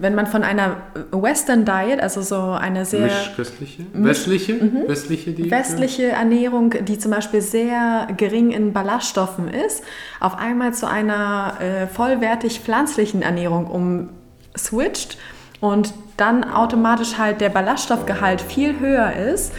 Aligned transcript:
wenn 0.00 0.14
man 0.14 0.26
von 0.26 0.42
einer 0.42 0.76
Western 1.12 1.64
Diet, 1.66 2.00
also 2.02 2.22
so 2.22 2.40
eine 2.40 2.84
sehr 2.86 3.00
Mischköstliche, 3.02 3.84
westliche, 3.92 4.54
Mhm. 4.54 4.88
westliche, 4.88 5.32
die 5.32 5.50
westliche 5.50 6.08
Ernährung, 6.08 6.74
die 6.86 6.98
zum 6.98 7.10
Beispiel 7.10 7.42
sehr 7.42 8.08
gering 8.16 8.50
in 8.50 8.72
Ballaststoffen 8.72 9.48
ist, 9.48 9.84
auf 10.18 10.38
einmal 10.38 10.72
zu 10.72 10.88
einer 10.88 11.58
äh, 11.60 11.86
vollwertig 11.86 12.60
pflanzlichen 12.60 13.20
Ernährung 13.20 13.66
umswitcht 14.54 15.18
und 15.60 15.92
dann 16.16 16.44
automatisch 16.44 17.18
halt 17.18 17.40
der 17.42 17.50
Ballaststoffgehalt 17.50 18.40
viel 18.40 18.80
höher 18.80 19.12
ist, 19.12 19.52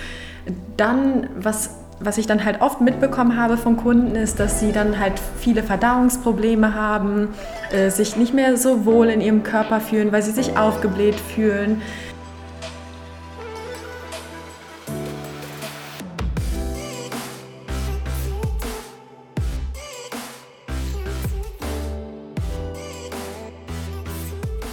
dann 0.75 1.29
was 1.37 1.80
was 2.03 2.17
ich 2.17 2.25
dann 2.25 2.43
halt 2.43 2.61
oft 2.61 2.81
mitbekommen 2.81 3.37
habe 3.37 3.57
von 3.57 3.77
Kunden, 3.77 4.15
ist, 4.15 4.39
dass 4.39 4.59
sie 4.59 4.71
dann 4.71 4.99
halt 4.99 5.13
viele 5.39 5.61
Verdauungsprobleme 5.61 6.73
haben, 6.73 7.29
äh, 7.71 7.89
sich 7.89 8.15
nicht 8.15 8.33
mehr 8.33 8.57
so 8.57 8.85
wohl 8.85 9.09
in 9.09 9.21
ihrem 9.21 9.43
Körper 9.43 9.79
fühlen, 9.79 10.11
weil 10.11 10.23
sie 10.23 10.31
sich 10.31 10.57
aufgebläht 10.57 11.15
fühlen. 11.15 11.81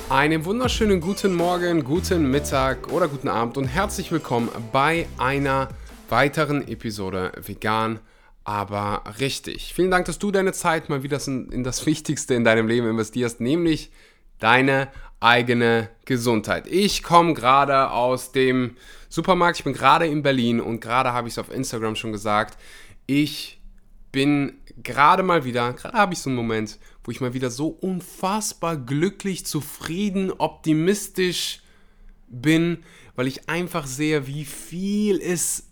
Einen 0.08 0.46
wunderschönen 0.46 1.02
guten 1.02 1.34
Morgen, 1.34 1.84
guten 1.84 2.30
Mittag 2.30 2.90
oder 2.90 3.08
guten 3.08 3.28
Abend 3.28 3.58
und 3.58 3.66
herzlich 3.66 4.10
willkommen 4.10 4.48
bei 4.72 5.06
einer 5.18 5.68
weiteren 6.10 6.66
Episode 6.66 7.32
Vegan, 7.44 8.00
aber 8.44 9.04
richtig. 9.20 9.74
Vielen 9.74 9.90
Dank, 9.90 10.06
dass 10.06 10.18
du 10.18 10.30
deine 10.30 10.52
Zeit 10.52 10.88
mal 10.88 11.02
wieder 11.02 11.20
in, 11.26 11.64
das 11.64 11.84
Wichtigste 11.84 12.34
in 12.34 12.44
deinem 12.44 12.66
Leben 12.66 12.88
investierst, 12.88 13.40
nämlich 13.40 13.90
deine 14.38 14.88
eigene 15.20 15.90
Gesundheit. 16.04 16.66
Ich 16.68 17.02
komme 17.02 17.34
gerade 17.34 17.90
aus 17.90 18.32
dem 18.32 18.76
Supermarkt, 19.08 19.58
ich 19.58 19.64
bin 19.64 19.72
gerade 19.72 20.06
in 20.06 20.22
Berlin 20.22 20.60
und 20.60 20.80
gerade 20.80 21.12
habe 21.12 21.28
ich 21.28 21.34
es 21.34 21.38
auf 21.38 21.52
Instagram 21.52 21.96
schon 21.96 22.12
gesagt, 22.12 22.58
ich 23.06 23.60
bin 24.12 24.58
gerade 24.82 25.22
mal 25.22 25.44
wieder, 25.44 25.72
gerade 25.72 25.96
habe 25.96 26.14
ich 26.14 26.20
so 26.20 26.30
einen 26.30 26.36
Moment, 26.36 26.78
wo 27.04 27.10
ich 27.10 27.20
mal 27.20 27.34
wieder 27.34 27.50
so 27.50 27.68
unfassbar 27.68 28.76
glücklich, 28.76 29.44
zufrieden, 29.44 30.30
optimistisch 30.30 31.62
bin, 32.28 32.84
weil 33.16 33.26
ich 33.26 33.48
einfach 33.48 33.86
sehe, 33.86 34.26
wie 34.26 34.44
viel 34.44 35.20
es 35.20 35.67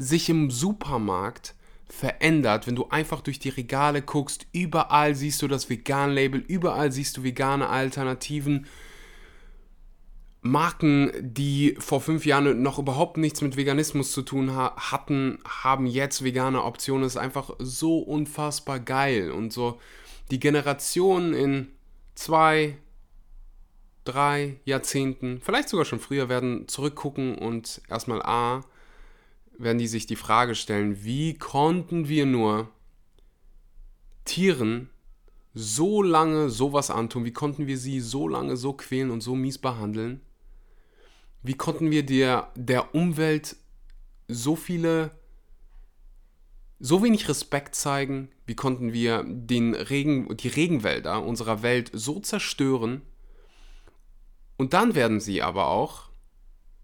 sich 0.00 0.28
im 0.28 0.50
Supermarkt 0.50 1.54
verändert, 1.88 2.66
wenn 2.66 2.76
du 2.76 2.88
einfach 2.88 3.20
durch 3.20 3.38
die 3.38 3.48
Regale 3.48 4.00
guckst, 4.00 4.46
überall 4.52 5.14
siehst 5.14 5.42
du 5.42 5.48
das 5.48 5.68
Vegan-Label, 5.68 6.40
überall 6.40 6.92
siehst 6.92 7.16
du 7.16 7.22
vegane 7.24 7.68
Alternativen. 7.68 8.66
Marken, 10.42 11.12
die 11.20 11.76
vor 11.78 12.00
fünf 12.00 12.24
Jahren 12.24 12.62
noch 12.62 12.78
überhaupt 12.78 13.18
nichts 13.18 13.42
mit 13.42 13.56
Veganismus 13.56 14.12
zu 14.12 14.22
tun 14.22 14.54
ha 14.54 14.74
hatten, 14.76 15.38
haben 15.46 15.86
jetzt 15.86 16.24
vegane 16.24 16.64
Optionen. 16.64 17.02
Das 17.02 17.12
ist 17.12 17.20
einfach 17.20 17.50
so 17.58 17.98
unfassbar 17.98 18.80
geil. 18.80 19.32
Und 19.32 19.52
so 19.52 19.78
die 20.30 20.40
Generation 20.40 21.34
in 21.34 21.68
zwei, 22.14 22.78
drei 24.04 24.60
Jahrzehnten, 24.64 25.40
vielleicht 25.42 25.68
sogar 25.68 25.84
schon 25.84 26.00
früher, 26.00 26.30
werden 26.30 26.68
zurückgucken 26.68 27.36
und 27.36 27.82
erstmal 27.90 28.22
A, 28.22 28.62
werden 29.60 29.78
die 29.78 29.86
sich 29.86 30.06
die 30.06 30.16
Frage 30.16 30.54
stellen, 30.54 31.04
wie 31.04 31.34
konnten 31.34 32.08
wir 32.08 32.26
nur 32.26 32.70
Tieren 34.24 34.88
so 35.52 36.02
lange 36.02 36.48
sowas 36.48 36.90
antun? 36.90 37.24
Wie 37.24 37.32
konnten 37.32 37.66
wir 37.66 37.76
sie 37.76 38.00
so 38.00 38.26
lange 38.26 38.56
so 38.56 38.72
quälen 38.72 39.10
und 39.10 39.20
so 39.20 39.34
mies 39.34 39.58
behandeln? 39.58 40.20
Wie 41.42 41.54
konnten 41.54 41.90
wir 41.90 42.04
der, 42.04 42.50
der 42.54 42.94
Umwelt 42.94 43.56
so 44.28 44.56
viele, 44.56 45.10
so 46.78 47.02
wenig 47.02 47.28
Respekt 47.28 47.74
zeigen? 47.74 48.30
Wie 48.46 48.54
konnten 48.54 48.92
wir 48.92 49.24
den 49.26 49.74
Regen, 49.74 50.36
die 50.36 50.48
Regenwälder 50.48 51.22
unserer 51.22 51.62
Welt 51.62 51.90
so 51.92 52.20
zerstören? 52.20 53.02
Und 54.56 54.72
dann 54.72 54.94
werden 54.94 55.20
sie 55.20 55.42
aber 55.42 55.68
auch 55.68 56.10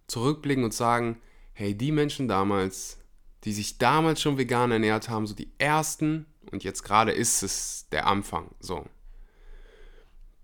zurückblicken 0.09 0.65
und 0.65 0.75
sagen, 0.75 1.21
hey, 1.57 1.75
die 1.75 1.91
Menschen 1.91 2.29
damals, 2.29 2.99
die 3.45 3.53
sich 3.53 3.79
damals 3.79 4.21
schon 4.21 4.37
vegan 4.37 4.71
ernährt 4.71 5.09
haben, 5.09 5.27
so 5.27 5.35
die 5.35 5.51
ersten, 5.57 6.27
und 6.53 6.65
jetzt 6.65 6.83
gerade 6.83 7.13
ist 7.13 7.43
es 7.43 7.87
der 7.91 8.07
Anfang, 8.07 8.51
so, 8.61 8.85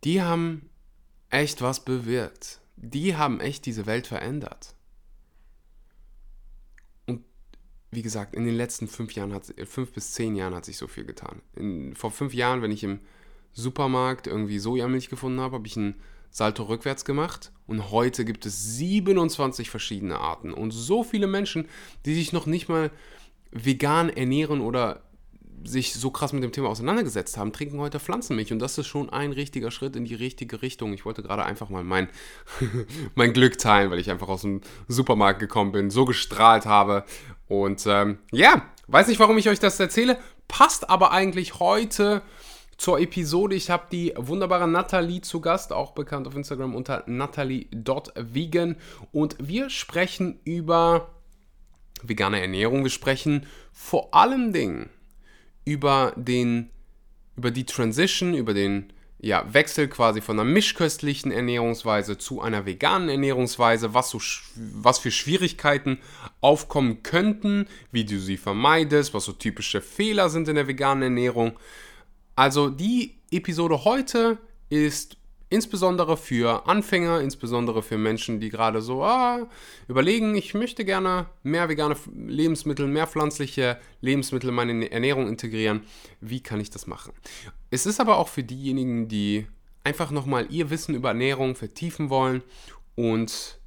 die 0.05 0.23
haben 0.23 0.71
echt 1.29 1.61
was 1.61 1.85
bewirkt. 1.85 2.61
Die 2.77 3.15
haben 3.15 3.41
echt 3.41 3.67
diese 3.67 3.85
Welt 3.85 4.07
verändert. 4.07 4.75
Und 7.07 7.23
wie 7.91 8.03
gesagt, 8.03 8.35
in 8.35 8.47
den 8.47 8.57
letzten 8.57 8.89
fünf 8.89 9.13
Jahren 9.13 9.35
hat 9.35 9.55
fünf 9.67 9.93
bis 9.93 10.13
zehn 10.13 10.35
Jahren 10.35 10.55
hat 10.55 10.65
sich 10.65 10.79
so 10.79 10.89
viel 10.89 11.05
getan. 11.05 11.43
In, 11.55 11.95
vor 11.95 12.11
fünf 12.11 12.33
Jahren, 12.33 12.63
wenn 12.63 12.73
ich 12.73 12.85
im 12.85 13.01
Supermarkt 13.53 14.27
irgendwie 14.27 14.59
Sojamilch 14.59 15.11
gefunden 15.11 15.41
habe, 15.41 15.57
habe 15.57 15.67
ich 15.67 15.77
einen 15.77 16.01
Salto 16.33 16.65
rückwärts 16.65 17.05
gemacht. 17.05 17.53
Und 17.67 17.93
heute 17.93 18.25
gibt 18.25 18.47
es 18.47 18.77
27 18.77 19.71
verschiedene 19.71 20.19
Arten. 20.19 20.53
Und 20.53 20.73
so 20.73 21.05
viele 21.05 21.29
Menschen, 21.29 21.69
die 22.05 22.15
sich 22.15 22.33
noch 22.33 22.47
nicht 22.47 22.69
mal 22.69 22.91
vegan 23.53 24.09
ernähren 24.09 24.61
oder 24.63 25.03
sich 25.65 25.95
so 25.95 26.11
krass 26.11 26.33
mit 26.33 26.43
dem 26.43 26.51
Thema 26.51 26.69
auseinandergesetzt 26.69 27.37
haben, 27.37 27.53
trinken 27.53 27.79
heute 27.79 28.01
Pflanzenmilch. 28.01 28.53
Und 28.53 28.59
das 28.59 28.79
ist 28.79 28.87
schon 28.87 29.11
ein 29.11 29.31
richtiger 29.31 29.71
Schritt 29.71 29.95
in 29.95 30.05
die 30.05 30.15
richtige 30.15 30.63
Richtung. 30.63 30.93
Ich 30.93 31.05
wollte 31.05 31.23
gerade 31.23 31.45
einfach 31.45 31.69
mal 31.69 31.85
mein, 31.85 32.09
mein 33.15 33.33
Glück 33.33 33.59
teilen, 33.59 33.91
weil 33.91 34.01
ich 34.01 34.11
einfach 34.11 34.29
aus 34.29 34.43
dem 34.43 34.63
Supermarkt 34.89 35.39
gekommen 35.39 35.71
bin, 35.71 35.91
so 35.91 36.05
gestrahlt 36.05 36.67
habe. 36.67 37.05
Und 37.47 37.85
ähm, 37.87 38.19
ja, 38.33 38.63
weiß 38.89 39.07
nicht, 39.09 39.21
warum 39.21 39.39
ich 39.39 39.49
euch 39.49 39.61
das 39.61 39.79
erzähle, 39.79 40.19
passt 40.49 40.91
aber 40.91 41.13
eigentlich 41.13 41.61
heute 41.61 42.23
zur 42.77 43.01
Episode. 43.01 43.55
Ich 43.55 43.71
habe 43.71 43.87
die 43.91 44.13
wunderbare 44.17 44.69
Nathalie 44.69 45.21
zu 45.21 45.41
Gast, 45.41 45.73
auch 45.73 45.93
bekannt 45.93 46.27
auf 46.27 46.35
Instagram 46.35 46.75
unter 46.75 47.05
natalie.vegan. 47.07 48.77
Und 49.13 49.37
wir 49.39 49.71
sprechen 49.71 50.41
über 50.45 51.11
vegane 52.03 52.41
Ernährung. 52.41 52.83
Wir 52.83 52.91
sprechen 52.91 53.47
vor 53.73 54.15
allem 54.15 54.53
Dingen 54.53 54.91
über 55.65 56.13
den, 56.17 56.71
über 57.37 57.51
die 57.51 57.65
Transition, 57.65 58.35
über 58.35 58.55
den 58.55 58.93
ja, 59.23 59.45
Wechsel 59.55 59.87
quasi 59.87 60.21
von 60.21 60.39
einer 60.39 60.51
mischköstlichen 60.51 61.31
Ernährungsweise 61.31 62.19
zu 62.19 62.41
einer 62.41 62.67
veganen 62.67 63.09
Ernährungsweise, 63.09 63.95
was, 63.95 64.11
so, 64.11 64.21
was 64.57 64.99
für 64.99 65.13
Schwierigkeiten 65.13 65.99
aufkommen 66.41 67.05
könnten, 67.05 67.69
wie 67.93 68.05
du 68.05 68.19
sie 68.19 68.37
vermeidest, 68.37 69.15
was 69.15 69.25
so 69.25 69.33
typische 69.33 69.81
Fehler 69.81 70.29
sind 70.29 70.49
in 70.49 70.57
der 70.57 70.67
veganen 70.67 71.05
Ernährung. 71.05 71.53
Also 72.35 72.71
die 72.71 73.19
Episode 73.31 73.85
heute 73.85 74.39
ist 74.71 75.17
insbesondere 75.53 76.17
für 76.17 76.67
Anfänger, 76.67 77.21
insbesondere 77.21 77.83
für 77.83 77.99
Menschen, 77.99 78.41
die 78.41 78.49
gerade 78.49 78.81
so 78.81 79.05
ah, 79.05 79.47
überlegen, 79.87 80.35
ich 80.35 80.55
möchte 80.55 80.85
gerne 80.85 81.27
mehr 81.43 81.69
vegane 81.69 81.95
Lebensmittel, 82.15 82.87
mehr 82.87 83.07
pflanzliche 83.07 83.79
Lebensmittel 84.01 84.49
in 84.49 84.55
meine 84.55 84.91
Ernährung 84.91 85.29
integrieren. 85.29 85.83
Wie 86.21 86.41
kann 86.41 86.59
ich 86.59 86.71
das 86.71 86.87
machen? 86.87 87.13
Es 87.71 87.85
ist 87.85 88.01
aber 88.01 88.17
auch 88.17 88.29
für 88.29 88.43
diejenigen, 88.43 89.09
die 89.09 89.47
einfach 89.85 90.11
nochmal 90.11 90.47
ihr 90.51 90.71
Wissen 90.71 90.95
über 90.95 91.09
Ernährung 91.09 91.55
vertiefen 91.55 92.09
wollen 92.09 92.43
und 92.95 93.61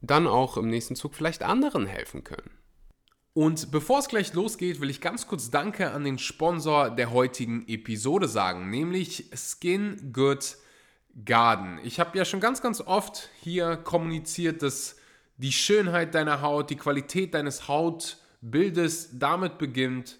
dann 0.00 0.26
auch 0.26 0.56
im 0.56 0.68
nächsten 0.68 0.96
Zug 0.96 1.14
vielleicht 1.14 1.42
anderen 1.42 1.84
helfen 1.84 2.24
können. 2.24 2.50
Und 3.34 3.72
bevor 3.72 3.98
es 3.98 4.08
gleich 4.08 4.32
losgeht, 4.32 4.80
will 4.80 4.90
ich 4.90 5.00
ganz 5.00 5.26
kurz 5.26 5.50
Danke 5.50 5.90
an 5.90 6.04
den 6.04 6.18
Sponsor 6.18 6.90
der 6.90 7.10
heutigen 7.10 7.66
Episode 7.66 8.28
sagen, 8.28 8.70
nämlich 8.70 9.28
Skin 9.34 10.12
Good 10.12 10.56
Garden. 11.24 11.80
Ich 11.82 11.98
habe 11.98 12.16
ja 12.16 12.24
schon 12.24 12.38
ganz, 12.38 12.62
ganz 12.62 12.80
oft 12.80 13.28
hier 13.40 13.76
kommuniziert, 13.76 14.62
dass 14.62 14.96
die 15.36 15.50
Schönheit 15.50 16.14
deiner 16.14 16.42
Haut, 16.42 16.70
die 16.70 16.76
Qualität 16.76 17.34
deines 17.34 17.66
Hautbildes 17.66 19.18
damit 19.18 19.58
beginnt, 19.58 20.18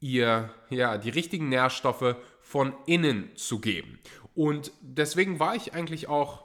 ihr 0.00 0.48
ja 0.70 0.96
die 0.96 1.10
richtigen 1.10 1.50
Nährstoffe 1.50 2.16
von 2.40 2.72
innen 2.86 3.30
zu 3.36 3.60
geben. 3.60 3.98
Und 4.34 4.72
deswegen 4.80 5.38
war 5.38 5.54
ich 5.54 5.74
eigentlich 5.74 6.08
auch 6.08 6.44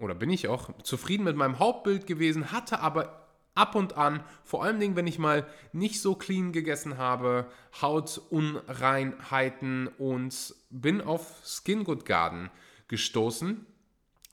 oder 0.00 0.14
bin 0.14 0.30
ich 0.30 0.48
auch 0.48 0.70
zufrieden 0.82 1.24
mit 1.24 1.36
meinem 1.36 1.58
Hautbild 1.58 2.06
gewesen, 2.06 2.52
hatte 2.52 2.80
aber 2.80 3.17
ab 3.58 3.74
und 3.74 3.96
an, 3.96 4.22
vor 4.44 4.62
allem 4.62 4.78
Dingen, 4.78 4.94
wenn 4.96 5.08
ich 5.08 5.18
mal 5.18 5.46
nicht 5.72 6.00
so 6.00 6.14
clean 6.14 6.52
gegessen 6.52 6.96
habe, 6.96 7.50
Hautunreinheiten 7.82 9.88
und 9.98 10.54
bin 10.70 11.00
auf 11.00 11.42
Skin 11.44 11.82
Good 11.84 12.06
Garden 12.06 12.50
gestoßen. 12.86 13.66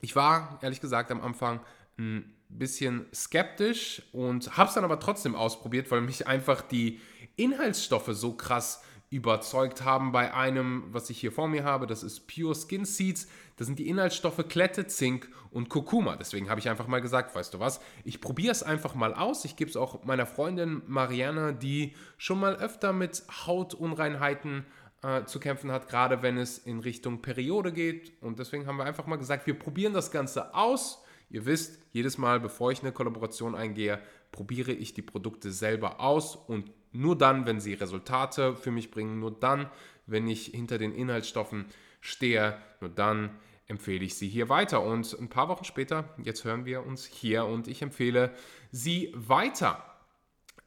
Ich 0.02 0.16
war 0.16 0.60
ehrlich 0.62 0.80
gesagt 0.80 1.12
am 1.12 1.22
Anfang 1.22 1.60
ein 1.98 2.36
bisschen 2.50 3.08
skeptisch 3.14 4.04
und 4.12 4.58
habe 4.58 4.70
es 4.70 4.76
dann 4.76 4.84
aber 4.84 5.00
trotzdem 5.00 5.34
ausprobiert, 5.34 5.90
weil 5.90 6.02
mich 6.02 6.28
einfach 6.28 6.62
die 6.62 7.02
Inhaltsstoffe 7.36 8.12
so 8.12 8.34
krass 8.34 8.84
überzeugt 9.10 9.84
haben 9.84 10.12
bei 10.12 10.34
einem, 10.34 10.86
was 10.92 11.10
ich 11.10 11.20
hier 11.20 11.32
vor 11.32 11.48
mir 11.48 11.64
habe. 11.64 11.88
Das 11.88 12.04
ist 12.04 12.28
Pure 12.28 12.56
Skin 12.56 12.86
Seeds. 12.86 13.28
Das 13.56 13.68
sind 13.68 13.80
die 13.80 13.88
Inhaltsstoffe 13.88 14.48
Klette, 14.50 14.88
Zink 14.88 15.30
und 15.52 15.70
Kurkuma. 15.70 16.16
Deswegen 16.18 16.50
habe 16.50 16.60
ich 16.60 16.70
einfach 16.70 16.88
mal 16.88 17.02
gesagt, 17.02 17.34
weißt 17.34 17.54
du 17.54 17.60
was, 17.60 17.80
ich 18.04 18.20
probiere 18.20 18.52
es 18.52 18.64
einfach 18.64 18.96
mal 18.96 19.14
aus. 19.14 19.46
Ich 19.46 19.56
gebe 19.56 19.70
es 19.70 19.78
auch 19.78 20.04
meiner 20.04 20.26
Freundin 20.26 20.82
Mariana, 20.88 21.52
die 21.52 21.96
schon 22.18 22.40
mal 22.40 22.56
öfter 22.56 22.92
mit 22.92 23.24
Hautunreinheiten 23.46 24.66
äh, 25.02 25.24
zu 25.26 25.40
kämpfen 25.40 25.72
hat, 25.72 25.88
gerade 25.88 26.22
wenn 26.22 26.38
es 26.38 26.58
in 26.58 26.80
Richtung 26.80 27.22
Periode 27.22 27.72
geht. 27.72 28.12
Und 28.22 28.40
deswegen 28.40 28.68
haben 28.68 28.78
wir 28.78 28.86
einfach 28.86 29.06
mal 29.06 29.18
gesagt, 29.18 29.48
wir 29.48 29.58
probieren 29.58 29.94
das 29.94 30.12
Ganze 30.12 30.54
aus. 30.54 31.02
Ihr 31.30 31.46
wisst, 31.46 31.80
jedes 31.92 32.18
Mal, 32.18 32.40
bevor 32.40 32.72
ich 32.72 32.82
eine 32.82 32.92
Kollaboration 32.92 33.56
eingehe, 33.56 34.00
probiere 34.32 34.72
ich 34.72 34.94
die 34.94 35.02
Produkte 35.02 35.52
selber 35.52 36.00
aus 36.02 36.36
und 36.36 36.72
nur 36.96 37.18
dann, 37.18 37.46
wenn 37.46 37.60
sie 37.60 37.74
Resultate 37.74 38.56
für 38.56 38.72
mich 38.72 38.92
bringen, 38.92 39.20
nur 39.20 39.32
dann, 39.32 39.70
wenn 40.08 40.28
ich 40.28 40.48
hinter 40.48 40.78
den 40.78 40.94
Inhaltsstoffen 40.94 41.66
stehe, 42.02 42.58
nur 42.82 42.90
dann 42.90 43.32
empfehle 43.68 44.06
ich 44.06 44.16
sie 44.16 44.30
hier 44.30 44.50
weiter. 44.50 44.84
Und 44.84 45.18
ein 45.20 45.30
paar 45.30 45.50
Wochen 45.50 45.64
später, 45.64 46.10
jetzt 46.24 46.44
hören 46.44 46.66
wir 46.66 46.86
uns 46.86 47.06
hier 47.06 47.46
und 47.46 47.68
ich 47.68 47.82
empfehle 47.82 48.32
sie 48.72 49.12
weiter. 49.16 49.84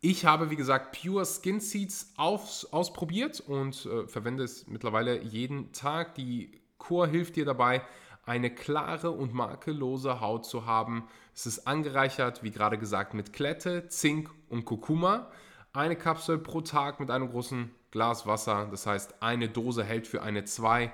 Ich 0.00 0.24
habe, 0.24 0.50
wie 0.50 0.56
gesagt, 0.56 1.00
Pure 1.00 1.24
Skin 1.26 1.60
Seeds 1.60 2.12
aus, 2.16 2.64
ausprobiert 2.66 3.40
und 3.40 3.86
äh, 3.86 4.06
verwende 4.06 4.44
es 4.44 4.66
mittlerweile 4.68 5.22
jeden 5.22 5.72
Tag. 5.72 6.14
Die 6.14 6.60
Kur 6.78 7.08
hilft 7.08 7.34
dir 7.34 7.44
dabei, 7.44 7.82
eine 8.24 8.54
klare 8.54 9.10
und 9.10 9.34
makellose 9.34 10.20
Haut 10.20 10.46
zu 10.46 10.66
haben. 10.66 11.08
Es 11.34 11.46
ist 11.46 11.66
angereichert, 11.66 12.42
wie 12.42 12.50
gerade 12.50 12.78
gesagt, 12.78 13.14
mit 13.14 13.32
Klette, 13.32 13.88
Zink 13.88 14.30
und 14.48 14.64
Kurkuma. 14.64 15.30
Eine 15.74 15.96
Kapsel 15.96 16.38
pro 16.38 16.62
Tag 16.62 16.98
mit 16.98 17.10
einem 17.10 17.28
großen 17.28 17.70
Glas 17.90 18.26
Wasser. 18.26 18.68
Das 18.70 18.86
heißt, 18.86 19.22
eine 19.22 19.50
Dose 19.50 19.84
hält 19.84 20.06
für 20.06 20.22
eine 20.22 20.44
2 20.44 20.90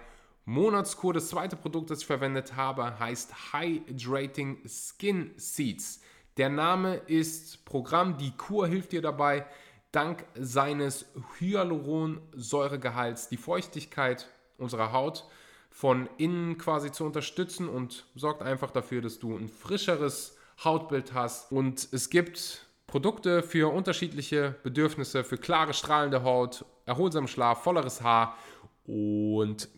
Monatskur. 0.47 1.15
Das 1.15 1.29
zweite 1.29 1.55
Produkt, 1.55 1.91
das 1.91 2.01
ich 2.01 2.07
verwendet 2.07 2.57
habe, 2.57 2.99
heißt 2.99 3.53
Hydrating 3.53 4.59
Skin 4.67 5.31
Seeds. 5.37 6.01
Der 6.39 6.49
Name 6.49 6.97
ist 6.97 7.65
Programm. 7.65 8.19
Die 8.19 8.33
Kur 8.37 8.67
hilft 8.67 8.91
dir 8.91 9.01
dabei, 9.01 9.47
dank 9.93 10.25
seines 10.35 11.07
Hyaluronsäuregehalts 11.39 13.29
die 13.29 13.37
Feuchtigkeit 13.37 14.29
unserer 14.59 14.91
Haut 14.91 15.29
von 15.71 16.09
innen 16.19 16.59
quasi 16.59 16.91
zu 16.91 17.05
unterstützen 17.05 17.69
und 17.69 18.07
sorgt 18.17 18.43
einfach 18.43 18.73
dafür, 18.73 19.03
dass 19.03 19.21
du 19.21 19.37
ein 19.37 19.49
frischeres 19.49 20.37
Hautbild 20.63 21.15
hast. 21.15 21.53
Und 21.53 21.89
es 21.93 22.11
gibt 22.11 22.64
Produkte 22.95 23.43
für 23.43 23.73
unterschiedliche 23.73 24.55
Bedürfnisse, 24.63 25.25
für 25.25 25.37
klare, 25.37 25.75
strahlende 25.75 26.23
Haut, 26.23 26.65
erholsamen 26.87 27.27
Schlaf, 27.27 27.65
volleres 27.65 28.03
Haar 28.03 28.39
und 28.85 29.69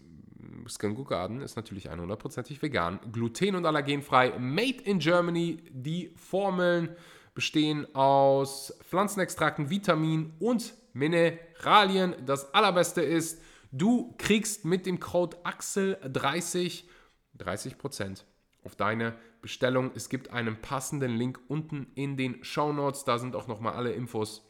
Skin 0.68 1.02
Garden 1.02 1.40
ist 1.40 1.56
natürlich 1.56 1.90
100%ig 1.90 2.60
vegan, 2.60 3.00
gluten- 3.12 3.54
und 3.54 3.64
allergenfrei, 3.64 4.38
made 4.38 4.82
in 4.84 4.98
Germany. 4.98 5.62
Die 5.70 6.12
Formeln 6.14 6.90
bestehen 7.32 7.86
aus 7.94 8.78
Pflanzenextrakten, 8.82 9.70
Vitaminen 9.70 10.34
und 10.38 10.74
Mineralien. 10.92 12.16
Das 12.26 12.52
allerbeste 12.52 13.00
ist, 13.00 13.40
Du 13.72 14.14
kriegst 14.18 14.64
mit 14.64 14.86
dem 14.86 15.00
Code 15.00 15.36
AXEL30 15.42 16.84
30% 17.38 18.24
auf 18.66 18.76
deine 18.76 19.14
Bestellung. 19.40 19.92
Es 19.94 20.10
gibt 20.10 20.30
einen 20.30 20.60
passenden 20.60 21.16
Link 21.16 21.40
unten 21.48 21.86
in 21.94 22.16
den 22.16 22.44
Show 22.44 22.72
Notes. 22.72 23.04
Da 23.04 23.18
sind 23.18 23.34
auch 23.34 23.46
nochmal 23.46 23.72
alle 23.74 23.92
Infos 23.92 24.46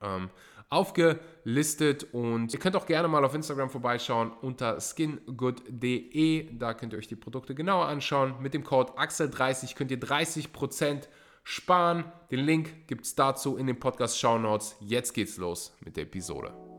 ähm, 0.00 0.30
aufgelistet. 0.70 2.06
Und 2.12 2.52
ihr 2.54 2.58
könnt 2.58 2.76
auch 2.76 2.86
gerne 2.86 3.08
mal 3.08 3.24
auf 3.24 3.34
Instagram 3.34 3.68
vorbeischauen 3.68 4.32
unter 4.40 4.80
skingood.de. 4.80 6.56
Da 6.56 6.74
könnt 6.74 6.92
ihr 6.92 6.98
euch 6.98 7.08
die 7.08 7.16
Produkte 7.16 7.54
genauer 7.54 7.86
anschauen. 7.86 8.34
Mit 8.40 8.54
dem 8.54 8.64
Code 8.64 8.92
AXEL30 8.92 9.74
könnt 9.74 9.90
ihr 9.90 10.00
30% 10.00 11.08
sparen. 11.42 12.04
Den 12.30 12.40
Link 12.40 12.86
gibt 12.86 13.04
es 13.04 13.14
dazu 13.14 13.56
in 13.56 13.66
den 13.66 13.78
Podcast 13.78 14.18
Show 14.18 14.38
Notes. 14.38 14.76
Jetzt 14.80 15.12
geht's 15.12 15.36
los 15.36 15.76
mit 15.84 15.96
der 15.96 16.04
Episode. 16.04 16.73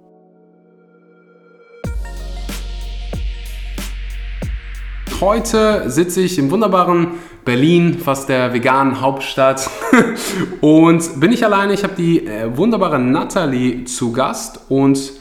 Heute 5.26 5.90
sitze 5.90 6.22
ich 6.22 6.38
im 6.38 6.52
wunderbaren 6.52 7.14
Berlin, 7.46 7.98
fast 7.98 8.30
der 8.30 8.54
veganen 8.54 9.02
Hauptstadt. 9.02 9.68
und 10.62 11.20
bin 11.20 11.32
ich 11.32 11.44
alleine. 11.44 11.74
Ich 11.74 11.84
habe 11.84 11.96
die 11.96 12.28
äh, 12.28 12.56
wunderbare 12.56 13.00
Nathalie 13.00 13.86
zu 13.86 14.12
Gast. 14.12 14.60
Und 14.70 15.14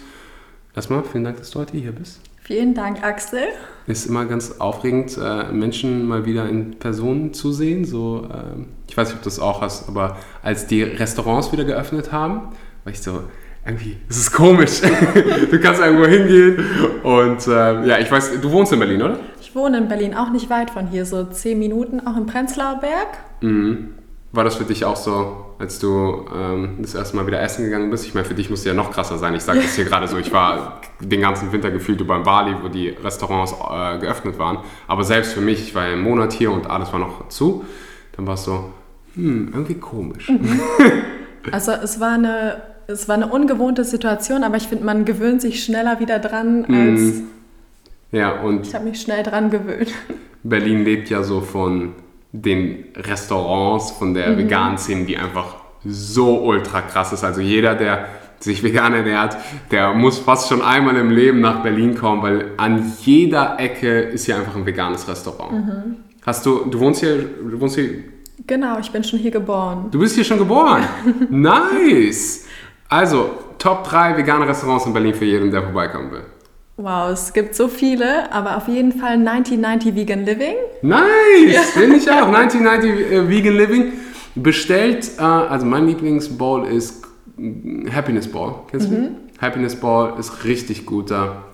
erstmal 0.76 1.04
vielen 1.04 1.24
Dank, 1.24 1.38
dass 1.38 1.52
du 1.52 1.60
heute 1.60 1.78
hier 1.78 1.92
bist. 1.92 2.20
Vielen 2.42 2.74
Dank, 2.74 3.02
Axel. 3.02 3.44
Ist 3.86 4.04
immer 4.04 4.26
ganz 4.26 4.60
aufregend, 4.60 5.16
äh, 5.16 5.50
Menschen 5.50 6.06
mal 6.06 6.26
wieder 6.26 6.50
in 6.50 6.78
Person 6.78 7.32
zu 7.32 7.54
sehen. 7.54 7.86
So, 7.86 8.28
äh, 8.30 8.60
ich 8.86 8.94
weiß 8.94 9.08
nicht, 9.08 9.16
ob 9.16 9.22
du 9.22 9.30
das 9.30 9.38
auch 9.38 9.62
hast, 9.62 9.88
aber 9.88 10.18
als 10.42 10.66
die 10.66 10.82
Restaurants 10.82 11.50
wieder 11.50 11.64
geöffnet 11.64 12.12
haben, 12.12 12.50
war 12.84 12.92
ich 12.92 13.00
so, 13.00 13.22
irgendwie, 13.66 13.96
es 14.10 14.18
ist 14.18 14.32
komisch. 14.32 14.82
du 15.50 15.58
kannst 15.60 15.80
irgendwo 15.80 16.04
hingehen 16.04 16.62
und 17.02 17.46
äh, 17.46 17.86
ja, 17.86 17.98
ich 17.98 18.10
weiß, 18.10 18.38
du 18.42 18.50
wohnst 18.52 18.72
in 18.74 18.78
Berlin, 18.78 19.00
oder? 19.00 19.18
Ich 19.54 19.60
wohne 19.60 19.78
in 19.78 19.86
Berlin, 19.86 20.14
auch 20.14 20.30
nicht 20.30 20.50
weit 20.50 20.72
von 20.72 20.88
hier, 20.88 21.06
so 21.06 21.22
zehn 21.26 21.60
Minuten, 21.60 22.04
auch 22.04 22.16
im 22.16 22.26
Prenzlauer 22.26 22.80
Berg. 22.80 23.06
Mhm. 23.40 23.94
War 24.32 24.42
das 24.42 24.56
für 24.56 24.64
dich 24.64 24.84
auch 24.84 24.96
so, 24.96 25.54
als 25.60 25.78
du 25.78 26.26
ähm, 26.34 26.78
das 26.80 26.96
erste 26.96 27.14
Mal 27.14 27.28
wieder 27.28 27.40
essen 27.40 27.64
gegangen 27.64 27.88
bist? 27.88 28.04
Ich 28.04 28.14
meine, 28.14 28.26
für 28.26 28.34
dich 28.34 28.50
muss 28.50 28.58
es 28.58 28.64
ja 28.64 28.74
noch 28.74 28.90
krasser 28.90 29.16
sein. 29.16 29.32
Ich 29.36 29.42
sage 29.42 29.60
das 29.60 29.76
hier 29.76 29.84
gerade 29.84 30.08
so, 30.08 30.18
ich 30.18 30.32
war 30.32 30.80
den 30.98 31.20
ganzen 31.20 31.52
Winter 31.52 31.70
gefühlt 31.70 32.00
über 32.00 32.16
in 32.16 32.24
Bali, 32.24 32.56
wo 32.64 32.66
die 32.66 32.88
Restaurants 32.88 33.52
äh, 33.52 34.00
geöffnet 34.00 34.40
waren. 34.40 34.58
Aber 34.88 35.04
selbst 35.04 35.34
für 35.34 35.40
mich, 35.40 35.60
ich 35.60 35.74
war 35.76 35.86
ja 35.86 35.92
einen 35.92 36.02
Monat 36.02 36.32
hier 36.32 36.50
und 36.50 36.68
alles 36.68 36.92
war 36.92 36.98
noch 36.98 37.28
zu, 37.28 37.64
dann 38.16 38.26
war 38.26 38.34
es 38.34 38.42
so, 38.42 38.70
hm, 39.14 39.52
irgendwie 39.54 39.74
komisch. 39.74 40.30
Mhm. 40.30 40.60
Also 41.52 41.70
es 41.70 42.00
war 42.00 42.14
eine 42.14 42.56
es 42.86 43.08
war 43.08 43.14
eine 43.14 43.28
ungewohnte 43.28 43.84
Situation, 43.84 44.42
aber 44.44 44.56
ich 44.56 44.66
finde, 44.68 44.84
man 44.84 45.04
gewöhnt 45.04 45.40
sich 45.40 45.62
schneller 45.62 46.00
wieder 46.00 46.18
dran 46.18 46.64
als. 46.64 47.00
Mm. 47.00 47.22
Ja, 48.14 48.40
und. 48.40 48.66
Ich 48.66 48.74
habe 48.74 48.84
mich 48.84 49.00
schnell 49.00 49.22
dran 49.22 49.50
gewöhnt. 49.50 49.92
Berlin 50.44 50.84
lebt 50.84 51.10
ja 51.10 51.22
so 51.22 51.40
von 51.40 51.94
den 52.32 52.84
Restaurants, 52.96 53.90
von 53.92 54.14
der 54.14 54.30
mhm. 54.30 54.38
veganen 54.38 54.78
Szene, 54.78 55.04
die 55.04 55.16
einfach 55.16 55.56
so 55.84 56.42
ultra 56.44 56.82
krass 56.82 57.12
ist. 57.12 57.24
Also 57.24 57.40
jeder, 57.40 57.74
der 57.74 58.06
sich 58.40 58.62
vegan 58.62 58.92
ernährt, 58.92 59.36
der 59.70 59.94
muss 59.94 60.18
fast 60.18 60.48
schon 60.48 60.62
einmal 60.62 60.96
im 60.96 61.10
Leben 61.10 61.40
nach 61.40 61.62
Berlin 61.62 61.94
kommen, 61.94 62.22
weil 62.22 62.50
an 62.56 62.92
jeder 63.00 63.58
Ecke 63.58 64.00
ist 64.00 64.26
hier 64.26 64.36
einfach 64.36 64.54
ein 64.54 64.66
veganes 64.66 65.08
Restaurant. 65.08 65.52
Mhm. 65.52 65.96
Hast 66.24 66.44
du, 66.44 66.64
du 66.66 66.78
wohnst 66.80 67.00
hier, 67.00 67.16
du 67.18 67.60
wohnst 67.60 67.76
hier 67.76 68.04
Genau, 68.46 68.78
ich 68.78 68.90
bin 68.90 69.02
schon 69.04 69.20
hier 69.20 69.30
geboren. 69.30 69.86
Du 69.90 69.98
bist 69.98 70.16
hier 70.16 70.24
schon 70.24 70.38
geboren? 70.38 70.84
nice! 71.30 72.46
Also, 72.88 73.30
Top 73.58 73.84
3 73.84 74.18
vegane 74.18 74.46
Restaurants 74.46 74.84
in 74.84 74.92
Berlin 74.92 75.14
für 75.14 75.24
jeden, 75.24 75.50
der 75.50 75.62
vorbeikommen 75.62 76.10
will. 76.10 76.24
Wow, 76.76 77.10
es 77.12 77.32
gibt 77.32 77.54
so 77.54 77.68
viele, 77.68 78.32
aber 78.32 78.56
auf 78.56 78.66
jeden 78.66 78.92
Fall 78.92 79.12
1990 79.12 79.94
Vegan 79.94 80.24
Living. 80.24 80.56
Nice, 80.82 81.70
finde 81.72 81.96
ich 81.96 82.10
auch. 82.10 82.26
1990 82.26 83.12
äh, 83.12 83.28
Vegan 83.28 83.56
Living. 83.56 83.92
Bestellt, 84.34 85.12
äh, 85.18 85.22
also 85.22 85.64
mein 85.64 85.86
Lieblingsbowl 85.86 86.66
ist 86.66 87.04
Happiness 87.92 88.26
Ball. 88.26 88.56
Kennst 88.68 88.90
du? 88.90 88.94
Mhm. 88.94 89.08
Happiness 89.40 89.76
Ball 89.76 90.18
ist 90.18 90.42
richtig 90.44 90.86
guter. 90.86 91.44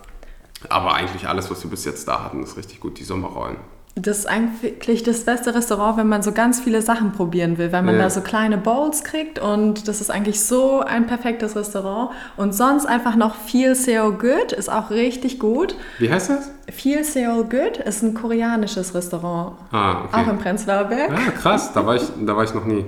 Aber 0.68 0.94
eigentlich 0.94 1.28
alles, 1.28 1.50
was 1.50 1.62
wir 1.62 1.70
bis 1.70 1.84
jetzt 1.84 2.08
da 2.08 2.24
hatten, 2.24 2.42
ist 2.42 2.56
richtig 2.56 2.80
gut. 2.80 2.98
Die 2.98 3.04
Sommerrollen. 3.04 3.56
Das 4.02 4.18
ist 4.18 4.26
eigentlich 4.26 5.02
das 5.02 5.24
beste 5.24 5.54
Restaurant, 5.54 5.96
wenn 5.96 6.08
man 6.08 6.22
so 6.22 6.32
ganz 6.32 6.60
viele 6.60 6.82
Sachen 6.82 7.12
probieren 7.12 7.58
will, 7.58 7.72
weil 7.72 7.82
man 7.82 7.96
ja. 7.96 8.02
da 8.02 8.10
so 8.10 8.20
kleine 8.20 8.58
Bowls 8.58 9.04
kriegt 9.04 9.38
und 9.38 9.88
das 9.88 10.00
ist 10.00 10.10
eigentlich 10.10 10.40
so 10.40 10.80
ein 10.80 11.06
perfektes 11.06 11.56
Restaurant. 11.56 12.10
Und 12.36 12.54
sonst 12.54 12.86
einfach 12.86 13.16
noch 13.16 13.34
Feel 13.34 13.74
Seo 13.74 14.12
Good 14.12 14.52
ist 14.52 14.70
auch 14.70 14.90
richtig 14.90 15.38
gut. 15.38 15.74
Wie 15.98 16.10
heißt 16.10 16.30
das? 16.30 16.50
Feel 16.70 17.04
Seo 17.04 17.44
Good 17.44 17.78
ist 17.78 18.02
ein 18.02 18.14
koreanisches 18.14 18.94
Restaurant. 18.94 19.56
Ah, 19.72 20.04
okay. 20.04 20.08
Auch 20.12 20.28
im 20.28 20.38
Prenzlauer 20.38 20.84
Berg. 20.84 21.10
Ah, 21.12 21.30
krass, 21.30 21.72
da 21.72 21.84
war 21.84 21.96
ich, 21.96 22.04
da 22.24 22.36
war 22.36 22.44
ich 22.44 22.54
noch 22.54 22.64
nie. 22.64 22.84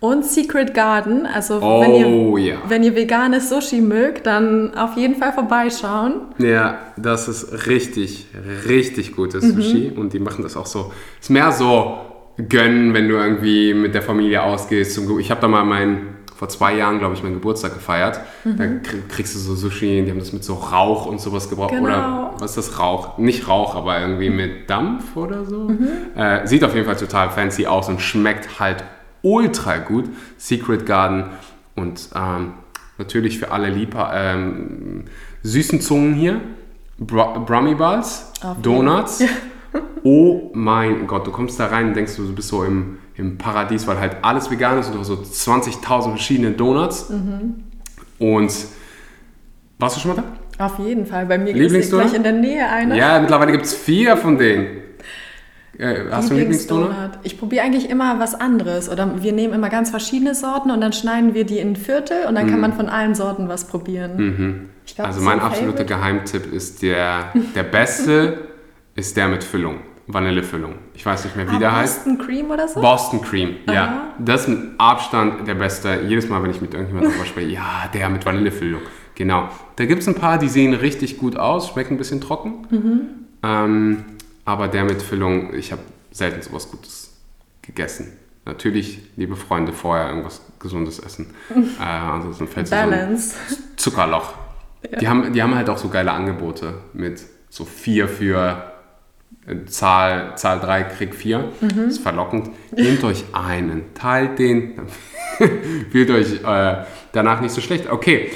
Und 0.00 0.24
Secret 0.24 0.72
Garden, 0.72 1.26
also 1.26 1.58
oh, 1.60 1.82
wenn, 1.82 1.94
ihr, 1.94 2.52
ja. 2.52 2.56
wenn 2.66 2.82
ihr 2.82 2.96
veganes 2.96 3.50
Sushi 3.50 3.82
mögt, 3.82 4.26
dann 4.26 4.74
auf 4.74 4.96
jeden 4.96 5.16
Fall 5.16 5.34
vorbeischauen. 5.34 6.22
Ja, 6.38 6.78
das 6.96 7.28
ist 7.28 7.66
richtig, 7.66 8.26
richtig 8.66 9.14
gutes 9.14 9.44
mhm. 9.44 9.60
Sushi 9.60 9.92
und 9.94 10.14
die 10.14 10.18
machen 10.18 10.42
das 10.42 10.56
auch 10.56 10.64
so. 10.64 10.90
Ist 11.20 11.28
mehr 11.28 11.52
so 11.52 11.98
gönnen, 12.48 12.94
wenn 12.94 13.08
du 13.08 13.16
irgendwie 13.16 13.74
mit 13.74 13.94
der 13.94 14.00
Familie 14.00 14.42
ausgehst. 14.42 14.98
Ich 15.18 15.30
habe 15.30 15.42
da 15.42 15.48
mal 15.48 15.64
meinen, 15.64 16.16
vor 16.34 16.48
zwei 16.48 16.76
Jahren, 16.76 16.98
glaube 16.98 17.14
ich, 17.14 17.22
meinen 17.22 17.34
Geburtstag 17.34 17.74
gefeiert. 17.74 18.20
Mhm. 18.44 18.56
Da 18.56 18.66
kriegst 19.14 19.34
du 19.34 19.38
so 19.38 19.54
Sushi, 19.54 20.02
die 20.02 20.10
haben 20.10 20.18
das 20.18 20.32
mit 20.32 20.44
so 20.44 20.54
Rauch 20.54 21.04
und 21.04 21.20
sowas 21.20 21.50
gebraucht. 21.50 21.72
Genau. 21.72 21.84
Oder 21.84 22.34
was 22.38 22.56
ist 22.56 22.68
das 22.70 22.78
Rauch? 22.78 23.18
Nicht 23.18 23.48
Rauch, 23.48 23.74
aber 23.74 24.00
irgendwie 24.00 24.30
mit 24.30 24.70
Dampf 24.70 25.14
oder 25.14 25.44
so. 25.44 25.68
Mhm. 25.68 25.88
Äh, 26.16 26.46
sieht 26.46 26.64
auf 26.64 26.74
jeden 26.74 26.86
Fall 26.86 26.96
total 26.96 27.28
fancy 27.28 27.66
aus 27.66 27.90
und 27.90 28.00
schmeckt 28.00 28.58
halt 28.58 28.82
ultra 29.22 29.78
gut. 29.78 30.06
Secret 30.38 30.86
Garden 30.86 31.24
und 31.76 32.08
ähm, 32.14 32.52
natürlich 32.98 33.38
für 33.38 33.50
alle 33.50 33.70
Lieber 33.70 34.10
ähm, 34.14 35.04
süßen 35.42 35.80
Zungen 35.80 36.14
hier. 36.14 36.40
Br 36.98 37.40
Brummy 37.46 37.74
Balls, 37.74 38.32
jeden- 38.42 38.62
Donuts. 38.62 39.22
Oh 40.02 40.50
mein 40.54 41.06
Gott, 41.06 41.26
du 41.26 41.30
kommst 41.30 41.60
da 41.60 41.66
rein 41.66 41.88
und 41.88 41.94
denkst, 41.94 42.16
du 42.16 42.34
bist 42.34 42.48
so 42.48 42.64
im, 42.64 42.98
im 43.16 43.36
Paradies, 43.38 43.86
weil 43.86 44.00
halt 44.00 44.16
alles 44.22 44.50
vegan 44.50 44.78
ist 44.78 44.86
und 44.88 44.94
du 44.94 45.00
hast 45.00 45.08
so 45.08 45.14
20.000 45.52 46.08
verschiedene 46.08 46.50
Donuts. 46.52 47.10
Mhm. 47.10 47.62
Und 48.18 48.50
warst 49.78 49.96
du 49.96 50.00
schon 50.00 50.16
mal 50.16 50.24
da? 50.58 50.64
Auf 50.64 50.78
jeden 50.78 51.06
Fall. 51.06 51.26
Bei 51.26 51.38
mir 51.38 51.52
gibt 51.52 51.70
es 51.70 51.90
gleich 51.90 52.14
in 52.14 52.22
der 52.22 52.32
Nähe 52.32 52.66
eine. 52.68 52.96
Ja, 52.96 53.20
mittlerweile 53.20 53.52
gibt 53.52 53.66
es 53.66 53.74
vier 53.74 54.16
von 54.16 54.38
denen. 54.38 54.66
Äh, 55.78 56.04
hast 56.10 56.28
du 56.28 56.34
einen 56.34 56.40
Lieblingsdonut? 56.40 56.90
Ich 57.22 57.38
probiere 57.38 57.64
eigentlich 57.64 57.88
immer 57.88 58.18
was 58.18 58.34
anderes. 58.34 58.88
Oder 58.90 59.22
wir 59.22 59.32
nehmen 59.32 59.54
immer 59.54 59.68
ganz 59.70 59.90
verschiedene 59.90 60.34
Sorten 60.34 60.70
und 60.70 60.80
dann 60.80 60.92
schneiden 60.92 61.32
wir 61.34 61.44
die 61.44 61.58
in 61.58 61.76
Viertel 61.76 62.26
und 62.28 62.34
dann 62.34 62.48
kann 62.50 62.60
man 62.60 62.72
von 62.72 62.88
allen 62.88 63.14
Sorten 63.14 63.48
was 63.48 63.66
probieren. 63.66 64.70
Ich 64.84 64.94
glaub, 64.96 65.06
Mhm. 65.06 65.10
Also 65.10 65.20
so 65.20 65.24
mein 65.24 65.38
ein 65.40 65.46
absoluter. 65.46 65.84
Geheimtipp 65.84 66.52
ist 66.52 66.82
der, 66.82 67.32
der 67.54 67.62
beste, 67.62 68.38
ist 68.96 69.16
der 69.16 69.28
mit 69.28 69.44
Füllung, 69.44 69.76
Vanillefüllung. 70.08 70.74
Ich 70.94 71.06
weiß 71.06 71.24
nicht 71.24 71.36
mehr, 71.36 71.50
wie 71.50 71.56
Ah, 71.56 71.58
der 71.60 71.76
heißt. 71.76 72.04
Boston 72.04 72.18
Cream 72.18 72.50
oder 72.50 72.68
so? 72.68 72.80
Boston 72.80 73.22
Cream, 73.22 73.54
ja. 73.66 73.84
Aha. 73.84 74.02
Das 74.18 74.42
ist 74.42 74.48
mit 74.48 74.58
Abstand 74.78 75.46
der 75.46 75.54
beste. 75.54 76.00
Jedes 76.06 76.28
Mal, 76.28 76.42
wenn 76.42 76.50
ich 76.50 76.60
mit 76.60 76.74
irgendjemandem 76.74 77.12
darüber 77.12 77.26
spreche, 77.26 77.48
ja, 77.50 77.88
der 77.94 78.08
mit 78.10 78.26
Vanillefüllung. 78.26 78.82
Genau. 79.14 79.48
Da 79.76 79.84
gibt 79.86 80.02
es 80.02 80.08
ein 80.08 80.14
paar, 80.14 80.38
die 80.38 80.48
sehen 80.48 80.74
richtig 80.74 81.16
gut 81.18 81.36
aus, 81.36 81.68
schmecken 81.68 81.94
ein 81.94 81.98
bisschen 81.98 82.20
trocken. 82.20 82.66
Mhm. 82.70 83.00
Ähm, 83.42 84.04
aber 84.50 84.68
der 84.68 84.84
mit 84.84 85.00
Füllung, 85.02 85.54
ich 85.54 85.72
habe 85.72 85.82
selten 86.10 86.42
sowas 86.42 86.70
Gutes 86.70 87.16
gegessen. 87.62 88.16
Natürlich, 88.44 88.98
liebe 89.16 89.36
Freunde, 89.36 89.72
vorher 89.72 90.08
irgendwas 90.08 90.40
Gesundes 90.58 90.98
essen. 90.98 91.34
äh, 91.78 91.82
ansonsten 91.82 92.48
fällt 92.48 92.68
so 92.68 92.74
ein 92.74 92.90
Balance. 92.90 93.36
Zuckerloch. 93.76 94.34
Die, 95.00 95.06
haben, 95.08 95.32
die 95.32 95.42
haben 95.42 95.54
halt 95.54 95.68
auch 95.68 95.78
so 95.78 95.88
geile 95.88 96.10
Angebote 96.10 96.74
mit 96.94 97.22
so 97.48 97.64
vier 97.64 98.08
für 98.08 98.72
äh, 99.46 99.64
Zahl, 99.66 100.36
Zahl 100.36 100.58
3, 100.58 100.82
Krieg 100.84 101.14
4. 101.14 101.52
Das 101.60 101.72
ist 101.76 101.98
verlockend. 102.02 102.50
Nehmt 102.74 103.04
euch 103.04 103.24
einen, 103.32 103.94
teilt 103.94 104.38
den, 104.38 104.76
dann 104.76 104.86
fühlt 105.92 106.10
euch 106.10 106.42
äh, 106.42 106.84
danach 107.12 107.40
nicht 107.40 107.52
so 107.52 107.60
schlecht. 107.60 107.88
Okay, 107.90 108.30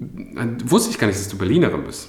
Äh, 0.00 0.46
wusste 0.64 0.90
ich 0.90 0.98
gar 0.98 1.06
nicht, 1.06 1.18
dass 1.18 1.28
du 1.28 1.38
Berlinerin 1.38 1.84
bist. 1.84 2.08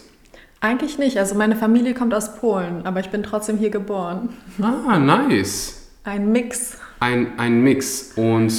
Eigentlich 0.61 0.97
nicht. 0.97 1.17
Also 1.17 1.35
meine 1.35 1.55
Familie 1.55 1.93
kommt 1.93 2.13
aus 2.13 2.35
Polen, 2.35 2.85
aber 2.85 2.99
ich 2.99 3.09
bin 3.09 3.23
trotzdem 3.23 3.57
hier 3.57 3.69
geboren. 3.69 4.29
Ah, 4.61 4.99
nice. 4.99 5.89
Ein 6.03 6.31
Mix. 6.31 6.77
Ein, 6.99 7.39
ein 7.39 7.61
Mix 7.61 8.13
und 8.15 8.53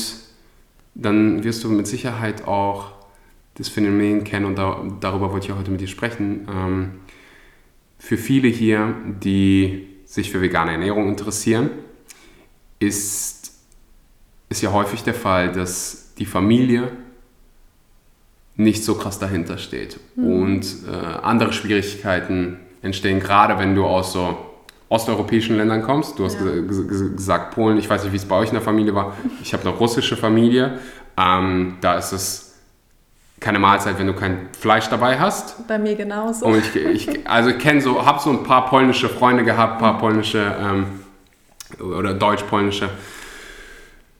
dann 0.94 1.44
wirst 1.44 1.62
du 1.64 1.68
mit 1.68 1.86
Sicherheit 1.86 2.46
auch 2.46 2.92
das 3.54 3.68
Phänomen 3.68 4.24
kennen 4.24 4.46
und 4.46 4.56
da, 4.56 4.82
darüber 5.00 5.32
wollte 5.32 5.48
ich 5.48 5.54
heute 5.54 5.70
mit 5.70 5.80
dir 5.80 5.88
sprechen. 5.88 6.48
Ähm, 6.50 6.90
für 7.98 8.16
viele 8.16 8.48
hier, 8.48 8.94
die 9.22 9.88
sich 10.06 10.30
für 10.30 10.40
vegane 10.40 10.72
Ernährung 10.72 11.08
interessieren, 11.08 11.70
ist, 12.78 13.52
ist 14.48 14.62
ja 14.62 14.72
häufig 14.72 15.02
der 15.02 15.14
Fall, 15.14 15.52
dass 15.52 16.14
die 16.14 16.24
Familie 16.24 16.90
nicht 18.56 18.84
so 18.84 18.94
krass 18.94 19.18
dahinter 19.18 19.56
steht 19.58 19.98
und 20.16 20.62
äh, 20.90 20.94
andere 21.22 21.52
Schwierigkeiten 21.52 22.58
entstehen, 22.82 23.20
gerade 23.20 23.58
wenn 23.58 23.74
du 23.74 23.86
aus 23.86 24.12
so 24.12 24.36
osteuropäischen 24.88 25.56
Ländern 25.56 25.82
kommst. 25.82 26.18
Du 26.18 26.24
hast 26.24 26.34
Ja. 26.40 26.44
ge- 26.46 26.66
ge- 26.66 27.14
gesagt 27.14 27.54
Polen, 27.54 27.78
ich 27.78 27.88
weiß 27.88 28.02
nicht, 28.04 28.12
wie 28.12 28.16
es 28.16 28.26
bei 28.26 28.36
euch 28.36 28.48
in 28.48 28.54
der 28.54 28.62
Familie 28.62 28.94
war. 28.94 29.16
Ich 29.42 29.52
habe 29.52 29.62
eine 29.68 29.76
russische 29.78 30.16
Familie. 30.16 30.78
Ähm, 31.16 31.76
da 31.80 31.94
ist 31.96 32.12
es 32.12 32.58
keine 33.38 33.58
Mahlzeit, 33.58 33.98
wenn 33.98 34.06
du 34.08 34.14
kein 34.14 34.48
Fleisch 34.58 34.88
dabei 34.88 35.18
hast. 35.18 35.66
Bei 35.68 35.78
mir 35.78 35.94
genauso. 35.94 36.44
Und 36.46 36.58
ich, 36.58 36.76
ich 36.76 37.26
also 37.28 37.52
kenne 37.52 37.80
so, 37.80 38.04
habe 38.04 38.20
so 38.20 38.30
ein 38.30 38.42
paar 38.42 38.66
polnische 38.66 39.08
Freunde 39.08 39.44
gehabt, 39.44 39.78
paar 39.78 39.96
polnische 39.98 40.54
ähm, 40.60 40.86
oder 41.80 42.12
deutsch-polnische 42.12 42.90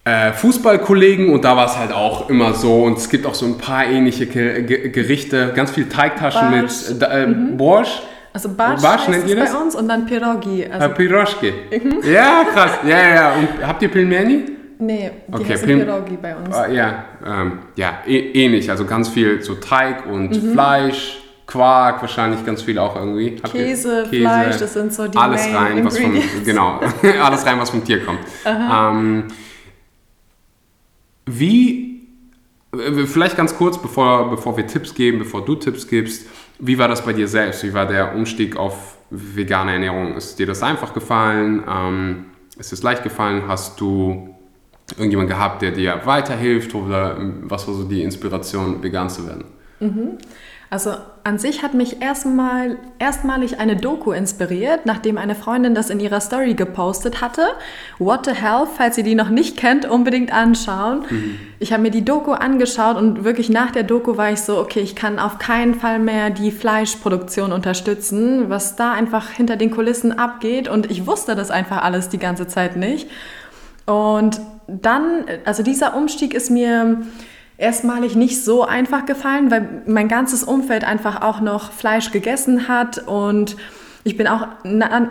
äh, 0.04 0.32
Fußballkollegen 0.32 1.30
und 1.32 1.44
da 1.44 1.56
war 1.56 1.66
es 1.66 1.76
halt 1.76 1.92
auch 1.92 2.28
immer 2.30 2.54
so 2.54 2.84
und 2.84 2.96
es 2.98 3.08
gibt 3.08 3.26
auch 3.26 3.34
so 3.34 3.46
ein 3.46 3.58
paar 3.58 3.84
ähnliche 3.86 4.26
Ge 4.26 4.62
Ge 4.62 4.88
Gerichte, 4.90 5.52
ganz 5.54 5.70
viel 5.72 5.88
Teigtaschen 5.88 6.50
Barsch. 6.50 6.88
mit 6.90 7.02
äh, 7.02 7.26
Borsch, 7.56 8.02
Also 8.32 8.48
Barsch, 8.54 9.08
nennt 9.08 9.28
ihr 9.28 9.36
das? 9.36 9.52
bei 9.52 9.58
uns 9.58 9.74
und 9.74 9.88
dann 9.88 10.06
Pierogi. 10.06 10.62
äh, 10.62 10.70
Also, 10.70 10.88
Piroschki. 10.94 11.52
Ja, 12.10 12.44
krass. 12.52 12.78
Ja, 12.86 12.98
ja, 12.98 13.14
ja. 13.14 13.32
Und 13.34 13.48
habt 13.66 13.82
ihr 13.82 13.88
Pilmeni? 13.88 14.44
nee, 14.78 15.10
die 15.28 15.34
Okay, 15.34 15.52
heißen 15.52 15.66
Pierogi 15.68 16.16
bei 16.16 16.34
uns. 16.34 16.56
Äh, 16.56 16.74
ja, 16.74 17.04
ähm, 17.26 17.58
ja 17.76 17.98
ä- 18.06 18.32
ähnlich. 18.34 18.70
Also 18.70 18.86
ganz 18.86 19.10
viel 19.10 19.42
so 19.42 19.56
Teig 19.56 20.06
und 20.06 20.30
Mhm. 20.30 20.52
Fleisch, 20.54 21.18
Quark, 21.46 22.00
wahrscheinlich 22.00 22.46
ganz 22.46 22.62
viel 22.62 22.78
auch 22.78 22.96
irgendwie. 22.96 23.34
Ihr- 23.34 23.42
Käse, 23.42 24.06
Fleisch, 24.06 24.56
das 24.56 24.72
sind 24.72 24.94
so 24.94 25.06
die 25.08 25.18
alles 25.18 25.44
Main 25.52 25.56
rein, 25.56 25.84
was 25.84 25.98
vom, 25.98 26.14
genau, 26.44 26.80
alles 27.22 27.44
rein, 27.44 27.58
was 27.60 27.68
vom 27.70 27.84
Tier 27.84 28.02
kommt. 28.04 28.20
Ähm, 28.46 29.24
wie, 31.26 32.08
äh, 32.72 33.06
vielleicht 33.06 33.36
ganz 33.36 33.56
kurz, 33.56 33.80
bevor, 33.80 34.30
bevor 34.30 34.56
wir 34.56 34.66
Tipps 34.66 34.94
geben, 34.94 35.18
bevor 35.18 35.44
du 35.44 35.54
Tipps 35.54 35.86
gibst, 35.86 36.26
wie 36.58 36.78
war 36.78 36.88
das 36.88 37.04
bei 37.04 37.12
dir 37.12 37.28
selbst? 37.28 37.64
Wie 37.64 37.72
war 37.72 37.86
der 37.86 38.14
Umstieg 38.14 38.56
auf 38.56 38.98
vegane 39.10 39.72
Ernährung? 39.72 40.14
Ist 40.14 40.38
dir 40.38 40.46
das 40.46 40.62
einfach 40.62 40.92
gefallen? 40.94 41.64
Ähm, 41.68 42.26
ist 42.58 42.72
es 42.72 42.82
leicht 42.82 43.02
gefallen? 43.02 43.44
Hast 43.48 43.80
du 43.80 44.34
irgendjemand 44.96 45.30
gehabt, 45.30 45.62
der 45.62 45.72
dir 45.72 46.02
weiterhilft? 46.04 46.74
Oder 46.74 47.16
ähm, 47.18 47.42
was 47.44 47.66
war 47.66 47.74
so 47.74 47.84
die 47.84 48.02
Inspiration, 48.02 48.82
vegan 48.82 49.08
zu 49.08 49.26
werden? 49.26 49.44
Also 50.68 50.94
an 51.24 51.38
sich 51.38 51.62
hat 51.62 51.74
mich 51.74 52.00
erstmal 52.00 52.76
erstmalig 52.98 53.58
eine 53.60 53.76
Doku 53.76 54.12
inspiriert, 54.12 54.86
nachdem 54.86 55.18
eine 55.18 55.34
Freundin 55.34 55.74
das 55.74 55.90
in 55.90 56.00
ihrer 56.00 56.20
Story 56.20 56.54
gepostet 56.54 57.20
hatte. 57.20 57.42
What 57.98 58.26
the 58.26 58.32
Hell, 58.32 58.66
falls 58.76 58.96
ihr 58.98 59.04
die 59.04 59.14
noch 59.14 59.28
nicht 59.28 59.56
kennt, 59.56 59.84
unbedingt 59.84 60.32
anschauen. 60.32 61.04
Ich 61.58 61.72
habe 61.72 61.82
mir 61.82 61.90
die 61.90 62.04
Doku 62.04 62.32
angeschaut 62.32 62.96
und 62.96 63.24
wirklich 63.24 63.50
nach 63.50 63.70
der 63.70 63.82
Doku 63.82 64.16
war 64.16 64.32
ich 64.32 64.40
so, 64.40 64.58
okay, 64.58 64.80
ich 64.80 64.96
kann 64.96 65.18
auf 65.18 65.38
keinen 65.38 65.74
Fall 65.74 65.98
mehr 65.98 66.30
die 66.30 66.50
Fleischproduktion 66.50 67.52
unterstützen, 67.52 68.48
was 68.48 68.76
da 68.76 68.92
einfach 68.92 69.28
hinter 69.30 69.56
den 69.56 69.70
Kulissen 69.70 70.18
abgeht 70.18 70.68
und 70.68 70.90
ich 70.90 71.06
wusste 71.06 71.34
das 71.34 71.50
einfach 71.50 71.82
alles 71.82 72.08
die 72.08 72.18
ganze 72.18 72.46
Zeit 72.46 72.76
nicht. 72.76 73.10
Und 73.86 74.40
dann, 74.68 75.24
also 75.44 75.62
dieser 75.62 75.96
Umstieg 75.96 76.32
ist 76.34 76.50
mir 76.50 77.02
erstmalig 77.60 78.16
nicht 78.16 78.42
so 78.42 78.64
einfach 78.64 79.04
gefallen, 79.06 79.50
weil 79.50 79.82
mein 79.86 80.08
ganzes 80.08 80.42
Umfeld 80.42 80.84
einfach 80.84 81.22
auch 81.22 81.40
noch 81.40 81.72
Fleisch 81.72 82.10
gegessen 82.10 82.68
hat 82.68 83.06
und 83.06 83.56
ich 84.02 84.16
bin 84.16 84.26
auch 84.26 84.48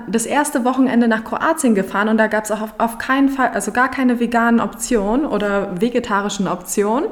das 0.07 0.25
erste 0.25 0.65
Wochenende 0.65 1.07
nach 1.07 1.23
Kroatien 1.23 1.75
gefahren 1.75 2.09
und 2.09 2.17
da 2.17 2.25
gab 2.25 2.45
es 2.45 2.51
auch 2.51 2.61
auf, 2.61 2.73
auf 2.79 2.97
keinen 2.97 3.29
Fall, 3.29 3.49
also 3.49 3.71
gar 3.71 3.91
keine 3.91 4.19
veganen 4.19 4.59
Optionen 4.59 5.27
oder 5.27 5.79
vegetarischen 5.79 6.47
Optionen. 6.47 7.05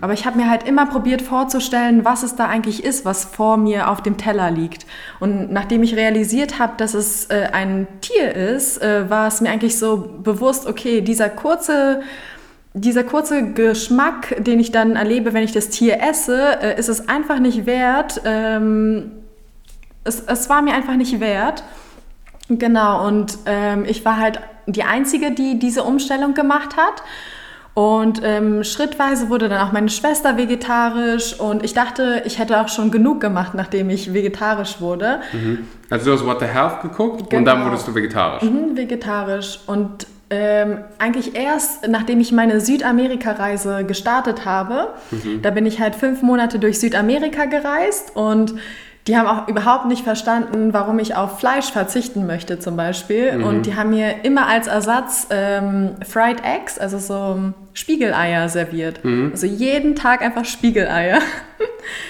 Aber 0.00 0.12
ich 0.12 0.26
habe 0.26 0.36
mir 0.36 0.50
halt 0.50 0.66
immer 0.66 0.86
probiert 0.86 1.22
vorzustellen, 1.22 2.04
was 2.04 2.24
es 2.24 2.34
da 2.34 2.46
eigentlich 2.46 2.82
ist, 2.82 3.04
was 3.04 3.24
vor 3.24 3.58
mir 3.58 3.90
auf 3.90 4.02
dem 4.02 4.16
Teller 4.16 4.50
liegt. 4.50 4.86
Und 5.20 5.52
nachdem 5.52 5.84
ich 5.84 5.94
realisiert 5.94 6.58
habe, 6.58 6.72
dass 6.78 6.94
es 6.94 7.26
äh, 7.26 7.48
ein 7.52 7.86
Tier 8.00 8.34
ist, 8.34 8.82
äh, 8.82 9.08
war 9.08 9.28
es 9.28 9.40
mir 9.40 9.50
eigentlich 9.50 9.78
so 9.78 10.18
bewusst, 10.20 10.66
okay, 10.66 11.00
dieser 11.00 11.28
kurze 11.28 12.02
dieser 12.74 13.04
kurze 13.04 13.52
Geschmack, 13.52 14.34
den 14.44 14.58
ich 14.58 14.72
dann 14.72 14.96
erlebe, 14.96 15.32
wenn 15.32 15.44
ich 15.44 15.52
das 15.52 15.68
Tier 15.70 16.02
esse, 16.02 16.60
äh, 16.60 16.78
ist 16.78 16.88
es 16.88 17.08
einfach 17.08 17.38
nicht 17.38 17.66
wert. 17.66 18.20
Ähm, 18.24 19.12
es, 20.02 20.20
es 20.26 20.50
war 20.50 20.60
mir 20.60 20.74
einfach 20.74 20.96
nicht 20.96 21.20
wert. 21.20 21.62
Genau, 22.48 23.06
und 23.06 23.38
ähm, 23.46 23.84
ich 23.86 24.04
war 24.04 24.18
halt 24.18 24.40
die 24.66 24.82
Einzige, 24.82 25.30
die 25.30 25.58
diese 25.58 25.82
Umstellung 25.84 26.34
gemacht 26.34 26.76
hat. 26.76 27.02
Und 27.74 28.20
ähm, 28.22 28.62
schrittweise 28.62 29.30
wurde 29.30 29.48
dann 29.48 29.66
auch 29.66 29.72
meine 29.72 29.88
Schwester 29.88 30.36
vegetarisch 30.36 31.40
und 31.40 31.64
ich 31.64 31.74
dachte, 31.74 32.22
ich 32.24 32.38
hätte 32.38 32.60
auch 32.60 32.68
schon 32.68 32.92
genug 32.92 33.20
gemacht, 33.20 33.54
nachdem 33.54 33.90
ich 33.90 34.14
vegetarisch 34.14 34.80
wurde. 34.80 35.20
Also 35.90 36.06
du 36.06 36.12
hast 36.12 36.24
What 36.24 36.38
the 36.38 36.46
Health 36.46 36.82
geguckt 36.82 37.22
und 37.34 37.44
dann 37.44 37.56
Genau. 37.58 37.66
wurdest 37.70 37.88
du 37.88 37.94
vegetarisch. 37.94 38.42
Mhm, 38.44 38.76
vegetarisch. 38.76 39.58
Und 39.66 40.06
ähm, 40.34 40.78
eigentlich 40.98 41.36
erst, 41.36 41.86
nachdem 41.88 42.20
ich 42.20 42.32
meine 42.32 42.60
Südamerika-Reise 42.60 43.84
gestartet 43.84 44.44
habe, 44.44 44.88
da 45.42 45.50
bin 45.50 45.66
ich 45.66 45.80
halt 45.80 45.94
fünf 45.94 46.22
Monate 46.22 46.58
durch 46.58 46.80
Südamerika 46.80 47.44
gereist 47.44 48.16
und 48.16 48.54
die 49.06 49.18
haben 49.18 49.26
auch 49.26 49.48
überhaupt 49.48 49.84
nicht 49.86 50.02
verstanden, 50.02 50.72
warum 50.72 50.98
ich 50.98 51.14
auf 51.14 51.38
Fleisch 51.38 51.70
verzichten 51.70 52.26
möchte 52.26 52.58
zum 52.58 52.74
Beispiel. 52.74 53.44
Und 53.44 53.66
die 53.66 53.76
haben 53.76 53.90
mir 53.90 54.24
immer 54.24 54.46
als 54.46 54.66
Ersatz 54.66 55.26
ähm, 55.28 55.90
Fried 56.08 56.38
Eggs, 56.42 56.78
also 56.78 56.96
so 56.98 57.52
Spiegeleier 57.74 58.48
serviert. 58.48 59.00
Also 59.30 59.46
jeden 59.46 59.94
Tag 59.94 60.22
einfach 60.22 60.46
Spiegeleier. 60.46 61.18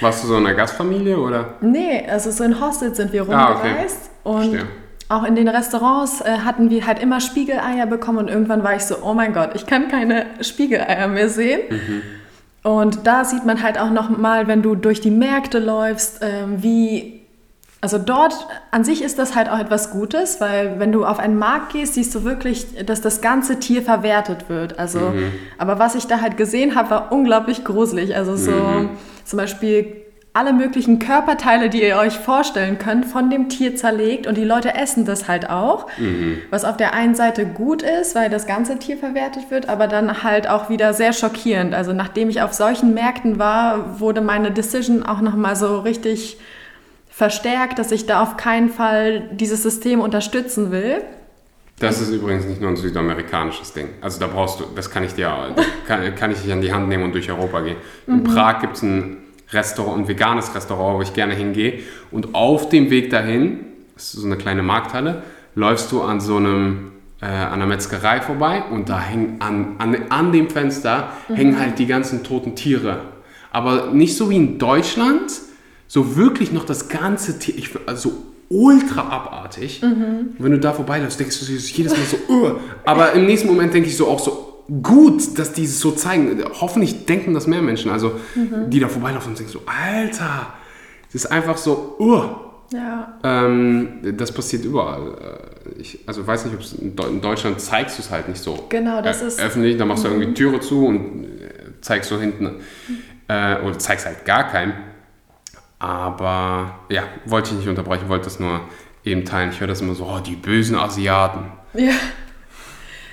Warst 0.01 0.23
du 0.23 0.29
so 0.29 0.37
in 0.39 0.47
einer 0.47 0.55
Gastfamilie 0.55 1.19
oder? 1.19 1.55
Nee, 1.61 2.07
also 2.09 2.31
so 2.31 2.45
in 2.45 2.61
Hostels 2.61 2.97
sind 2.97 3.13
wir 3.13 3.29
Ah, 3.29 3.57
okay. 3.57 3.69
rumgereist 3.71 4.11
und 4.23 4.35
Verstehe. 4.51 4.67
Auch 5.09 5.25
in 5.25 5.35
den 5.35 5.49
Restaurants 5.49 6.21
äh, 6.21 6.39
hatten 6.45 6.71
wir 6.71 6.87
halt 6.87 6.99
immer 6.99 7.21
Spiegeleier 7.21 7.87
bekommen 7.87 8.19
und 8.19 8.29
irgendwann 8.29 8.65
war 8.65 8.75
ich 8.75 8.83
so, 8.83 8.97
oh 9.03 9.15
mein 9.15 9.33
Gott, 9.33 9.51
ich 9.55 9.67
kann 9.67 9.89
keine 9.89 10.27
Spiegeleier 10.41 11.09
mehr 11.09 11.29
sehen. 11.29 11.61
Mhm. 11.71 12.03
Und 12.63 13.07
da 13.07 13.25
sieht 13.25 13.45
man 13.45 13.63
halt 13.63 13.79
auch 13.79 13.91
noch 13.91 14.09
mal, 14.09 14.47
wenn 14.47 14.63
du 14.63 14.75
durch 14.75 15.01
die 15.01 15.11
Märkte 15.11 15.59
läufst, 15.59 16.21
ähm, 16.23 16.63
wie 16.63 17.25
also 17.83 17.99
dort 17.99 18.47
an 18.71 18.83
sich 18.83 19.03
ist 19.03 19.19
das 19.19 19.37
halt 19.37 19.51
auch 19.51 19.59
etwas 19.59 19.91
Gutes, 19.91 20.41
weil 20.41 20.81
wenn 20.81 20.91
du 20.91 21.05
auf 21.05 21.19
einen 21.19 21.37
Markt 21.37 21.75
gehst, 21.75 21.93
siehst 21.93 22.15
du 22.15 22.25
wirklich, 22.25 22.83
dass 22.87 23.03
das 23.03 23.21
ganze 23.21 23.61
Tier 23.61 23.83
verwertet 23.83 24.49
wird. 24.49 24.79
Also, 24.79 25.01
mhm. 25.01 25.33
aber 25.59 25.79
was 25.79 25.95
ich 25.95 26.07
da 26.07 26.23
halt 26.23 26.39
gesehen 26.39 26.77
habe, 26.77 26.89
war 26.89 27.13
unglaublich 27.13 27.63
gruselig. 27.63 28.17
Also 28.17 28.37
so 28.37 28.53
mhm. 28.53 28.89
zum 29.27 29.37
Beispiel 29.37 30.04
alle 30.35 30.53
möglichen 30.53 30.99
Körperteile, 30.99 31.71
die 31.71 31.81
ihr 31.81 31.97
euch 31.97 32.19
vorstellen 32.19 32.81
könnt, 32.81 33.07
von 33.07 33.31
dem 33.31 33.49
Tier 33.49 33.77
zerlegt 33.77 34.27
und 34.27 34.37
die 34.37 34.43
Leute 34.43 34.75
essen 34.75 35.05
das 35.05 35.29
halt 35.29 35.49
auch. 35.49 35.87
Mhm. 35.97 36.39
Was 36.51 36.65
auf 36.65 36.77
der 36.77 36.93
einen 36.93 37.15
Seite 37.15 37.47
gut 37.47 37.83
ist, 37.83 38.17
weil 38.17 38.31
das 38.31 38.45
ganze 38.45 38.81
Tier 38.81 38.99
verwertet 38.99 39.53
wird, 39.53 39.69
aber 39.69 39.87
dann 39.87 40.25
halt 40.25 40.49
auch 40.49 40.69
wieder 40.69 40.93
sehr 40.93 41.13
schockierend. 41.13 41.73
Also 41.73 41.93
nachdem 41.93 42.29
ich 42.31 42.43
auf 42.43 42.53
solchen 42.53 42.95
Märkten 42.95 43.39
war, 43.39 44.01
wurde 44.01 44.21
meine 44.23 44.51
Decision 44.51 45.05
auch 45.05 45.21
nochmal 45.21 45.55
so 45.55 45.79
richtig 45.79 46.37
verstärkt, 47.09 47.79
dass 47.79 47.93
ich 47.93 48.07
da 48.07 48.21
auf 48.21 48.37
keinen 48.37 48.71
Fall 48.71 49.29
dieses 49.31 49.63
System 49.63 50.01
unterstützen 50.01 50.73
will. 50.73 51.01
Das 51.79 52.01
ist 52.01 52.11
übrigens 52.11 52.45
nicht 52.47 52.61
nur 52.61 52.71
ein 52.71 52.77
südamerikanisches 52.77 53.73
Ding. 53.73 53.89
Also 54.01 54.19
da 54.19 54.27
brauchst 54.27 54.59
du, 54.59 54.65
das 54.75 54.91
kann 54.91 55.05
ich 55.05 55.15
dir, 55.15 55.55
kann, 55.87 56.13
kann 56.17 56.33
ich 56.33 56.43
dich 56.43 56.53
an 56.53 56.61
die 56.61 56.73
Hand 56.73 56.89
nehmen 56.89 57.05
und 57.05 57.13
durch 57.13 57.31
Europa 57.31 57.61
gehen. 57.61 57.77
In 58.09 58.17
mhm. 58.17 58.25
Prag 58.25 58.61
gibt 58.61 58.77
es 58.77 58.83
ein 58.83 59.24
Restaurant, 59.55 59.99
ein 59.99 60.09
veganes 60.09 60.55
Restaurant, 60.55 60.99
wo 60.99 61.03
ich 61.03 61.15
gerne 61.15 61.35
hingehe. 61.35 61.81
Und 62.11 62.35
auf 62.35 62.69
dem 62.69 62.91
Weg 62.91 63.11
dahin, 63.11 63.61
das 63.95 64.15
ist 64.15 64.21
so 64.21 64.27
eine 64.27 64.37
kleine 64.37 64.63
Markthalle, 64.63 65.23
läufst 65.55 65.91
du 65.93 66.03
an 66.03 66.21
so 66.21 66.37
einem 66.37 66.93
äh, 67.21 67.27
an 67.27 67.55
einer 67.55 67.67
Metzgerei 67.67 68.21
vorbei 68.21 68.65
und 68.71 68.89
da 68.89 69.01
hängen 69.01 69.37
an, 69.39 69.77
an, 69.79 69.97
an 70.11 70.33
dem 70.33 70.51
Fenster 70.51 71.13
mhm. 71.29 71.35
hängen 71.35 71.59
halt 71.59 71.79
die 71.79 71.87
ganzen 71.87 72.23
toten 72.23 72.55
Tiere. 72.55 73.01
Aber 73.51 73.93
nicht 73.93 74.17
so 74.17 74.31
wie 74.31 74.37
in 74.37 74.59
Deutschland, 74.59 75.33
so 75.87 76.17
wirklich 76.17 76.53
noch 76.53 76.65
das 76.65 76.89
ganze 76.89 77.39
Tier, 77.39 77.57
ich, 77.57 77.71
also 77.87 78.13
ultra 78.49 79.09
abartig. 79.09 79.81
Mhm. 79.81 80.35
Wenn 80.39 80.53
du 80.53 80.59
da 80.59 80.73
vorbeiläufst, 80.73 81.19
denkst 81.19 81.41
du 81.41 81.47
jedes 81.47 81.93
Mal 81.93 82.05
so, 82.05 82.17
uh. 82.33 82.53
aber 82.85 83.13
im 83.13 83.27
nächsten 83.27 83.49
Moment 83.49 83.73
denke 83.73 83.89
ich 83.89 83.97
so 83.97 84.09
auch 84.09 84.19
so, 84.19 84.54
gut, 84.83 85.39
dass 85.39 85.53
die 85.53 85.65
es 85.65 85.81
so 85.81 85.93
zeigen. 85.93 86.43
Hoffentlich 86.61 87.07
denken 87.07 87.35
das 87.35 87.47
mehr 87.47 87.63
Menschen, 87.63 87.91
also 87.91 88.13
mhm. 88.35 88.71
die 88.71 88.81
da 88.81 88.89
vorbeilaufen 88.89 89.31
und 89.31 89.39
denken 89.39 89.53
so, 89.53 89.63
Alter, 89.67 90.55
das 91.07 91.25
ist 91.25 91.27
einfach 91.27 91.57
so, 91.57 91.97
uh. 91.99 92.45
Ja. 92.73 93.19
Ähm, 93.23 94.17
das 94.17 94.33
passiert 94.33 94.65
überall. 94.65 95.13
Äh, 95.77 95.81
ich 95.81 96.01
also 96.07 96.27
weiß 96.27 96.47
nicht, 96.47 96.55
ob 96.55 96.61
es 96.61 96.73
in 96.73 97.21
Deutschland 97.21 97.61
zeigst 97.61 97.99
du 97.99 98.03
es 98.03 98.11
halt 98.11 98.29
nicht 98.29 98.43
so. 98.43 98.67
Genau, 98.69 99.01
das 99.01 99.23
ist 99.23 99.41
öffentlich. 99.41 99.77
Da 99.77 99.85
machst 99.85 100.05
du 100.05 100.09
irgendwie 100.09 100.29
mhm. 100.29 100.35
Türe 100.35 100.61
zu 100.61 100.87
und 100.87 101.27
zeigst 101.83 102.09
so 102.09 102.19
hinten 102.19 102.63
äh, 103.29 103.61
oder 103.61 103.79
zeigst 103.79 104.07
halt 104.07 104.25
gar 104.25 104.49
keinen. 104.49 104.73
Aber 105.79 106.81
ja, 106.89 107.05
wollte 107.27 107.51
ich 107.51 107.59
nicht 107.59 107.69
unterbrechen, 107.69 108.09
wollte 108.09 108.25
das 108.25 108.41
nur 108.41 108.63
eben 109.05 109.25
teilen. 109.25 109.51
Ich 109.51 109.61
höre 109.61 109.69
das 109.69 109.81
immer 109.81 109.95
so, 109.95 110.07
oh, 110.07 110.21
die 110.21 110.35
bösen 110.35 110.77
Asiaten. 110.77 111.53
Ja. 111.75 111.93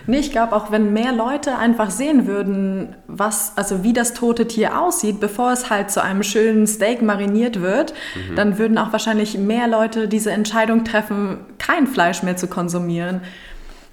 Nee, 0.08 0.20
ich 0.20 0.32
glaube 0.32 0.56
auch, 0.56 0.72
wenn 0.72 0.94
mehr 0.94 1.12
Leute 1.12 1.58
einfach 1.58 1.92
sehen 1.92 2.28
würden, 2.28 2.96
was, 3.08 3.54
also 3.56 3.84
wie 3.84 3.94
das 3.94 4.14
tote 4.14 4.48
Tier 4.48 4.82
aussieht, 4.82 5.20
bevor 5.20 5.52
es 5.52 5.70
halt 5.70 5.92
zu 5.92 6.02
einem 6.02 6.24
schönen 6.24 6.68
Steak 6.68 7.02
mariniert 7.02 7.62
wird, 7.62 7.94
mhm. 8.16 8.36
dann 8.36 8.58
würden 8.58 8.78
auch 8.78 8.92
wahrscheinlich 8.92 9.38
mehr 9.38 9.68
Leute 9.68 10.08
diese 10.08 10.32
Entscheidung 10.32 10.84
treffen, 10.84 11.40
kein 11.60 11.88
Fleisch 11.88 12.24
mehr 12.24 12.38
zu 12.38 12.48
konsumieren. 12.48 13.22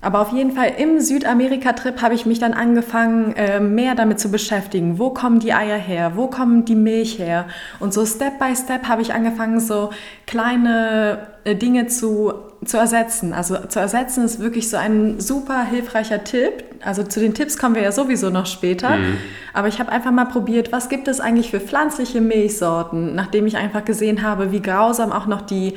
Aber 0.00 0.21
auf 0.21 0.33
jeden 0.33 0.53
Fall 0.53 0.75
im 0.79 1.00
Südamerika-Trip 1.00 2.00
habe 2.00 2.15
ich 2.15 2.25
mich 2.25 2.38
dann 2.38 2.53
angefangen, 2.53 3.35
äh, 3.35 3.59
mehr 3.59 3.97
damit 3.97 4.21
zu 4.21 4.31
beschäftigen. 4.31 4.99
Wo 4.99 5.11
kommen 5.11 5.41
die 5.41 5.53
Eier 5.53 5.77
her? 5.77 6.12
Wo 6.15 6.29
kommt 6.29 6.69
die 6.69 6.77
Milch 6.77 7.19
her? 7.19 7.47
Und 7.81 7.93
so 7.93 8.07
Step 8.07 8.38
by 8.38 8.55
Step 8.55 8.87
habe 8.87 9.03
ich 9.03 9.12
angefangen, 9.12 9.59
so 9.59 9.91
kleine 10.27 11.27
äh, 11.43 11.57
Dinge 11.57 11.88
zu, 11.88 12.33
zu 12.65 12.77
ersetzen. 12.77 13.33
Also 13.33 13.57
zu 13.69 13.79
ersetzen 13.79 14.25
ist 14.25 14.41
wirklich 14.41 14.69
so 14.69 14.77
ein 14.77 15.21
super 15.21 15.65
hilfreicher 15.65 16.25
Tipp. 16.25 16.65
Also 16.85 17.03
zu 17.03 17.21
den 17.21 17.35
Tipps 17.35 17.57
kommen 17.57 17.75
wir 17.75 17.83
ja 17.83 17.93
sowieso 17.93 18.31
noch 18.31 18.47
später. 18.47 18.97
Mhm. 18.97 19.19
Aber 19.52 19.69
ich 19.69 19.78
habe 19.78 19.93
einfach 19.93 20.11
mal 20.11 20.26
probiert, 20.26 20.73
was 20.73 20.89
gibt 20.89 21.09
es 21.09 21.21
eigentlich 21.21 21.50
für 21.50 21.61
pflanzliche 21.61 22.21
Milchsorten, 22.21 23.15
nachdem 23.15 23.47
ich 23.47 23.56
einfach 23.56 23.85
gesehen 23.85 24.23
habe, 24.23 24.52
wie 24.52 24.61
grausam 24.61 25.13
auch 25.13 25.26
noch 25.26 25.43
die 25.43 25.75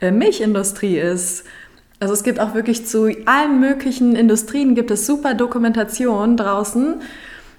äh, 0.00 0.10
Milchindustrie 0.10 0.98
ist. 0.98 1.44
Also 2.00 2.14
es 2.14 2.24
gibt 2.24 2.40
auch 2.40 2.54
wirklich 2.54 2.86
zu 2.86 3.08
allen 3.26 3.60
möglichen 3.60 4.16
Industrien 4.16 4.74
gibt 4.74 4.90
es 4.90 5.06
super 5.06 5.34
Dokumentationen 5.34 6.36
draußen. 6.36 7.00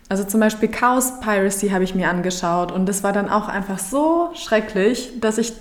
Also 0.10 0.26
zum 0.26 0.42
Beispiel 0.42 0.68
Chaos 0.68 1.22
Piracy 1.22 1.70
habe 1.70 1.86
ich 1.86 1.96
mir 1.96 2.10
angeschaut 2.10 2.72
und 2.72 2.88
das 2.88 3.04
war 3.04 3.14
dann 3.14 3.30
auch 3.30 3.48
einfach 3.48 3.80
so 3.80 4.32
schrecklich, 4.34 5.14
dass 5.22 5.38
ich, 5.38 5.54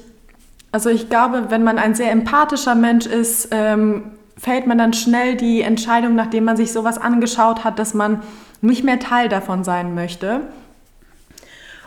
also 0.72 0.88
ich 0.88 1.08
glaube, 1.10 1.50
wenn 1.50 1.62
man 1.62 1.78
ein 1.78 1.94
sehr 1.94 2.10
empathischer 2.10 2.74
Mensch 2.74 3.06
ist, 3.06 3.48
ähm, 3.52 4.12
fällt 4.38 4.66
man 4.66 4.78
dann 4.78 4.94
schnell 4.94 5.36
die 5.36 5.60
Entscheidung, 5.60 6.14
nachdem 6.14 6.44
man 6.44 6.56
sich 6.56 6.72
sowas 6.72 6.98
angeschaut 6.98 7.62
hat, 7.62 7.78
dass 7.78 7.94
man 7.94 8.22
nicht 8.62 8.82
mehr 8.82 8.98
Teil 8.98 9.28
davon 9.28 9.64
sein 9.64 9.94
möchte. 9.94 10.40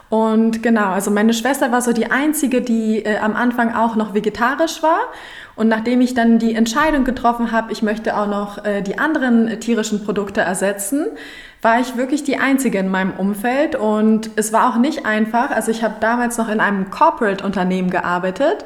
Und 0.09 0.61
genau, 0.61 0.91
also 0.91 1.09
meine 1.09 1.33
Schwester 1.33 1.71
war 1.71 1.81
so 1.81 1.91
die 1.91 2.11
einzige, 2.11 2.61
die 2.61 3.03
äh, 3.03 3.17
am 3.17 3.35
Anfang 3.35 3.73
auch 3.73 3.95
noch 3.95 4.13
vegetarisch 4.13 4.83
war. 4.83 4.99
Und 5.55 5.67
nachdem 5.67 5.99
ich 5.99 6.13
dann 6.13 6.37
die 6.37 6.53
Entscheidung 6.53 7.05
getroffen 7.05 7.51
habe, 7.51 7.71
ich 7.71 7.81
möchte 7.81 8.15
auch 8.15 8.27
noch 8.27 8.63
äh, 8.63 8.81
die 8.81 8.99
anderen 8.99 9.59
tierischen 9.59 10.05
Produkte 10.05 10.41
ersetzen, 10.41 11.07
war 11.65 11.79
ich 11.79 11.97
wirklich 11.97 12.23
die 12.23 12.37
Einzige 12.37 12.77
in 12.77 12.89
meinem 12.89 13.09
Umfeld. 13.09 13.75
Und 13.75 14.29
es 14.35 14.53
war 14.53 14.69
auch 14.69 14.77
nicht 14.77 15.07
einfach. 15.07 15.49
Also 15.49 15.71
ich 15.71 15.83
habe 15.83 15.95
damals 15.99 16.37
noch 16.37 16.47
in 16.47 16.59
einem 16.59 16.91
Corporate-Unternehmen 16.91 17.89
gearbeitet. 17.89 18.65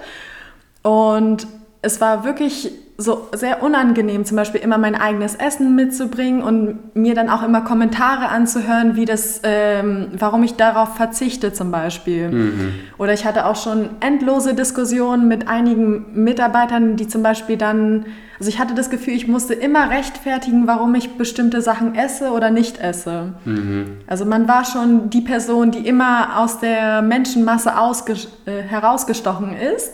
Und 0.83 1.47
es 1.81 2.01
war 2.01 2.25
wirklich 2.25 2.73
so 2.99 3.29
sehr 3.33 3.63
unangenehm, 3.63 4.25
zum 4.25 4.35
Beispiel 4.35 4.59
immer 4.59 4.77
mein 4.77 4.93
eigenes 4.93 5.35
Essen 5.35 5.73
mitzubringen 5.73 6.43
und 6.43 6.95
mir 6.97 7.15
dann 7.15 7.29
auch 7.29 7.43
immer 7.43 7.61
Kommentare 7.61 8.27
anzuhören, 8.27 8.97
wie 8.97 9.05
das, 9.05 9.39
ähm, 9.43 10.09
warum 10.19 10.43
ich 10.43 10.55
darauf 10.55 10.97
verzichte 10.97 11.53
zum 11.53 11.71
Beispiel. 11.71 12.29
Mhm. 12.29 12.73
Oder 12.97 13.13
ich 13.13 13.23
hatte 13.23 13.45
auch 13.45 13.55
schon 13.55 13.89
endlose 14.01 14.53
Diskussionen 14.53 15.29
mit 15.29 15.47
einigen 15.47 16.07
Mitarbeitern, 16.13 16.97
die 16.97 17.07
zum 17.07 17.23
Beispiel 17.23 17.55
dann, 17.55 18.05
also 18.37 18.49
ich 18.49 18.59
hatte 18.59 18.75
das 18.75 18.89
Gefühl, 18.89 19.13
ich 19.13 19.29
musste 19.29 19.53
immer 19.53 19.89
rechtfertigen, 19.89 20.67
warum 20.67 20.93
ich 20.93 21.17
bestimmte 21.17 21.61
Sachen 21.61 21.95
esse 21.95 22.31
oder 22.31 22.51
nicht 22.51 22.81
esse. 22.81 23.33
Mhm. 23.45 23.99
Also 24.07 24.25
man 24.25 24.49
war 24.49 24.65
schon 24.65 25.09
die 25.09 25.21
Person, 25.21 25.71
die 25.71 25.87
immer 25.87 26.37
aus 26.37 26.59
der 26.59 27.01
Menschenmasse 27.01 27.69
äh, 27.69 28.61
herausgestochen 28.61 29.55
ist. 29.55 29.93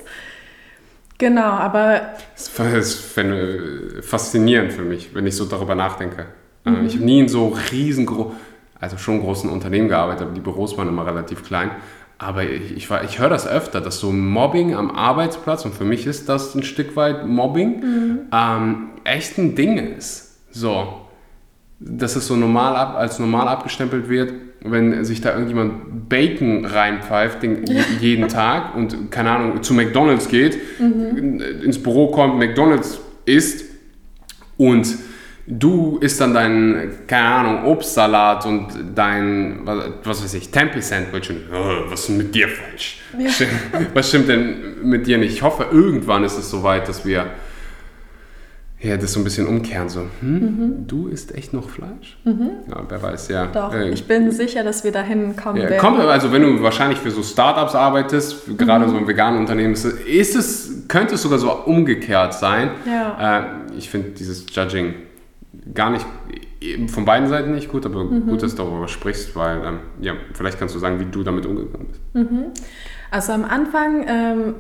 Genau, 1.18 1.42
aber. 1.44 2.02
Das 2.36 2.48
ist 2.48 2.50
faszinierend 4.02 4.74
für 4.74 4.82
mich, 4.82 5.14
wenn 5.14 5.26
ich 5.26 5.36
so 5.36 5.46
darüber 5.46 5.76
nachdenke. 5.76 6.26
Äh, 6.66 6.72
mhm. 6.72 6.86
Ich 6.86 6.96
habe 6.96 7.06
nie 7.06 7.20
in 7.22 7.30
so 7.30 7.56
riesengroßen, 7.72 8.34
also 8.80 8.98
schon 8.98 9.22
großen 9.22 9.50
Unternehmen 9.50 9.88
gearbeitet, 9.88 10.24
aber 10.24 10.34
die 10.34 10.42
Büros 10.42 10.78
waren 10.78 10.90
immer 10.90 11.06
relativ 11.06 11.46
klein. 11.46 11.72
Aber 12.18 12.44
ich, 12.44 12.76
ich, 12.76 12.90
ich 12.90 13.20
höre 13.20 13.30
das 13.30 13.48
öfter, 13.48 13.82
dass 13.82 14.00
so 14.00 14.12
Mobbing 14.12 14.74
am 14.74 14.92
Arbeitsplatz, 14.92 15.66
und 15.66 15.76
für 15.76 15.86
mich 15.86 16.06
ist 16.06 16.30
das 16.30 16.56
ein 16.56 16.64
Stück 16.64 16.96
weit 16.96 17.26
Mobbing, 17.28 17.80
mhm. 17.80 18.20
ähm, 18.32 18.90
echt 19.04 19.38
ein 19.38 19.56
Ding 19.56 19.78
ist. 19.78 20.40
So, 20.52 21.02
dass 21.80 22.16
es 22.16 22.28
so 22.28 22.36
normal 22.36 22.76
ab, 22.76 22.96
als 22.96 23.20
normal 23.20 23.48
abgestempelt 23.48 24.08
wird 24.10 24.34
wenn 24.72 25.04
sich 25.06 25.22
da 25.22 25.32
irgendjemand 25.32 26.10
Bacon 26.10 26.66
reinpfeift 26.66 27.44
den, 27.44 27.66
jeden 28.00 28.28
Tag 28.28 28.76
und, 28.76 29.12
keine 29.12 29.32
Ahnung, 29.32 29.64
zu 29.64 29.74
McDonalds 29.74 30.28
geht, 30.28 30.58
mhm. 30.80 31.40
ins 31.64 31.82
Büro 31.82 32.08
kommt, 32.08 32.38
McDonalds 32.38 33.00
isst 33.26 33.66
und 34.58 34.88
du 35.48 35.98
isst 36.00 36.20
dann 36.22 36.34
dein, 36.34 36.92
keine 37.08 37.28
Ahnung, 37.28 37.66
Obstsalat 37.66 38.46
und 38.46 38.68
dein, 38.96 39.62
was 40.04 40.24
weiß 40.24 40.34
ich, 40.34 40.50
Tempeh-Sandwich 40.50 41.30
und 41.30 41.42
oh, 41.54 41.90
was 41.90 42.02
ist 42.02 42.10
mit 42.10 42.34
dir 42.34 42.48
falsch? 42.48 43.02
Ja. 43.18 43.30
Was 43.94 44.10
stimmt 44.10 44.28
denn 44.28 44.84
mit 44.84 45.08
dir 45.08 45.18
nicht? 45.18 45.34
Ich 45.34 45.42
hoffe, 45.42 45.68
irgendwann 45.72 46.24
ist 46.26 46.38
es 46.38 46.50
soweit, 46.50 46.90
dass 46.90 47.06
wir 47.06 47.28
ja, 48.86 48.98
das 48.98 49.14
so 49.14 49.20
ein 49.20 49.24
bisschen 49.24 49.48
umkehren, 49.48 49.90
so, 49.90 50.02
hm, 50.20 50.40
mhm. 50.40 50.88
du 50.88 51.08
isst 51.08 51.34
echt 51.34 51.54
noch 51.54 51.70
Fleisch? 51.70 52.18
Mhm. 52.24 52.52
Ja, 52.70 52.84
wer 52.88 53.02
weiß, 53.02 53.30
ja. 53.30 53.48
Doch, 53.48 53.74
äh, 53.74 53.90
ich 53.90 54.08
bin 54.08 54.30
sicher, 54.32 54.64
dass 54.64 54.84
wir 54.84 54.92
dahin 54.92 55.36
kommen 55.36 55.58
ja, 55.58 55.70
werden. 55.70 55.80
Kommt, 55.80 56.00
also 56.00 56.32
wenn 56.32 56.44
du 56.44 56.62
wahrscheinlich 56.62 57.00
für 57.00 57.10
so 57.10 57.24
Startups 57.24 57.74
arbeitest, 57.74 58.48
mhm. 58.48 58.58
gerade 58.58 58.88
so 58.88 58.96
ein 58.96 59.08
veganes 59.08 59.40
Unternehmen, 59.40 59.74
ist 59.74 60.36
es, 60.36 60.88
könnte 60.88 61.16
es 61.16 61.24
sogar 61.24 61.40
so 61.40 61.52
umgekehrt 61.52 62.36
sein. 62.36 62.72
Ja. 62.86 63.40
Äh, 63.40 63.76
ich 63.76 63.90
finde 63.90 64.10
dieses 64.12 64.46
Judging 64.54 64.94
gar 65.74 65.90
nicht, 65.90 66.06
von 66.88 67.06
beiden 67.06 67.28
Seiten 67.28 67.54
nicht 67.54 67.72
gut, 67.72 67.88
aber 67.88 68.04
mhm. 68.04 68.28
gut, 68.28 68.44
dass 68.44 68.56
du 68.56 68.64
darüber 68.64 68.88
sprichst, 68.88 69.36
weil, 69.36 69.66
ähm, 69.66 69.80
ja, 70.00 70.14
vielleicht 70.34 70.60
kannst 70.60 70.76
du 70.76 70.80
sagen, 70.80 71.00
wie 71.00 71.06
du 71.06 71.24
damit 71.24 71.48
umgegangen 71.48 71.88
bist. 71.88 72.02
Mhm. 72.14 72.46
Also 73.10 73.34
am 73.34 73.46
Anfang... 73.46 74.06
Ähm, 74.08 74.56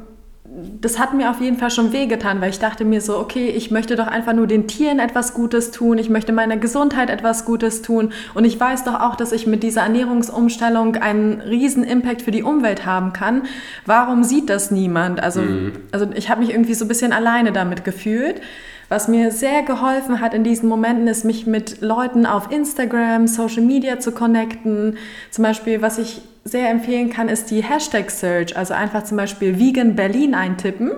das 0.79 0.99
hat 0.99 1.13
mir 1.13 1.31
auf 1.31 1.41
jeden 1.41 1.57
Fall 1.57 1.71
schon 1.71 1.91
wehgetan, 1.91 2.39
weil 2.39 2.49
ich 2.49 2.59
dachte 2.59 2.85
mir 2.85 3.01
so, 3.01 3.17
okay, 3.17 3.49
ich 3.49 3.71
möchte 3.71 3.95
doch 3.95 4.07
einfach 4.07 4.33
nur 4.33 4.47
den 4.47 4.67
Tieren 4.67 4.99
etwas 4.99 5.33
Gutes 5.33 5.71
tun, 5.71 5.97
ich 5.97 6.09
möchte 6.09 6.31
meiner 6.31 6.57
Gesundheit 6.57 7.09
etwas 7.09 7.45
Gutes 7.45 7.81
tun 7.81 8.13
und 8.33 8.45
ich 8.45 8.59
weiß 8.59 8.83
doch 8.85 9.01
auch, 9.01 9.15
dass 9.15 9.31
ich 9.31 9.47
mit 9.47 9.63
dieser 9.63 9.81
Ernährungsumstellung 9.81 10.95
einen 10.97 11.41
riesen 11.41 11.83
Impact 11.83 12.21
für 12.21 12.31
die 12.31 12.43
Umwelt 12.43 12.85
haben 12.85 13.11
kann. 13.11 13.43
Warum 13.85 14.23
sieht 14.23 14.49
das 14.49 14.71
niemand? 14.71 15.21
Also, 15.21 15.41
mhm. 15.41 15.73
also 15.91 16.07
ich 16.15 16.29
habe 16.29 16.41
mich 16.41 16.51
irgendwie 16.51 16.73
so 16.73 16.85
ein 16.85 16.89
bisschen 16.89 17.11
alleine 17.11 17.51
damit 17.51 17.83
gefühlt. 17.83 18.41
Was 18.87 19.07
mir 19.07 19.31
sehr 19.31 19.63
geholfen 19.63 20.21
hat 20.21 20.33
in 20.33 20.43
diesen 20.43 20.69
Momenten, 20.69 21.07
ist, 21.07 21.25
mich 21.25 21.47
mit 21.47 21.81
Leuten 21.81 22.25
auf 22.25 22.51
Instagram, 22.51 23.27
Social 23.27 23.63
Media 23.63 23.99
zu 23.99 24.11
connecten. 24.11 24.97
Zum 25.31 25.43
Beispiel, 25.43 25.81
was 25.81 25.97
ich 25.97 26.21
sehr 26.43 26.69
empfehlen 26.69 27.09
kann, 27.09 27.27
ist 27.27 27.49
die 27.49 27.63
Hashtag 27.63 28.11
Search. 28.11 28.55
Also 28.55 28.75
einfach 28.75 29.03
zum 29.03 29.17
Beispiel 29.17 29.59
Vegan 29.59 29.95
Berlin 29.95 30.35
eintippen. 30.35 30.91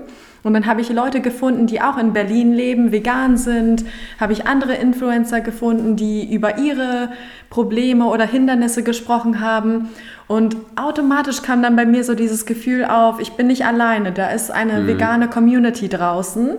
Und 0.44 0.54
dann 0.54 0.66
habe 0.66 0.82
ich 0.82 0.90
Leute 0.90 1.20
gefunden, 1.22 1.68
die 1.68 1.82
auch 1.82 1.98
in 1.98 2.14
Berlin 2.14 2.54
leben, 2.54 2.92
vegan 2.92 3.38
sind. 3.38 3.86
Habe 4.20 4.34
ich 4.34 4.46
andere 4.48 4.76
Influencer 4.76 5.42
gefunden, 5.42 5.96
die 5.96 6.34
über 6.34 6.58
ihre 6.58 7.10
Probleme 7.50 8.06
oder 8.06 8.26
Hindernisse 8.26 8.84
gesprochen 8.84 9.42
haben. 9.42 9.90
Und 10.28 10.56
automatisch 10.76 11.42
kam 11.42 11.64
dann 11.64 11.76
bei 11.76 11.86
mir 11.86 12.04
so 12.04 12.16
dieses 12.16 12.46
Gefühl 12.46 12.86
auf, 12.86 13.20
ich 13.20 13.34
bin 13.34 13.48
nicht 13.48 13.66
alleine, 13.66 14.12
da 14.12 14.30
ist 14.30 14.52
eine 14.52 14.82
mhm. 14.82 14.88
vegane 14.88 15.28
Community 15.30 15.90
draußen. 15.90 16.52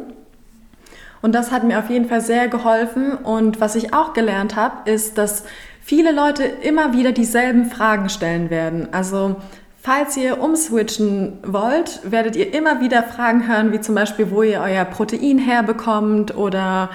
Und 1.23 1.35
das 1.35 1.51
hat 1.51 1.65
mir 1.65 1.79
auf 1.79 1.91
jeden 1.91 2.09
Fall 2.09 2.21
sehr 2.21 2.49
geholfen. 2.49 3.13
Und 3.13 3.61
was 3.61 3.75
ich 3.75 3.93
auch 3.95 4.13
gelernt 4.13 4.57
habe, 4.57 4.91
ist, 4.91 5.19
dass 5.19 5.45
viele 5.81 6.13
Leute 6.13 6.45
immer 6.45 6.93
wieder 6.93 7.13
dieselben 7.13 7.67
Fragen 7.67 8.09
stellen 8.09 8.51
werden. 8.51 8.89
Also 8.93 9.37
falls 9.81 10.17
ihr 10.17 10.41
umswitchen 10.41 11.39
wollt, 11.45 12.01
werdet 12.05 12.37
ihr 12.37 12.53
immer 12.55 12.81
wieder 12.81 13.03
Fragen 13.03 13.49
hören, 13.49 13.73
wie 13.73 13.81
zum 13.81 13.95
Beispiel, 13.95 14.31
wo 14.31 14.43
ihr 14.43 14.61
euer 14.61 14.85
Protein 14.85 15.39
herbekommt 15.39 16.37
oder 16.37 16.91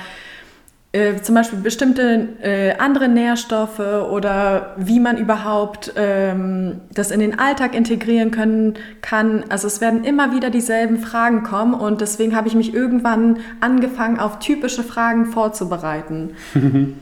äh, 0.93 1.21
zum 1.23 1.33
Beispiel 1.33 1.57
bestimmte 1.59 2.29
äh, 2.43 2.77
andere 2.77 3.07
Nährstoffe 3.07 3.79
oder 3.79 4.75
wie 4.77 4.99
man 4.99 5.17
überhaupt 5.17 5.91
ähm, 5.95 6.81
das 6.93 7.09
in 7.09 7.19
den 7.19 7.39
Alltag 7.39 7.73
integrieren 7.73 8.29
können 8.29 8.75
kann. 9.01 9.43
Also 9.49 9.65
es 9.65 9.81
werden 9.81 10.03
immer 10.03 10.35
wieder 10.35 10.51
dieselben 10.51 10.99
Fragen 10.99 11.41
kommen 11.41 11.73
und 11.73 11.99
deswegen 11.99 12.35
habe 12.35 12.47
ich 12.47 12.53
mich 12.53 12.75
irgendwann 12.75 13.39
angefangen, 13.59 14.19
auf 14.19 14.37
typische 14.37 14.83
Fragen 14.83 15.25
vorzubereiten. 15.25 16.35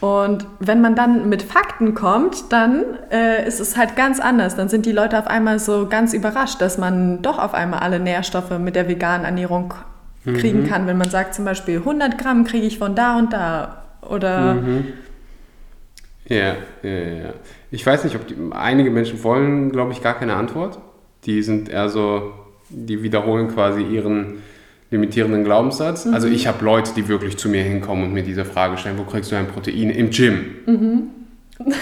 Und 0.00 0.44
wenn 0.58 0.82
man 0.82 0.94
dann 0.94 1.30
mit 1.30 1.42
Fakten 1.42 1.94
kommt, 1.94 2.52
dann 2.52 2.82
äh, 3.10 3.48
ist 3.48 3.58
es 3.58 3.74
halt 3.74 3.96
ganz 3.96 4.20
anders. 4.20 4.54
Dann 4.54 4.68
sind 4.68 4.84
die 4.84 4.92
Leute 4.92 5.18
auf 5.18 5.26
einmal 5.26 5.58
so 5.58 5.86
ganz 5.88 6.12
überrascht, 6.12 6.60
dass 6.60 6.76
man 6.76 7.22
doch 7.22 7.38
auf 7.38 7.54
einmal 7.54 7.80
alle 7.80 7.98
Nährstoffe 8.00 8.58
mit 8.58 8.76
der 8.76 8.86
veganen 8.86 9.24
Ernährung 9.24 9.72
kriegen 10.24 10.62
mhm. 10.62 10.66
kann. 10.66 10.86
Wenn 10.86 10.98
man 10.98 11.10
sagt 11.10 11.34
zum 11.34 11.44
Beispiel 11.44 11.78
100 11.78 12.18
Gramm 12.18 12.44
kriege 12.44 12.66
ich 12.66 12.78
von 12.78 12.94
da 12.94 13.18
und 13.18 13.32
da 13.32 13.84
oder... 14.02 14.54
Mhm. 14.54 14.84
Ja, 16.26 16.56
ja, 16.82 16.90
ja. 16.90 17.34
Ich 17.70 17.84
weiß 17.84 18.04
nicht, 18.04 18.16
ob 18.16 18.26
die, 18.26 18.34
einige 18.52 18.90
Menschen 18.90 19.22
wollen, 19.22 19.70
glaube 19.72 19.92
ich, 19.92 20.02
gar 20.02 20.14
keine 20.14 20.34
Antwort. 20.34 20.78
Die 21.26 21.42
sind 21.42 21.68
eher 21.68 21.90
so, 21.90 22.32
die 22.70 23.02
wiederholen 23.02 23.48
quasi 23.48 23.82
ihren 23.82 24.42
limitierenden 24.90 25.44
Glaubenssatz. 25.44 26.06
Mhm. 26.06 26.14
Also 26.14 26.28
ich 26.28 26.46
habe 26.46 26.64
Leute, 26.64 26.92
die 26.96 27.08
wirklich 27.08 27.36
zu 27.36 27.48
mir 27.48 27.62
hinkommen 27.62 28.04
und 28.04 28.12
mir 28.14 28.22
diese 28.22 28.44
Frage 28.44 28.78
stellen, 28.78 28.96
wo 28.96 29.04
kriegst 29.04 29.32
du 29.32 29.36
ein 29.36 29.48
Protein 29.48 29.90
im 29.90 30.10
Gym? 30.10 30.44
Mhm. 30.66 31.02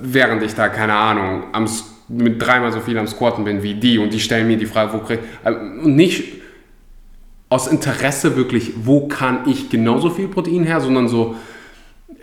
Während 0.00 0.42
ich 0.42 0.54
da, 0.54 0.68
keine 0.68 0.94
Ahnung, 0.94 1.44
am, 1.52 1.68
mit 2.08 2.40
dreimal 2.40 2.72
so 2.72 2.80
viel 2.80 2.98
am 2.98 3.06
Squatten 3.06 3.44
bin 3.44 3.62
wie 3.62 3.74
die 3.74 3.98
und 3.98 4.12
die 4.12 4.20
stellen 4.20 4.46
mir 4.46 4.56
die 4.56 4.66
Frage, 4.66 4.92
wo 4.92 4.98
krieg 4.98 5.20
äh, 5.44 5.52
und 5.52 5.94
nicht 5.94 6.37
aus 7.48 7.66
Interesse 7.66 8.36
wirklich, 8.36 8.72
wo 8.84 9.08
kann 9.08 9.48
ich 9.48 9.70
genauso 9.70 10.10
viel 10.10 10.28
Protein 10.28 10.64
her, 10.64 10.80
sondern 10.80 11.08
so, 11.08 11.34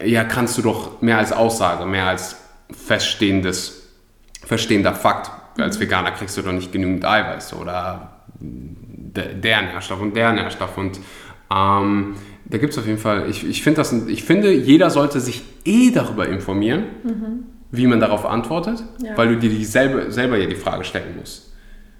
ja, 0.04 0.24
kannst 0.24 0.58
du 0.58 0.62
doch 0.62 1.02
mehr 1.02 1.18
als 1.18 1.32
Aussage, 1.32 1.86
mehr 1.86 2.08
als 2.08 2.38
feststehendes, 2.72 3.90
verstehender 4.46 4.94
Fakt. 4.94 5.32
Als 5.58 5.80
Veganer 5.80 6.12
kriegst 6.12 6.38
du 6.38 6.42
doch 6.42 6.52
nicht 6.52 6.72
genügend 6.72 7.06
Eiweiß 7.06 7.54
oder 7.54 8.12
der 8.40 9.62
Nährstoff 9.62 10.02
und 10.02 10.16
der 10.16 10.34
Nährstoff. 10.34 10.78
Und 10.78 11.00
ähm, 11.54 12.16
da 12.46 12.58
gibt 12.58 12.74
es 12.74 12.80
auf 12.80 12.86
jeden 12.86 13.00
Fall, 13.00 13.30
ich, 13.30 13.48
ich, 13.48 13.64
find 13.64 13.78
das, 13.78 13.94
ich 13.94 14.24
finde, 14.24 14.52
jeder 14.52 14.90
sollte 14.90 15.20
sich 15.20 15.44
eh 15.64 15.92
darüber 15.92 16.28
informieren, 16.28 16.84
mhm. 17.04 17.44
wie 17.72 17.88
man 17.88 18.00
darauf 18.00 18.26
antwortet, 18.26 18.84
ja. 19.02 19.18
weil 19.18 19.30
du 19.30 19.38
dir 19.38 19.50
dieselbe, 19.50 20.12
selber 20.12 20.38
ja 20.38 20.48
die 20.48 20.56
Frage 20.56 20.84
stellen 20.84 21.18
musst. 21.18 21.54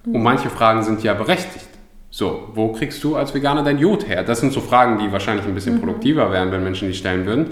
Mhm. 0.06 0.16
Und 0.16 0.24
manche 0.24 0.50
Fragen 0.50 0.84
sind 0.84 1.02
ja 1.04 1.14
berechtigt. 1.14 1.68
So, 2.18 2.48
wo 2.54 2.72
kriegst 2.72 3.04
du 3.04 3.18
als 3.18 3.34
Veganer 3.34 3.62
dein 3.62 3.78
Jod 3.78 4.08
her? 4.08 4.24
Das 4.24 4.40
sind 4.40 4.54
so 4.54 4.62
Fragen, 4.62 5.00
die 5.00 5.12
wahrscheinlich 5.12 5.46
ein 5.46 5.54
bisschen 5.54 5.76
mhm. 5.76 5.80
produktiver 5.82 6.32
wären, 6.32 6.50
wenn 6.50 6.64
Menschen 6.64 6.88
die 6.88 6.94
stellen 6.94 7.26
würden. 7.26 7.48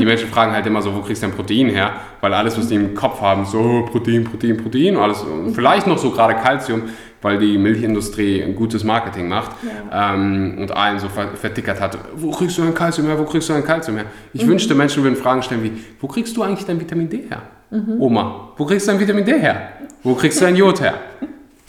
die 0.00 0.04
Menschen 0.04 0.28
fragen 0.28 0.50
halt 0.50 0.66
immer 0.66 0.82
so, 0.82 0.92
wo 0.92 0.98
kriegst 0.98 1.22
du 1.22 1.28
dein 1.28 1.36
Protein 1.36 1.68
her? 1.68 1.92
Weil 2.20 2.34
alles, 2.34 2.58
was 2.58 2.66
die 2.66 2.74
im 2.74 2.92
Kopf 2.96 3.20
haben, 3.20 3.46
so 3.46 3.86
Protein, 3.88 4.24
Protein, 4.24 4.56
Protein, 4.56 4.96
alles, 4.96 5.24
vielleicht 5.54 5.86
noch 5.86 5.96
so 5.96 6.10
gerade 6.10 6.34
Kalzium, 6.34 6.82
weil 7.22 7.38
die 7.38 7.56
Milchindustrie 7.56 8.42
ein 8.42 8.56
gutes 8.56 8.82
Marketing 8.82 9.28
macht 9.28 9.52
ja. 9.62 10.14
ähm, 10.14 10.56
und 10.58 10.72
allen 10.72 10.98
so 10.98 11.06
vertickert 11.08 11.80
hat, 11.80 11.96
wo 12.16 12.32
kriegst 12.32 12.58
du 12.58 12.62
ein 12.62 12.74
Kalzium 12.74 13.06
her, 13.06 13.16
wo 13.16 13.22
kriegst 13.22 13.48
du 13.48 13.52
ein 13.52 13.62
Kalzium 13.62 13.96
her? 13.96 14.06
Ich 14.32 14.44
mhm. 14.44 14.48
wünschte, 14.48 14.74
Menschen 14.74 15.04
würden 15.04 15.14
Fragen 15.14 15.44
stellen 15.44 15.62
wie, 15.62 15.84
wo 16.00 16.08
kriegst 16.08 16.36
du 16.36 16.42
eigentlich 16.42 16.66
dein 16.66 16.80
Vitamin 16.80 17.08
D 17.08 17.28
her? 17.28 17.42
Mhm. 17.70 18.00
Oma, 18.00 18.48
wo 18.56 18.64
kriegst 18.64 18.88
du 18.88 18.90
dein 18.90 19.00
Vitamin 19.00 19.24
D 19.24 19.38
her? 19.38 19.68
Wo 20.02 20.16
kriegst 20.16 20.40
du 20.40 20.46
dein 20.46 20.56
Jod 20.56 20.80
her? 20.80 20.94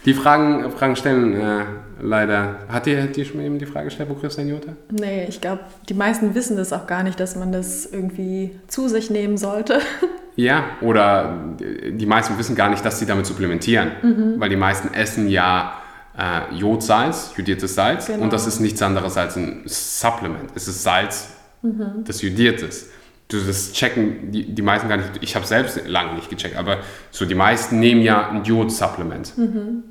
Die 0.06 0.14
Fragen, 0.14 0.72
Fragen 0.72 0.96
stellen 0.96 1.40
äh, 1.40 1.64
leider. 2.02 2.56
Hat 2.70 2.86
dir, 2.86 3.06
dir 3.06 3.26
schon 3.26 3.42
eben 3.42 3.60
die 3.60 3.66
Frage 3.66 3.86
gestellt, 3.86 4.10
wo 4.10 4.16
kriegst 4.16 4.38
du 4.38 4.42
Jod 4.42 4.66
her? 4.66 4.76
Nee, 4.90 5.26
ich 5.30 5.40
glaube, 5.40 5.62
die 5.88 5.94
meisten 5.94 6.34
wissen 6.34 6.58
das 6.58 6.74
auch 6.74 6.88
gar 6.88 7.04
nicht, 7.04 7.20
dass 7.20 7.36
man 7.36 7.52
das 7.52 7.86
irgendwie 7.86 8.60
zu 8.68 8.88
sich 8.88 9.10
nehmen 9.10 9.38
sollte. 9.38 9.80
Ja, 10.38 10.64
oder 10.80 11.38
die 11.60 12.06
meisten 12.06 12.38
wissen 12.38 12.56
gar 12.56 12.70
nicht, 12.70 12.86
dass 12.86 12.98
sie 12.98 13.06
damit 13.06 13.26
supplementieren, 13.26 13.92
mhm. 14.02 14.36
weil 14.38 14.50
die 14.50 14.56
meisten 14.56 14.94
essen 14.94 15.28
ja 15.28 15.74
äh, 16.18 16.56
Jodsalz, 16.56 17.34
jodiertes 17.36 17.76
Salz, 17.76 18.08
genau. 18.08 18.24
und 18.24 18.34
das 18.34 18.48
ist 18.48 18.62
nichts 18.62 18.82
anderes 18.82 19.18
als 19.18 19.36
ein 19.36 19.64
Supplement. 19.66 20.52
Es 20.56 20.70
ist 20.70 20.84
Salz, 20.84 21.32
mhm. 21.62 22.06
das 22.06 22.22
jodiert 22.22 22.62
ist. 22.62 22.88
Du, 23.32 23.40
das 23.40 23.72
checken 23.72 24.32
die, 24.32 24.44
die 24.44 24.62
meisten 24.62 24.90
gar 24.90 24.98
nicht. 24.98 25.10
Ich 25.22 25.38
habe 25.38 25.46
selbst 25.46 25.88
lange 25.88 26.16
nicht 26.16 26.30
gecheckt, 26.30 26.58
aber 26.58 26.80
so 27.12 27.26
die 27.26 27.36
meisten 27.36 27.80
nehmen 27.80 28.02
ja 28.02 28.30
ein 28.30 28.44
Jod-Supplement. 28.44 29.38
Mhm. 29.38 29.84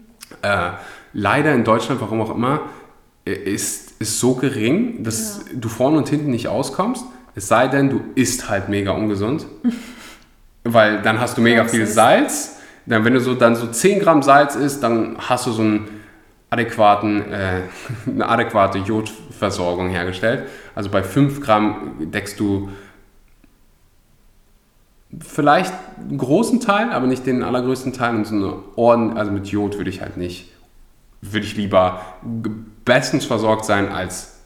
Äh, 0.43 0.73
leider 1.15 1.55
in 1.55 1.65
Deutschland, 1.65 2.03
warum 2.03 2.21
auch 2.21 2.35
immer, 2.35 2.61
äh, 3.25 3.33
ist, 3.33 3.99
ist 3.99 4.21
so 4.21 4.35
gering, 4.35 5.05
dass 5.05 5.45
ja. 5.47 5.59
du 5.59 5.71
vorne 5.71 5.97
und 5.97 6.09
hinten 6.11 6.31
nicht 6.31 6.49
auskommst. 6.49 7.03
Es 7.35 7.49
sei 7.49 7.69
denn, 7.69 7.89
du 7.89 8.03
isst 8.15 8.51
halt 8.51 8.69
mega 8.69 8.91
ungesund. 8.91 9.47
Weil 10.65 11.01
dann 11.01 11.19
hast 11.19 11.39
du 11.39 11.41
mega 11.41 11.65
viel 11.65 11.87
Salz. 11.87 12.59
Dann, 12.85 13.07
wenn 13.07 13.15
du 13.15 13.21
so 13.21 13.35
dann 13.35 13.57
so 13.57 13.69
10 13.69 14.01
Gramm 14.01 14.23
Salz 14.23 14.55
isst, 14.55 14.83
dann 14.83 15.17
hast 15.19 15.47
du 15.47 15.53
so 15.53 15.63
einen 15.63 15.89
adäquaten, 16.51 17.33
äh, 17.33 17.63
eine 18.07 18.29
adäquate 18.29 18.81
Jodversorgung 18.81 19.89
hergestellt. 19.89 20.47
Also 20.75 20.91
bei 20.91 21.03
5 21.03 21.41
Gramm 21.41 21.95
deckst 22.01 22.39
du 22.39 22.69
vielleicht 25.19 25.73
einen 25.99 26.19
großen 26.19 26.61
Teil, 26.61 26.91
aber 26.91 27.07
nicht 27.07 27.27
den 27.27 27.43
allergrößten 27.43 27.93
Teil. 27.93 28.15
Und 28.15 28.27
so 28.27 28.35
eine 28.35 28.55
Orden, 28.77 29.17
also 29.17 29.33
mit 29.33 29.49
Jod 29.49 29.77
würde 29.77 29.91
ich 29.91 30.01
halt 30.01 30.17
nicht, 30.17 30.51
würde 31.21 31.47
ich 31.47 31.57
lieber 31.57 32.01
bestens 32.85 33.25
versorgt 33.25 33.65
sein 33.65 33.89
als 33.91 34.41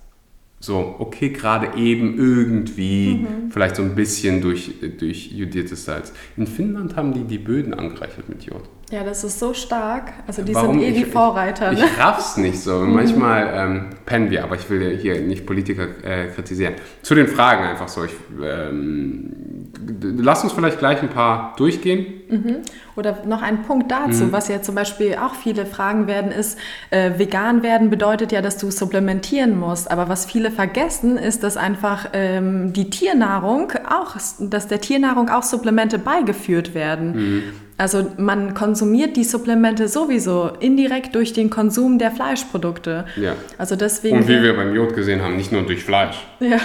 so, 0.65 0.97
okay, 0.99 1.29
gerade 1.29 1.77
eben 1.77 2.17
irgendwie, 2.17 3.17
mhm. 3.17 3.51
vielleicht 3.51 3.77
so 3.77 3.83
ein 3.83 3.95
bisschen 3.95 4.41
durch, 4.41 4.73
durch 4.99 5.31
jodiertes 5.31 5.85
Salz. 5.85 6.15
In 6.39 6.47
Finnland 6.47 6.97
haben 6.97 7.13
die 7.13 7.25
die 7.25 7.37
Böden 7.37 7.75
angereichert 7.75 8.31
mit 8.31 8.45
Jod. 8.45 8.63
Ja, 8.91 9.05
das 9.05 9.25
ist 9.25 9.39
so 9.39 9.53
stark. 9.53 10.15
Also 10.27 10.41
die 10.41 10.55
Warum? 10.55 10.81
sind 10.81 10.89
eh 10.89 10.93
die 10.93 11.05
Vorreiter. 11.05 11.73
Ich, 11.73 11.81
ne? 11.81 11.85
ich 11.85 11.99
raff's 11.99 12.39
nicht 12.39 12.59
so. 12.59 12.79
Mhm. 12.79 12.95
Manchmal 12.95 13.51
ähm, 13.55 13.87
pennen 14.07 14.31
wir, 14.31 14.43
aber 14.43 14.55
ich 14.55 14.71
will 14.71 14.97
hier 14.97 15.21
nicht 15.21 15.45
Politiker 15.45 15.87
äh, 16.03 16.29
kritisieren. 16.29 16.75
Zu 17.03 17.15
den 17.15 17.27
Fragen 17.27 17.65
einfach 17.65 17.89
so. 17.89 18.05
Ich, 18.05 18.13
ähm, 18.43 19.64
lass 20.03 20.45
uns 20.45 20.53
vielleicht 20.53 20.79
gleich 20.79 21.03
ein 21.03 21.09
paar 21.09 21.55
durchgehen. 21.57 22.07
Mhm. 22.29 22.57
Oder 22.97 23.19
noch 23.27 23.43
ein 23.43 23.63
Punkt 23.63 23.91
dazu, 23.91 24.25
mhm. 24.25 24.33
was 24.33 24.49
ja 24.49 24.63
zum 24.63 24.75
Beispiel 24.75 25.17
auch 25.17 25.35
viele 25.35 25.67
fragen 25.67 26.07
werden, 26.07 26.31
ist, 26.31 26.59
äh, 26.91 27.19
vegan 27.19 27.63
werden 27.63 27.91
bedeutet 27.91 28.33
ja, 28.33 28.41
dass 28.41 28.57
du 28.57 28.71
supplementieren 28.71 29.59
musst. 29.59 29.91
Aber 29.91 30.09
was 30.09 30.27
viele 30.27 30.51
vergessen, 30.51 31.17
ist, 31.17 31.43
dass 31.43 31.57
einfach 31.57 32.11
ähm, 32.13 32.73
die 32.73 32.91
Tiernahrung 32.91 33.73
auch, 33.89 34.17
dass 34.41 34.69
der 34.69 34.81
Tiernahrung 34.81 35.29
auch 35.29 35.43
Supplemente 35.43 35.99
beigeführt 35.99 36.75
werden. 36.75 37.15
Mhm. 37.15 37.43
Also 37.77 38.07
man 38.19 38.55
konsumiert 38.55 39.17
die 39.17 39.25
Supplemente 39.25 39.89
sowieso 39.89 40.51
indirekt 40.61 41.15
durch 41.17 41.33
den 41.33 41.51
Konsum 41.51 41.99
der 41.99 42.13
Fleischprodukte. 42.13 43.05
Ja. 43.17 43.35
Also 43.59 43.75
deswegen. 43.75 44.19
Und 44.19 44.29
wie 44.29 44.43
wir 44.43 44.55
beim 44.55 44.75
Jod 44.75 44.95
gesehen 44.95 45.23
haben, 45.23 45.37
nicht 45.37 45.51
nur 45.51 45.63
durch 45.63 45.83
Fleisch, 45.83 46.25
ja. 46.39 46.59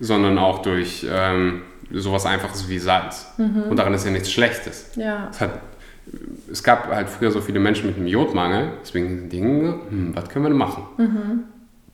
sondern 0.00 0.38
auch 0.38 0.62
durch 0.62 1.06
ähm, 1.10 1.62
sowas 1.94 2.26
Einfaches 2.26 2.68
wie 2.68 2.78
Salz. 2.78 3.32
Mhm. 3.38 3.64
Und 3.70 3.76
daran 3.76 3.94
ist 3.94 4.04
ja 4.04 4.10
nichts 4.10 4.30
Schlechtes. 4.30 4.90
Ja. 4.96 5.28
Es 5.30 5.40
hat 5.40 5.60
es 6.50 6.62
gab 6.62 6.88
halt 6.88 7.08
früher 7.08 7.30
so 7.30 7.40
viele 7.40 7.60
Menschen 7.60 7.86
mit 7.86 7.96
einem 7.96 8.06
Jodmangel, 8.06 8.72
deswegen 8.82 9.28
Dinge, 9.28 9.74
hm, 9.88 10.12
was 10.14 10.28
können 10.28 10.44
wir 10.44 10.50
denn 10.50 10.58
machen? 10.58 10.82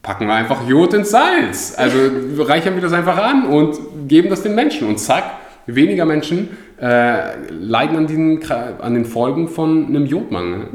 Packen 0.01 0.27
wir 0.27 0.33
einfach 0.33 0.67
Jod 0.67 0.93
ins 0.93 1.11
Salz. 1.11 1.75
Also 1.77 1.97
reichern 2.39 2.75
wir 2.75 2.81
das 2.81 2.93
einfach 2.93 3.17
an 3.17 3.45
und 3.45 3.77
geben 4.07 4.29
das 4.29 4.41
den 4.41 4.55
Menschen. 4.55 4.87
Und 4.87 4.99
zack, 4.99 5.23
weniger 5.67 6.05
Menschen 6.05 6.49
äh, 6.81 7.35
leiden 7.49 7.95
an 7.97 8.07
den, 8.07 8.51
an 8.51 8.93
den 8.95 9.05
Folgen 9.05 9.47
von 9.47 9.87
einem 9.87 10.05
Jodmangel. 10.05 10.67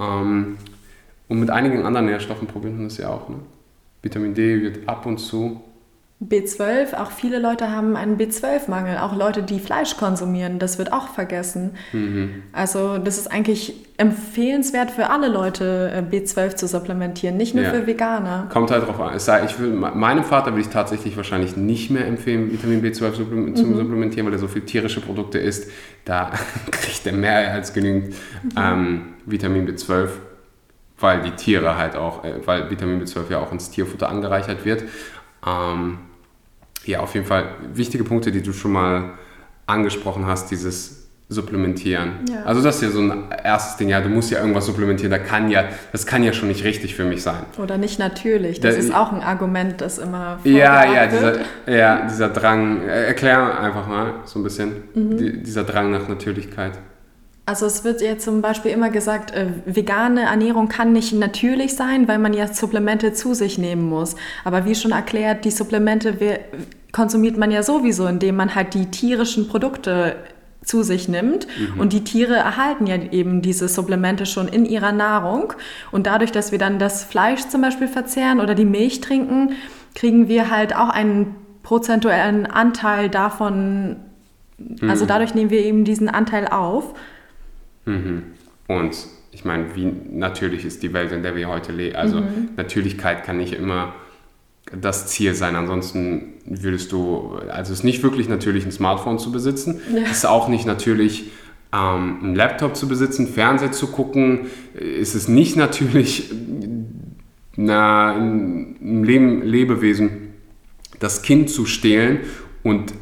Ähm, 0.00 0.56
und 1.28 1.40
mit 1.40 1.50
einigen 1.50 1.84
anderen 1.84 2.06
Nährstoffen 2.06 2.48
probieren 2.48 2.78
wir 2.78 2.84
das 2.84 2.96
ja 2.96 3.08
auch. 3.08 3.28
Ne? 3.28 3.36
Vitamin 4.00 4.34
D 4.34 4.62
wird 4.62 4.88
ab 4.88 5.04
und 5.06 5.18
zu 5.18 5.60
B12, 6.28 6.94
auch 6.94 7.10
viele 7.10 7.38
Leute 7.40 7.70
haben 7.70 7.96
einen 7.96 8.16
B12-Mangel, 8.16 8.98
auch 8.98 9.16
Leute, 9.16 9.42
die 9.42 9.58
Fleisch 9.58 9.96
konsumieren, 9.96 10.58
das 10.60 10.78
wird 10.78 10.92
auch 10.92 11.08
vergessen. 11.08 11.72
Also 12.52 12.98
das 12.98 13.18
ist 13.18 13.26
eigentlich 13.32 13.74
empfehlenswert 13.96 14.90
für 14.90 15.10
alle 15.10 15.28
Leute, 15.28 15.90
äh, 15.94 16.00
B12 16.00 16.54
zu 16.56 16.66
supplementieren, 16.68 17.36
nicht 17.36 17.54
nur 17.54 17.64
Ja. 17.64 17.70
für 17.70 17.86
Veganer. 17.86 18.48
Kommt 18.52 18.70
halt 18.70 18.86
drauf 18.86 19.00
an. 19.00 19.16
Ich 19.16 19.58
will, 19.58 19.70
meinem 19.70 20.24
Vater 20.24 20.52
würde 20.52 20.60
ich 20.60 20.68
tatsächlich 20.68 21.16
wahrscheinlich 21.16 21.56
nicht 21.56 21.90
mehr 21.90 22.06
empfehlen, 22.06 22.52
Vitamin 22.52 22.82
B12 22.82 23.14
supplem- 23.16 23.54
zu 23.56 23.64
supplementieren, 23.74 24.26
weil 24.26 24.32
er 24.34 24.38
so 24.38 24.48
viel 24.48 24.62
tierische 24.62 25.00
Produkte 25.00 25.38
isst. 25.38 25.70
Da 26.04 26.30
kriegt 26.70 27.06
er 27.06 27.12
mehr 27.14 27.52
als 27.52 27.72
genügend 27.72 28.14
ähm, 28.56 29.14
Vitamin 29.26 29.66
B12, 29.68 30.08
weil 30.98 31.22
die 31.22 31.32
Tiere 31.32 31.76
halt 31.76 31.96
auch, 31.96 32.24
äh, 32.24 32.34
weil 32.44 32.70
Vitamin 32.70 33.02
B12 33.02 33.30
ja 33.30 33.38
auch 33.40 33.50
ins 33.52 33.70
Tierfutter 33.70 34.08
angereichert 34.08 34.64
wird. 34.64 34.84
Ähm, 35.46 35.98
ja, 36.84 37.00
auf 37.00 37.14
jeden 37.14 37.26
Fall 37.26 37.44
wichtige 37.74 38.04
Punkte, 38.04 38.32
die 38.32 38.42
du 38.42 38.52
schon 38.52 38.72
mal 38.72 39.10
angesprochen 39.66 40.26
hast, 40.26 40.50
dieses 40.50 40.98
Supplementieren. 41.28 42.10
Ja. 42.30 42.42
Also 42.44 42.62
das 42.62 42.76
ist 42.76 42.82
ja 42.82 42.90
so 42.90 43.00
ein 43.00 43.24
erstes 43.42 43.76
Ding, 43.78 43.88
ja, 43.88 44.00
du 44.02 44.10
musst 44.10 44.30
ja 44.30 44.38
irgendwas 44.40 44.66
supplementieren, 44.66 45.10
da 45.10 45.18
kann 45.18 45.48
ja, 45.50 45.64
das 45.90 46.04
kann 46.04 46.22
ja 46.22 46.32
schon 46.34 46.48
nicht 46.48 46.62
richtig 46.64 46.94
für 46.94 47.04
mich 47.04 47.22
sein. 47.22 47.44
Oder 47.58 47.78
nicht 47.78 47.98
natürlich, 47.98 48.60
das 48.60 48.74
Da- 48.74 48.80
ist 48.80 48.94
auch 48.94 49.12
ein 49.12 49.22
Argument, 49.22 49.80
das 49.80 49.96
immer 49.98 50.38
Ja, 50.44 50.84
ja, 50.92 51.06
dieser, 51.06 51.38
ja, 51.66 52.06
dieser 52.06 52.28
Drang, 52.28 52.82
äh, 52.82 53.06
erklär 53.06 53.58
einfach 53.60 53.86
mal 53.88 54.14
so 54.26 54.38
ein 54.40 54.42
bisschen, 54.42 54.72
Mhm. 54.94 55.16
die, 55.16 55.42
dieser 55.42 55.64
Drang 55.64 55.90
nach 55.90 56.06
Natürlichkeit. 56.08 56.72
Also 57.44 57.66
es 57.66 57.82
wird 57.82 58.00
ja 58.00 58.18
zum 58.18 58.40
Beispiel 58.40 58.70
immer 58.70 58.90
gesagt, 58.90 59.32
äh, 59.32 59.46
vegane 59.66 60.22
Ernährung 60.22 60.68
kann 60.68 60.92
nicht 60.92 61.12
natürlich 61.12 61.74
sein, 61.74 62.06
weil 62.06 62.18
man 62.18 62.34
ja 62.34 62.46
Supplemente 62.46 63.12
zu 63.14 63.34
sich 63.34 63.58
nehmen 63.58 63.88
muss. 63.88 64.14
Aber 64.44 64.64
wie 64.64 64.76
schon 64.76 64.92
erklärt, 64.92 65.44
die 65.44 65.50
Supplemente 65.50 66.16
konsumiert 66.92 67.36
man 67.36 67.50
ja 67.50 67.62
sowieso, 67.62 68.06
indem 68.06 68.36
man 68.36 68.54
halt 68.54 68.74
die 68.74 68.86
tierischen 68.86 69.48
Produkte 69.48 70.16
zu 70.64 70.84
sich 70.84 71.08
nimmt. 71.08 71.48
Und 71.78 71.92
die 71.92 72.04
Tiere 72.04 72.34
erhalten 72.34 72.86
ja 72.86 72.96
eben 72.96 73.42
diese 73.42 73.66
Supplemente 73.66 74.26
schon 74.26 74.46
in 74.46 74.64
ihrer 74.64 74.92
Nahrung. 74.92 75.52
Und 75.90 76.06
dadurch, 76.06 76.30
dass 76.30 76.52
wir 76.52 76.58
dann 76.60 76.78
das 76.78 77.02
Fleisch 77.02 77.48
zum 77.48 77.62
Beispiel 77.62 77.88
verzehren 77.88 78.38
oder 78.38 78.54
die 78.54 78.64
Milch 78.64 79.00
trinken, 79.00 79.54
kriegen 79.96 80.28
wir 80.28 80.50
halt 80.50 80.76
auch 80.76 80.88
einen 80.88 81.34
prozentuellen 81.64 82.46
Anteil 82.46 83.08
davon. 83.08 83.96
Also 84.86 85.06
dadurch 85.06 85.34
nehmen 85.34 85.50
wir 85.50 85.60
eben 85.60 85.84
diesen 85.84 86.08
Anteil 86.08 86.46
auf. 86.46 86.94
Mhm. 87.84 88.22
Und 88.68 88.96
ich 89.32 89.44
meine, 89.44 89.74
wie 89.74 89.90
natürlich 90.10 90.64
ist 90.64 90.82
die 90.82 90.92
Welt, 90.92 91.12
in 91.12 91.22
der 91.22 91.34
wir 91.36 91.48
heute 91.48 91.72
leben. 91.72 91.96
Also 91.96 92.20
Mhm. 92.20 92.50
Natürlichkeit 92.56 93.24
kann 93.24 93.38
nicht 93.38 93.54
immer 93.54 93.94
das 94.80 95.06
Ziel 95.08 95.34
sein. 95.34 95.56
Ansonsten 95.56 96.34
würdest 96.44 96.92
du, 96.92 97.38
also 97.48 97.72
es 97.72 97.80
ist 97.80 97.84
nicht 97.84 98.02
wirklich 98.02 98.28
natürlich, 98.28 98.64
ein 98.64 98.72
Smartphone 98.72 99.18
zu 99.18 99.32
besitzen. 99.32 99.80
Ja. 99.92 100.02
Es 100.04 100.18
ist 100.18 100.26
auch 100.26 100.48
nicht 100.48 100.66
natürlich, 100.66 101.30
ähm, 101.72 102.18
einen 102.22 102.34
Laptop 102.34 102.76
zu 102.76 102.86
besitzen, 102.88 103.26
Fernseher 103.26 103.72
zu 103.72 103.88
gucken. 103.88 104.46
Es 104.74 105.14
ist 105.14 105.28
nicht 105.28 105.56
natürlich, 105.56 106.30
na, 107.56 108.14
ein 108.14 109.04
Leben, 109.04 109.42
Lebewesen 109.42 110.28
das 111.00 111.22
Kind 111.22 111.50
zu 111.50 111.66
stehlen 111.66 112.20
und 112.62 112.94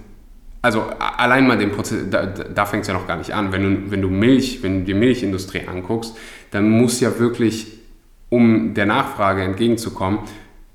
also 0.62 0.82
allein 0.98 1.46
mal 1.46 1.56
den 1.56 1.70
Prozess, 1.72 2.04
da, 2.10 2.26
da- 2.26 2.44
da 2.44 2.66
fängt 2.66 2.82
es 2.82 2.88
ja 2.88 2.94
noch 2.94 3.06
gar 3.06 3.16
nicht 3.16 3.32
an. 3.34 3.52
Wenn 3.52 3.62
du, 3.62 3.90
wenn 3.90 4.02
du 4.02 4.08
Milch, 4.08 4.62
wenn 4.62 4.80
du 4.80 4.84
die 4.84 4.94
Milchindustrie 4.94 5.66
anguckst, 5.66 6.16
dann 6.50 6.68
muss 6.70 7.00
ja 7.00 7.18
wirklich, 7.18 7.66
um 8.28 8.74
der 8.74 8.86
Nachfrage 8.86 9.42
entgegenzukommen, 9.42 10.20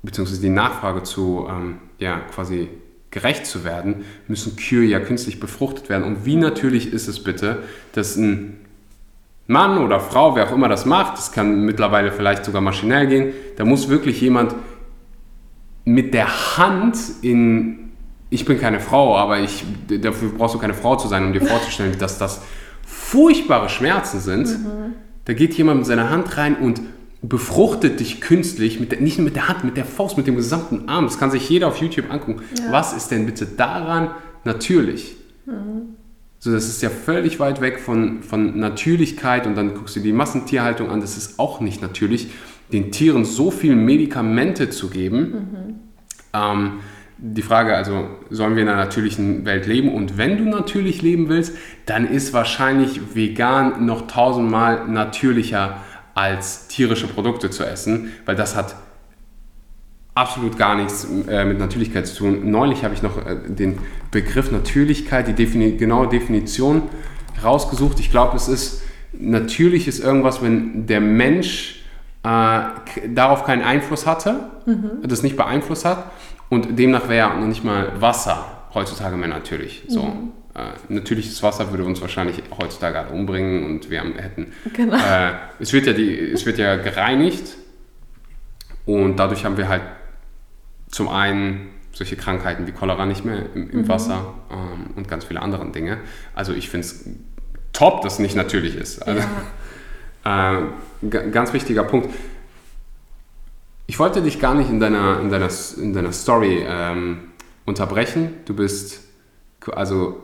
beziehungsweise 0.02 0.40
die 0.40 0.48
Nachfrage 0.50 1.02
zu, 1.04 1.46
ähm, 1.48 1.76
ja, 1.98 2.20
quasi 2.34 2.68
gerecht 3.10 3.46
zu 3.46 3.64
werden, 3.64 4.04
müssen 4.28 4.56
Kühe 4.56 4.84
ja 4.86 5.00
künstlich 5.00 5.40
befruchtet 5.40 5.88
werden. 5.88 6.02
Und 6.04 6.26
wie 6.26 6.36
natürlich 6.36 6.92
ist 6.92 7.08
es 7.08 7.22
bitte, 7.22 7.62
dass 7.92 8.16
ein 8.16 8.58
Mann 9.46 9.78
oder 9.78 10.00
Frau, 10.00 10.34
wer 10.34 10.48
auch 10.48 10.52
immer 10.52 10.68
das 10.68 10.84
macht, 10.84 11.16
das 11.16 11.30
kann 11.32 11.64
mittlerweile 11.64 12.10
vielleicht 12.10 12.44
sogar 12.44 12.60
maschinell 12.60 13.06
gehen, 13.06 13.32
da 13.56 13.64
muss 13.64 13.88
wirklich 13.88 14.20
jemand 14.20 14.54
mit 15.84 16.12
der 16.12 16.56
Hand 16.58 16.98
in. 17.22 17.85
Ich 18.28 18.44
bin 18.44 18.60
keine 18.60 18.80
Frau, 18.80 19.16
aber 19.16 19.40
ich, 19.40 19.64
dafür 19.88 20.30
brauchst 20.30 20.54
du 20.54 20.58
keine 20.58 20.74
Frau 20.74 20.96
zu 20.96 21.08
sein, 21.08 21.24
um 21.24 21.32
dir 21.32 21.42
vorzustellen, 21.42 21.96
dass 21.98 22.18
das 22.18 22.42
furchtbare 22.84 23.68
Schmerzen 23.68 24.20
sind. 24.20 24.48
Da 25.24 25.32
geht 25.32 25.54
jemand 25.54 25.78
mit 25.78 25.86
seiner 25.86 26.10
Hand 26.10 26.36
rein 26.36 26.56
und 26.56 26.80
befruchtet 27.22 28.00
dich 28.00 28.20
künstlich, 28.20 28.78
mit 28.80 28.92
der, 28.92 29.00
nicht 29.00 29.18
nur 29.18 29.24
mit 29.24 29.36
der 29.36 29.48
Hand, 29.48 29.64
mit 29.64 29.76
der 29.76 29.84
Faust, 29.84 30.16
mit 30.16 30.26
dem 30.26 30.36
gesamten 30.36 30.88
Arm. 30.88 31.04
Das 31.04 31.18
kann 31.18 31.30
sich 31.30 31.48
jeder 31.48 31.68
auf 31.68 31.78
YouTube 31.78 32.10
angucken. 32.10 32.42
Ja. 32.58 32.72
Was 32.72 32.92
ist 32.92 33.10
denn 33.10 33.26
bitte 33.26 33.46
daran 33.46 34.10
natürlich? 34.44 35.16
So, 36.38 36.52
das 36.52 36.68
ist 36.68 36.82
ja 36.82 36.90
völlig 36.90 37.40
weit 37.40 37.60
weg 37.60 37.80
von, 37.80 38.22
von 38.22 38.58
Natürlichkeit 38.58 39.46
und 39.46 39.56
dann 39.56 39.74
guckst 39.74 39.96
du 39.96 40.00
die 40.00 40.12
Massentierhaltung 40.12 40.90
an, 40.90 41.00
das 41.00 41.16
ist 41.16 41.38
auch 41.38 41.60
nicht 41.60 41.82
natürlich, 41.82 42.28
den 42.72 42.92
Tieren 42.92 43.24
so 43.24 43.50
viel 43.50 43.74
Medikamente 43.74 44.70
zu 44.70 44.88
geben. 44.88 45.80
Ähm, 46.32 46.72
die 47.18 47.42
Frage 47.42 47.74
also, 47.74 48.08
sollen 48.28 48.56
wir 48.56 48.62
in 48.62 48.68
einer 48.68 48.84
natürlichen 48.84 49.46
Welt 49.46 49.66
leben? 49.66 49.92
Und 49.94 50.18
wenn 50.18 50.36
du 50.36 50.44
natürlich 50.44 51.00
leben 51.00 51.28
willst, 51.28 51.56
dann 51.86 52.06
ist 52.06 52.34
wahrscheinlich 52.34 53.14
vegan 53.14 53.86
noch 53.86 54.06
tausendmal 54.06 54.86
natürlicher 54.86 55.78
als 56.14 56.68
tierische 56.68 57.06
Produkte 57.06 57.50
zu 57.50 57.64
essen, 57.64 58.12
weil 58.26 58.36
das 58.36 58.54
hat 58.54 58.76
absolut 60.14 60.58
gar 60.58 60.76
nichts 60.76 61.06
äh, 61.28 61.44
mit 61.44 61.58
Natürlichkeit 61.58 62.06
zu 62.06 62.16
tun. 62.16 62.50
Neulich 62.50 62.84
habe 62.84 62.94
ich 62.94 63.02
noch 63.02 63.18
äh, 63.18 63.36
den 63.46 63.78
Begriff 64.10 64.50
Natürlichkeit, 64.50 65.28
die 65.28 65.34
Defini 65.34 65.72
genaue 65.72 66.08
Definition 66.08 66.82
rausgesucht. 67.42 68.00
Ich 68.00 68.10
glaube, 68.10 68.36
es 68.36 68.48
ist 68.48 68.82
natürlich 69.12 69.88
ist 69.88 70.00
irgendwas, 70.00 70.42
wenn 70.42 70.86
der 70.86 71.00
Mensch 71.00 71.82
äh, 72.22 72.60
darauf 73.08 73.44
keinen 73.44 73.62
Einfluss 73.62 74.06
hatte, 74.06 74.50
das 75.02 75.22
nicht 75.22 75.36
beeinflusst 75.36 75.84
hat 75.84 76.10
und 76.48 76.78
demnach 76.78 77.08
wäre 77.08 77.30
ja 77.30 77.34
noch 77.34 77.46
nicht 77.46 77.64
mal 77.64 77.92
Wasser 78.00 78.44
heutzutage 78.74 79.16
mehr 79.16 79.28
natürlich. 79.28 79.84
So. 79.88 80.12
Äh, 80.54 80.92
natürliches 80.92 81.42
Wasser 81.42 81.70
würde 81.70 81.84
uns 81.84 82.00
wahrscheinlich 82.00 82.42
heutzutage 82.58 82.98
alle 82.98 83.10
umbringen 83.10 83.64
und 83.66 83.90
wir 83.90 84.00
hätten 84.02 84.52
Genau. 84.72 84.96
äh, 84.96 85.32
es, 85.58 85.72
wird 85.72 85.86
ja 85.86 85.92
die, 85.92 86.18
es 86.18 86.46
wird 86.46 86.58
ja 86.58 86.76
gereinigt 86.76 87.56
und 88.86 89.16
dadurch 89.16 89.44
haben 89.44 89.56
wir 89.58 89.68
halt 89.68 89.82
zum 90.90 91.08
einen 91.08 91.68
solche 91.92 92.16
Krankheiten 92.16 92.66
wie 92.66 92.72
Cholera 92.72 93.06
nicht 93.06 93.24
mehr 93.24 93.44
im, 93.54 93.70
im 93.70 93.88
Wasser 93.88 94.34
ähm, 94.50 94.92
und 94.96 95.08
ganz 95.08 95.24
viele 95.24 95.42
andere 95.42 95.66
Dinge. 95.72 95.98
Also 96.34 96.52
ich 96.52 96.68
finde 96.68 96.86
es 96.86 97.04
top, 97.72 98.02
dass 98.02 98.14
es 98.14 98.18
nicht 98.18 98.36
natürlich 98.36 98.76
ist. 98.76 99.02
Also, 99.06 99.22
Ja. 100.24 100.58
äh, 101.08 101.08
ganz 101.30 101.52
wichtiger 101.52 101.84
Punkt. 101.84 102.14
Ich 103.86 103.98
wollte 103.98 104.20
dich 104.20 104.40
gar 104.40 104.54
nicht 104.54 104.68
in 104.68 104.80
deiner, 104.80 105.20
in 105.20 105.30
deiner, 105.30 105.48
in 105.78 105.92
deiner 105.92 106.12
Story 106.12 106.64
ähm, 106.66 107.30
unterbrechen. 107.64 108.34
Du 108.44 108.54
bist 108.54 109.00
also 109.72 110.22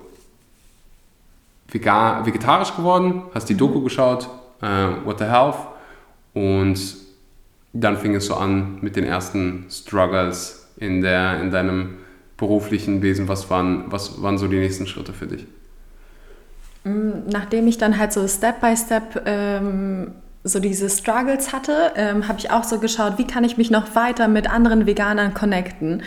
vega- 1.70 2.24
vegetarisch 2.24 2.74
geworden, 2.76 3.22
hast 3.34 3.48
die 3.48 3.56
Doku 3.56 3.82
geschaut, 3.82 4.28
äh, 4.60 4.88
What 5.04 5.18
the 5.18 5.26
Health, 5.26 5.56
und 6.34 6.80
dann 7.72 7.96
fing 7.96 8.14
es 8.14 8.26
so 8.26 8.34
an 8.34 8.78
mit 8.82 8.96
den 8.96 9.04
ersten 9.04 9.66
Struggles 9.70 10.68
in, 10.76 11.00
der, 11.00 11.40
in 11.40 11.50
deinem 11.50 11.98
beruflichen 12.36 13.00
Wesen. 13.02 13.28
Was 13.28 13.48
waren, 13.48 13.84
was 13.86 14.20
waren 14.22 14.38
so 14.38 14.48
die 14.48 14.58
nächsten 14.58 14.86
Schritte 14.86 15.12
für 15.12 15.26
dich? 15.26 15.46
Nachdem 16.84 17.68
ich 17.68 17.78
dann 17.78 17.96
halt 17.96 18.12
so 18.12 18.26
Step 18.26 18.60
by 18.60 18.76
Step 18.76 19.22
ähm, 19.24 20.12
so 20.44 20.58
diese 20.58 20.90
Struggles 20.90 21.52
hatte, 21.52 21.92
ähm, 21.94 22.26
habe 22.26 22.38
ich 22.40 22.50
auch 22.50 22.64
so 22.64 22.78
geschaut, 22.78 23.16
wie 23.16 23.26
kann 23.26 23.44
ich 23.44 23.56
mich 23.56 23.70
noch 23.70 23.94
weiter 23.94 24.26
mit 24.26 24.50
anderen 24.50 24.86
Veganern 24.86 25.34
connecten. 25.34 26.02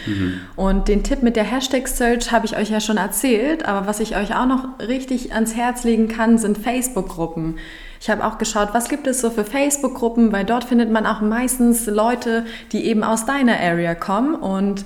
Und 0.58 0.90
den 0.90 1.04
Tipp 1.04 1.24
mit 1.24 1.38
der 1.38 1.46
Hashtag 1.46 1.88
Search 1.88 2.34
habe 2.34 2.46
ich 2.46 2.58
euch 2.58 2.70
ja 2.70 2.82
schon 2.82 2.98
erzählt, 2.98 3.66
aber 3.66 3.88
was 3.88 4.02
ich 4.02 4.18
euch 4.18 4.36
auch 4.36 4.46
noch 4.46 4.80
richtig 4.80 5.34
ans 5.34 5.56
Herz 5.56 5.86
legen 5.86 6.10
kann, 6.10 6.38
sind 6.38 6.58
Facebook-Gruppen. 6.58 7.58
Ich 8.02 8.10
habe 8.10 8.26
auch 8.26 8.38
geschaut, 8.38 8.70
was 8.74 8.90
gibt 8.90 9.08
es 9.08 9.22
so 9.22 9.30
für 9.30 9.46
Facebook-Gruppen, 9.46 10.34
weil 10.34 10.44
dort 10.44 10.66
findet 10.66 10.92
man 10.92 11.06
auch 11.06 11.22
meistens 11.22 11.86
Leute, 11.86 12.46
die 12.74 12.86
eben 12.86 13.04
aus 13.04 13.26
deiner 13.26 13.58
Area 13.58 13.96
kommen 13.96 14.36
und 14.36 14.84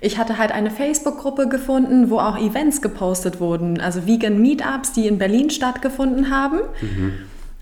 ich 0.00 0.18
hatte 0.18 0.36
halt 0.38 0.50
eine 0.52 0.70
Facebook-Gruppe 0.70 1.48
gefunden, 1.48 2.10
wo 2.10 2.18
auch 2.18 2.36
Events 2.36 2.82
gepostet 2.82 3.40
wurden, 3.40 3.80
also 3.80 4.06
Vegan 4.06 4.40
Meetups, 4.40 4.92
die 4.92 5.06
in 5.06 5.18
Berlin 5.18 5.50
stattgefunden 5.50 6.30
haben. 6.30 6.58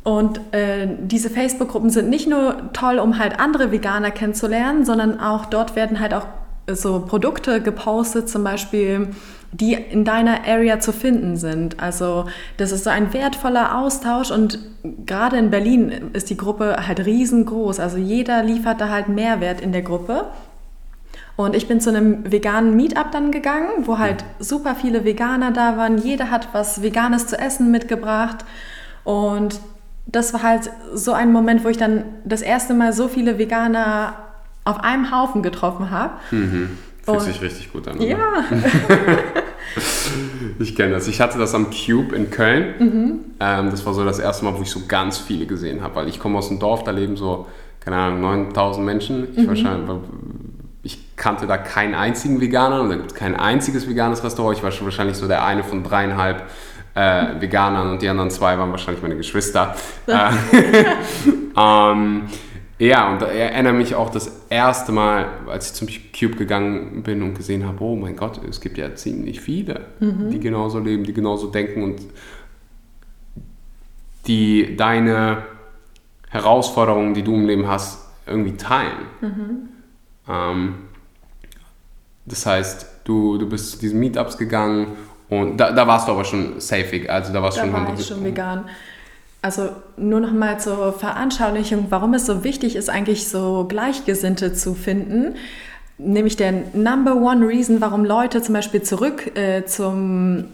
Und 0.03 0.41
äh, 0.53 0.89
diese 1.03 1.29
Facebook-Gruppen 1.29 1.91
sind 1.91 2.09
nicht 2.09 2.27
nur 2.27 2.73
toll, 2.73 2.99
um 2.99 3.19
halt 3.19 3.39
andere 3.39 3.71
Veganer 3.71 4.11
kennenzulernen, 4.11 4.85
sondern 4.85 5.21
auch 5.21 5.47
dort 5.47 5.77
werden 5.77 6.01
halt 6.01 6.15
auch 6.15 6.27
so 6.73 7.01
Produkte 7.01 7.61
gepostet, 7.61 8.29
zum 8.29 8.45
Beispiel, 8.45 9.09
die 9.53 9.75
in 9.75 10.05
deiner 10.05 10.47
Area 10.47 10.81
zu 10.81 10.93
finden 10.93 11.37
sind. 11.37 11.81
Also 11.81 12.27
das 12.57 12.73
ist 12.73 12.85
so 12.85 12.91
ein 12.91 13.13
wertvoller 13.13 13.77
Austausch 13.79 14.31
und 14.31 14.59
gerade 15.07 15.37
in 15.37 15.51
Berlin 15.51 16.11
ist 16.13 16.31
die 16.31 16.37
Gruppe 16.37 16.87
halt 16.87 17.05
riesengroß. 17.05 17.81
Also 17.81 17.99
jeder 17.99 18.43
liefert 18.43 18.81
da 18.81 18.89
halt 18.89 19.09
Mehrwert 19.09 19.61
in 19.61 19.73
der 19.73 19.83
Gruppe. 19.83 20.27
Und 21.37 21.57
ich 21.57 21.69
bin 21.69 21.81
zu 21.81 21.91
einem 21.91 22.31
veganen 22.31 22.77
Meetup 22.77 23.11
dann 23.13 23.33
gegangen, 23.33 23.87
wo 23.87 23.99
halt 23.99 24.25
super 24.39 24.75
viele 24.75 25.05
Veganer 25.05 25.51
da 25.51 25.77
waren. 25.77 25.99
Jeder 25.99 26.31
hat 26.31 26.49
was 26.53 26.83
Veganes 26.83 27.27
zu 27.27 27.39
essen 27.39 27.71
mitgebracht. 27.71 28.45
Und 29.05 29.59
das 30.13 30.33
war 30.33 30.43
halt 30.43 30.71
so 30.95 31.13
ein 31.13 31.33
Moment, 31.33 31.65
wo 31.65 31.69
ich 31.69 31.77
dann 31.77 32.05
das 32.25 32.43
erste 32.43 32.75
Mal 32.75 32.93
so 32.93 33.09
viele 33.09 33.39
Veganer 33.39 34.15
auf 34.65 34.81
einem 34.81 35.11
Haufen 35.11 35.43
getroffen 35.43 35.91
habe. 35.91 36.15
Mhm. 36.31 36.79
Fühlt 37.03 37.23
sich 37.23 37.43
richtig 37.43 37.73
gut 37.73 37.89
an. 37.89 38.01
Ja. 38.01 38.19
ich 40.59 40.77
kenne 40.77 40.93
das. 40.93 41.09
Ich 41.09 41.21
hatte 41.21 41.39
das 41.39 41.55
am 41.55 41.69
Cube 41.71 42.15
in 42.15 42.31
Köln. 42.31 42.75
Mhm. 42.79 43.21
Ähm, 43.41 43.71
das 43.71 43.85
war 43.87 43.95
so 43.95 44.05
das 44.05 44.19
erste 44.19 44.45
Mal, 44.45 44.57
wo 44.57 44.63
ich 44.63 44.71
so 44.71 44.83
ganz 44.87 45.19
viele 45.19 45.47
gesehen 45.47 45.83
habe, 45.83 45.97
weil 45.97 46.09
ich 46.09 46.21
komme 46.21 46.39
aus 46.39 46.51
einem 46.51 46.61
Dorf, 46.61 46.85
da 46.85 46.91
leben 46.91 47.17
so, 47.17 47.47
keine 47.81 47.97
Ahnung, 47.97 48.21
9000 48.21 48.85
Menschen. 48.85 49.29
Ich, 49.33 49.39
mhm. 49.39 49.49
wahrscheinlich, 49.49 49.91
ich 50.83 51.17
kannte 51.17 51.47
da 51.47 51.57
keinen 51.57 51.95
einzigen 51.95 52.41
Veganer 52.41 52.83
und 52.83 52.91
da 52.91 52.97
gibt 52.97 53.13
es 53.13 53.15
kein 53.15 53.35
einziges 53.35 53.89
veganes 53.89 54.23
Restaurant. 54.23 54.59
Ich 54.59 54.63
war 54.63 54.71
schon 54.71 54.87
wahrscheinlich 54.87 55.17
so 55.17 55.27
der 55.27 55.45
eine 55.45 55.65
von 55.65 55.83
dreieinhalb 55.83 56.45
äh, 56.95 57.41
Veganern 57.41 57.91
und 57.91 58.03
die 58.03 58.09
anderen 58.09 58.31
zwei 58.31 58.59
waren 58.59 58.71
wahrscheinlich 58.71 59.03
meine 59.03 59.17
Geschwister. 59.17 59.75
Äh, 60.07 60.31
ähm, 61.57 62.23
ja, 62.79 63.13
und 63.13 63.21
da 63.21 63.27
erinnere 63.27 63.75
mich 63.75 63.95
auch 63.95 64.09
das 64.09 64.47
erste 64.49 64.91
Mal, 64.91 65.27
als 65.47 65.67
ich 65.67 65.73
zum 65.75 65.89
Cube 66.19 66.37
gegangen 66.37 67.03
bin 67.03 67.23
und 67.23 67.35
gesehen 67.35 67.67
habe, 67.67 67.85
oh 67.85 67.95
mein 67.95 68.17
Gott, 68.17 68.41
es 68.49 68.61
gibt 68.61 68.79
ja 68.79 68.95
ziemlich 68.95 69.41
viele, 69.41 69.87
mhm. 70.01 70.31
die 70.31 70.41
genauso 70.41 70.79
leben, 70.79 71.05
die 71.05 71.13
genauso 71.13 71.49
denken 71.49 71.83
und 71.83 72.01
die 74.27 74.77
deine 74.77 75.43
Herausforderungen, 76.31 77.13
die 77.13 77.23
du 77.23 77.35
im 77.35 77.47
Leben 77.47 77.69
hast, 77.69 78.09
irgendwie 78.27 78.57
teilen. 78.57 78.99
Mhm. 79.21 79.69
Ähm, 80.27 80.75
das 82.25 82.47
heißt, 82.47 82.87
du, 83.05 83.37
du 83.37 83.49
bist 83.49 83.73
zu 83.73 83.79
diesen 83.79 84.01
Meetups 84.01 84.39
gegangen 84.39 84.97
und 85.31 85.57
da, 85.57 85.71
da 85.73 85.87
warst 85.87 86.09
du 86.09 86.13
aber 86.13 86.25
schon 86.25 86.61
safe, 86.61 87.09
also 87.09 87.33
da 87.33 87.43
warst 87.43 87.57
da 87.57 87.63
schon, 87.63 87.73
war 87.73 87.95
ich 87.97 88.07
schon 88.07 88.25
vegan. 88.25 88.65
Also 89.43 89.71
nur 89.97 90.21
noch 90.21 90.33
mal 90.33 90.61
zur 90.61 90.93
Veranschaulichung, 90.93 91.87
warum 91.89 92.13
es 92.13 92.27
so 92.27 92.45
wichtig 92.45 92.77
ist, 92.77 92.91
eigentlich 92.91 93.29
so 93.29 93.65
Gleichgesinnte 93.67 94.53
zu 94.53 94.75
finden. 94.75 95.37
Nämlich 95.97 96.37
der 96.37 96.53
Number 96.75 97.17
One 97.17 97.47
Reason, 97.47 97.81
warum 97.81 98.05
Leute 98.05 98.43
zum 98.43 98.55
Beispiel 98.55 98.83
zurück 98.83 99.37
äh, 99.39 99.65
zum, 99.65 100.45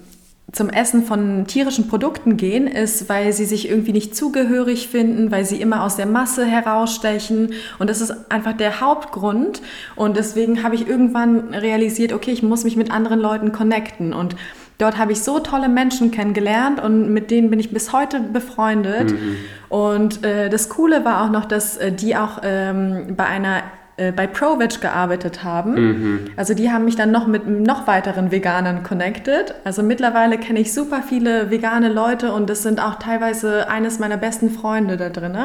zum 0.52 0.70
Essen 0.70 1.04
von 1.04 1.46
tierischen 1.48 1.88
Produkten 1.88 2.36
gehen, 2.36 2.68
ist, 2.68 3.08
weil 3.08 3.32
sie 3.32 3.44
sich 3.44 3.68
irgendwie 3.68 3.92
nicht 3.92 4.14
zugehörig 4.14 4.86
finden, 4.86 5.32
weil 5.32 5.44
sie 5.44 5.60
immer 5.60 5.82
aus 5.82 5.96
der 5.96 6.06
Masse 6.06 6.44
herausstechen. 6.44 7.54
Und 7.80 7.90
das 7.90 8.00
ist 8.00 8.30
einfach 8.30 8.56
der 8.56 8.80
Hauptgrund. 8.80 9.62
Und 9.96 10.16
deswegen 10.16 10.62
habe 10.62 10.76
ich 10.76 10.86
irgendwann 10.86 11.54
realisiert, 11.54 12.12
okay, 12.12 12.30
ich 12.30 12.44
muss 12.44 12.62
mich 12.62 12.76
mit 12.76 12.92
anderen 12.92 13.18
Leuten 13.18 13.50
connecten. 13.50 14.12
Und 14.12 14.36
Dort 14.78 14.98
habe 14.98 15.12
ich 15.12 15.22
so 15.22 15.38
tolle 15.38 15.68
Menschen 15.68 16.10
kennengelernt 16.10 16.82
und 16.82 17.12
mit 17.12 17.30
denen 17.30 17.48
bin 17.50 17.58
ich 17.58 17.70
bis 17.70 17.92
heute 17.92 18.20
befreundet. 18.20 19.12
Mhm. 19.12 19.36
Und 19.68 20.24
äh, 20.24 20.50
das 20.50 20.68
Coole 20.68 21.04
war 21.04 21.24
auch 21.24 21.30
noch, 21.30 21.46
dass 21.46 21.76
äh, 21.78 21.92
die 21.92 22.14
auch 22.14 22.40
ähm, 22.42 23.14
bei 23.16 23.24
einer 23.24 23.62
äh, 23.96 24.12
bei 24.12 24.26
ProVeg 24.26 24.82
gearbeitet 24.82 25.42
haben. 25.42 25.74
Mhm. 25.74 26.20
Also 26.36 26.52
die 26.52 26.70
haben 26.70 26.84
mich 26.84 26.96
dann 26.96 27.10
noch 27.10 27.26
mit 27.26 27.46
noch 27.46 27.86
weiteren 27.86 28.30
Veganern 28.30 28.82
connected. 28.82 29.54
Also 29.64 29.82
mittlerweile 29.82 30.36
kenne 30.36 30.60
ich 30.60 30.74
super 30.74 31.02
viele 31.02 31.50
vegane 31.50 31.90
Leute 31.90 32.34
und 32.34 32.50
das 32.50 32.62
sind 32.62 32.78
auch 32.78 32.96
teilweise 32.96 33.70
eines 33.70 33.98
meiner 33.98 34.18
besten 34.18 34.50
Freunde 34.50 34.98
da 34.98 35.08
drin. 35.08 35.38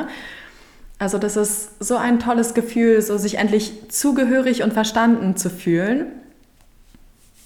Also 1.00 1.18
das 1.18 1.38
ist 1.38 1.82
so 1.82 1.96
ein 1.96 2.20
tolles 2.20 2.54
Gefühl, 2.54 3.02
so 3.02 3.18
sich 3.18 3.38
endlich 3.38 3.90
zugehörig 3.90 4.64
und 4.64 4.74
verstanden 4.74 5.38
zu 5.38 5.50
fühlen. 5.50 6.08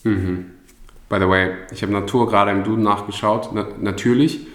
Mhm. 0.04 0.55
By 1.16 1.22
the 1.22 1.30
way, 1.30 1.54
ich 1.72 1.82
habe 1.82 1.94
Natur 1.94 2.28
gerade 2.28 2.52
im 2.52 2.66
Duden 2.66 2.84
nachgeschaut. 2.84 3.52
Na, 3.54 3.66
natürlich 3.80 4.48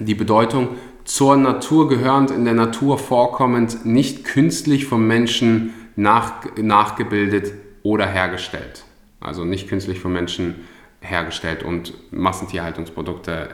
die 0.00 0.16
Bedeutung 0.16 0.70
zur 1.04 1.36
Natur 1.36 1.88
gehörend, 1.88 2.32
in 2.32 2.44
der 2.44 2.54
Natur 2.54 2.98
vorkommend, 2.98 3.86
nicht 3.86 4.24
künstlich 4.24 4.86
vom 4.86 5.06
Menschen 5.06 5.72
nach, 5.94 6.46
nachgebildet 6.56 7.52
oder 7.84 8.06
hergestellt. 8.06 8.82
Also 9.20 9.44
nicht 9.44 9.68
künstlich 9.68 10.00
vom 10.00 10.12
Menschen 10.12 10.56
hergestellt 11.00 11.62
und 11.62 11.94
Massentierhaltungsprodukte, 12.12 13.50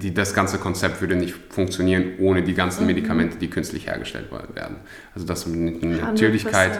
die, 0.00 0.14
das 0.14 0.32
ganze 0.32 0.58
Konzept 0.58 1.00
würde 1.00 1.16
nicht 1.16 1.34
funktionieren 1.48 2.20
ohne 2.20 2.44
die 2.44 2.54
ganzen 2.54 2.82
mhm. 2.82 2.88
Medikamente, 2.88 3.36
die 3.36 3.50
künstlich 3.50 3.88
hergestellt 3.88 4.30
werden. 4.30 4.76
Also 5.12 5.26
das 5.26 5.44
mit 5.48 5.82
Natürlichkeit 5.82 6.74
100% 6.74 6.78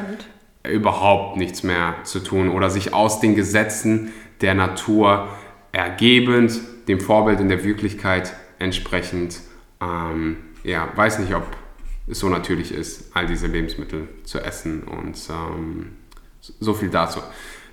überhaupt 0.69 1.37
nichts 1.37 1.63
mehr 1.63 1.95
zu 2.05 2.21
tun 2.21 2.51
oder 2.51 2.71
sich 2.71 2.93
aus 2.93 3.21
den 3.21 3.35
Gesetzen 3.35 4.13
der 4.41 4.55
Natur 4.55 5.29
ergebend, 5.73 6.61
dem 6.89 7.01
Vorbild 7.01 7.41
in 7.41 7.49
der 7.49 7.65
Wirklichkeit 7.65 8.35
entsprechend, 8.59 9.41
ähm, 9.81 10.37
ja, 10.63 10.89
weiß 10.95 11.21
nicht, 11.21 11.35
ob 11.35 11.45
es 12.07 12.19
so 12.19 12.29
natürlich 12.29 12.73
ist, 12.73 13.15
all 13.15 13.27
diese 13.27 13.47
Lebensmittel 13.47 14.09
zu 14.25 14.41
essen 14.41 14.83
und 14.83 15.19
ähm, 15.31 15.93
so 16.41 16.75
viel 16.75 16.91
dazu. 16.91 17.21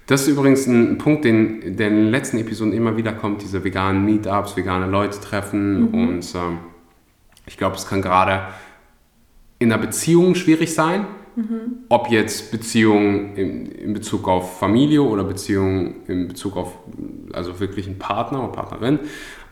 Das 0.06 0.22
ist 0.22 0.30
übrigens 0.30 0.68
ein 0.68 0.98
Punkt, 1.00 1.26
den, 1.26 1.76
der 1.76 1.90
in 1.90 1.96
den 1.96 2.12
letzten 2.12 2.38
Episoden 2.38 2.72
immer 2.72 2.96
wieder 2.96 3.12
kommt, 3.12 3.42
diese 3.42 3.64
veganen 3.64 4.06
Meetups, 4.06 4.56
vegane 4.56 4.88
Leute 4.88 5.20
treffen 5.20 5.92
mhm. 5.92 5.94
und 5.94 6.36
ähm, 6.36 6.60
ich 7.46 7.58
glaube, 7.58 7.76
es 7.76 7.88
kann 7.88 8.02
gerade 8.02 8.48
in 9.60 9.72
einer 9.72 9.82
Beziehung 9.82 10.36
schwierig 10.36 10.74
sein, 10.74 11.06
Mhm. 11.38 11.84
Ob 11.90 12.10
jetzt 12.10 12.50
Beziehungen 12.50 13.36
in, 13.36 13.68
in, 13.68 13.94
Bezug 13.94 14.28
auf 14.28 14.58
Familie 14.58 15.04
oder 15.04 15.24
Beziehungen 15.24 15.98
in 16.08 16.28
Bezug 16.28 16.58
auf 16.58 16.74
also 17.32 17.60
wirklich 17.60 17.86
einen 17.86 18.00
Partner 18.00 18.44
oder 18.44 18.54
Partnerin. 18.54 19.00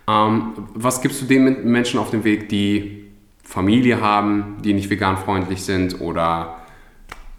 Ähm, 0.08 0.54
was 0.74 1.02
gibst 1.02 1.21
du 1.21 1.26
den 1.26 1.69
Menschen 1.69 2.00
auf 2.00 2.10
dem 2.10 2.24
Weg, 2.24 2.50
die 2.50 3.06
Familie 3.43 4.02
haben, 4.02 4.58
die 4.63 4.74
nicht 4.74 4.89
vegan 4.89 5.15
freundlich 5.15 5.63
sind 5.63 6.02
oder 6.02 6.56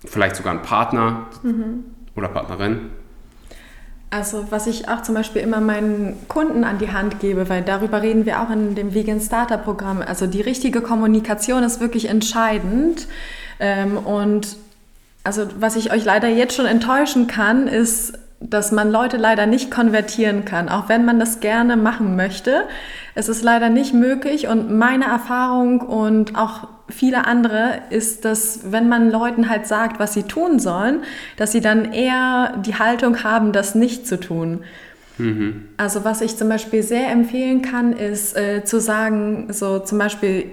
vielleicht 0.04 0.36
sogar 0.36 0.52
einen 0.52 0.62
Partner 0.62 1.26
mhm. 1.42 1.82
oder 2.14 2.28
Partnerin? 2.28 2.90
Also 4.10 4.46
was 4.50 4.68
ich 4.68 4.88
auch 4.88 5.02
zum 5.02 5.16
Beispiel 5.16 5.42
immer 5.42 5.60
meinen 5.60 6.16
Kunden 6.28 6.62
an 6.62 6.78
die 6.78 6.92
Hand 6.92 7.18
gebe, 7.18 7.48
weil 7.48 7.62
darüber 7.62 8.02
reden 8.02 8.24
wir 8.26 8.40
auch 8.40 8.50
in 8.50 8.76
dem 8.76 8.94
Vegan 8.94 9.20
Starter 9.20 9.58
Programm. 9.58 10.00
Also 10.00 10.28
die 10.28 10.40
richtige 10.40 10.82
Kommunikation 10.82 11.64
ist 11.64 11.80
wirklich 11.80 12.08
entscheidend. 12.08 13.08
Ähm, 13.60 13.96
und 13.98 14.56
also 15.24 15.48
was 15.58 15.76
ich 15.76 15.92
euch 15.92 16.04
leider 16.04 16.28
jetzt 16.28 16.54
schon 16.54 16.66
enttäuschen 16.66 17.26
kann, 17.26 17.66
ist, 17.68 18.18
dass 18.40 18.70
man 18.70 18.90
Leute 18.90 19.16
leider 19.16 19.46
nicht 19.46 19.70
konvertieren 19.70 20.44
kann, 20.44 20.68
auch 20.68 20.88
wenn 20.88 21.04
man 21.04 21.18
das 21.18 21.40
gerne 21.40 21.76
machen 21.76 22.16
möchte. 22.16 22.64
Es 23.14 23.28
ist 23.28 23.42
leider 23.42 23.70
nicht 23.70 23.94
möglich 23.94 24.46
und 24.46 24.70
meine 24.70 25.06
Erfahrung 25.06 25.80
und 25.80 26.36
auch 26.36 26.68
viele 26.88 27.26
andere 27.26 27.80
ist, 27.90 28.24
dass 28.24 28.70
wenn 28.70 28.88
man 28.88 29.10
Leuten 29.10 29.48
halt 29.48 29.66
sagt, 29.66 29.98
was 29.98 30.12
sie 30.14 30.24
tun 30.24 30.58
sollen, 30.58 31.00
dass 31.36 31.52
sie 31.52 31.60
dann 31.60 31.92
eher 31.92 32.54
die 32.64 32.74
Haltung 32.76 33.24
haben, 33.24 33.52
das 33.52 33.74
nicht 33.74 34.06
zu 34.06 34.20
tun. 34.20 34.64
Mhm. 35.18 35.68
Also 35.76 36.04
was 36.04 36.20
ich 36.20 36.36
zum 36.36 36.48
Beispiel 36.48 36.82
sehr 36.82 37.10
empfehlen 37.10 37.62
kann, 37.62 37.94
ist 37.94 38.36
äh, 38.36 38.64
zu 38.64 38.80
sagen, 38.80 39.48
so 39.50 39.78
zum 39.78 39.98
Beispiel, 39.98 40.50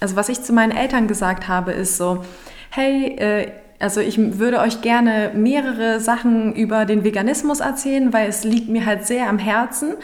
also 0.00 0.16
was 0.16 0.28
ich 0.28 0.42
zu 0.42 0.52
meinen 0.52 0.72
Eltern 0.72 1.08
gesagt 1.08 1.48
habe, 1.48 1.72
ist 1.72 1.96
so, 1.96 2.24
hey, 2.70 3.16
äh, 3.16 3.50
also 3.78 4.00
ich 4.00 4.18
würde 4.38 4.60
euch 4.60 4.80
gerne 4.80 5.32
mehrere 5.34 6.00
Sachen 6.00 6.54
über 6.54 6.86
den 6.86 7.04
Veganismus 7.04 7.60
erzählen, 7.60 8.12
weil 8.12 8.28
es 8.28 8.42
liegt 8.42 8.68
mir 8.68 8.86
halt 8.86 9.06
sehr 9.06 9.28
am 9.28 9.38
Herzen 9.38 9.94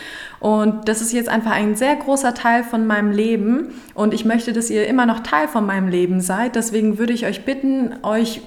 und 0.41 0.89
das 0.89 1.01
ist 1.01 1.13
jetzt 1.13 1.29
einfach 1.29 1.53
ein 1.53 1.75
sehr 1.75 1.97
großer 1.97 2.35
Teil 2.35 2.65
von 2.65 2.87
meinem 2.87 3.13
Leben 3.13 3.69
und 3.95 4.13
ich 4.13 4.25
möchte, 4.25 4.53
dass 4.53 4.69
ihr 4.69 4.87
immer 4.87 5.07
noch 5.07 5.21
Teil 5.21 5.49
von 5.49 5.65
meinem 5.65 5.89
Leben 5.89 6.21
seid. 6.21 6.55
Deswegen 6.55 6.99
würde 6.99 7.15
ich 7.15 7.25
euch 7.25 7.45
bitten, 7.45 7.95
euch 8.03 8.43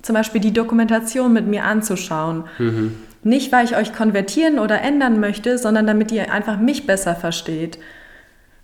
zum 0.00 0.14
Beispiel 0.14 0.40
die 0.40 0.52
Dokumentation 0.52 1.32
mit 1.32 1.46
mir 1.46 1.64
anzuschauen. 1.64 2.44
Mhm. 2.58 2.94
Nicht, 3.22 3.52
weil 3.52 3.66
ich 3.66 3.76
euch 3.76 3.92
konvertieren 3.92 4.58
oder 4.58 4.80
ändern 4.80 5.20
möchte, 5.20 5.58
sondern 5.58 5.86
damit 5.86 6.10
ihr 6.10 6.32
einfach 6.32 6.58
mich 6.58 6.86
besser 6.86 7.14
versteht. 7.14 7.78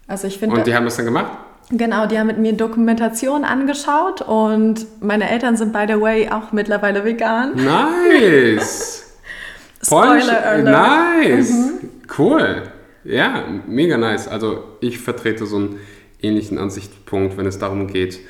Also 0.06 0.26
ich 0.26 0.38
finde. 0.38 0.56
Und 0.56 0.66
die 0.66 0.74
haben 0.74 0.86
das 0.86 0.96
dann 0.96 1.04
gemacht? 1.04 1.32
Genau, 1.70 2.06
die 2.06 2.18
haben 2.18 2.28
mit 2.28 2.38
mir 2.38 2.52
Dokumentation 2.52 3.44
angeschaut 3.44 4.22
und 4.22 4.86
meine 5.00 5.28
Eltern 5.28 5.56
sind, 5.56 5.72
by 5.72 5.84
the 5.88 6.00
way, 6.00 6.28
auch 6.28 6.52
mittlerweile 6.52 7.04
vegan. 7.04 7.54
Nice! 7.56 9.02
Spoiler 9.82 10.46
alert. 10.46 10.64
Nice! 10.64 11.50
Mhm. 11.50 11.90
Cool! 12.16 12.62
Ja, 13.04 13.44
mega 13.66 13.96
nice. 13.96 14.28
Also 14.28 14.64
ich 14.80 14.98
vertrete 14.98 15.46
so 15.46 15.58
ein 15.58 15.76
ähnlichen 16.20 16.58
Ansichtspunkt, 16.58 17.36
wenn 17.36 17.46
es 17.46 17.58
darum 17.58 17.86
geht, 17.88 18.20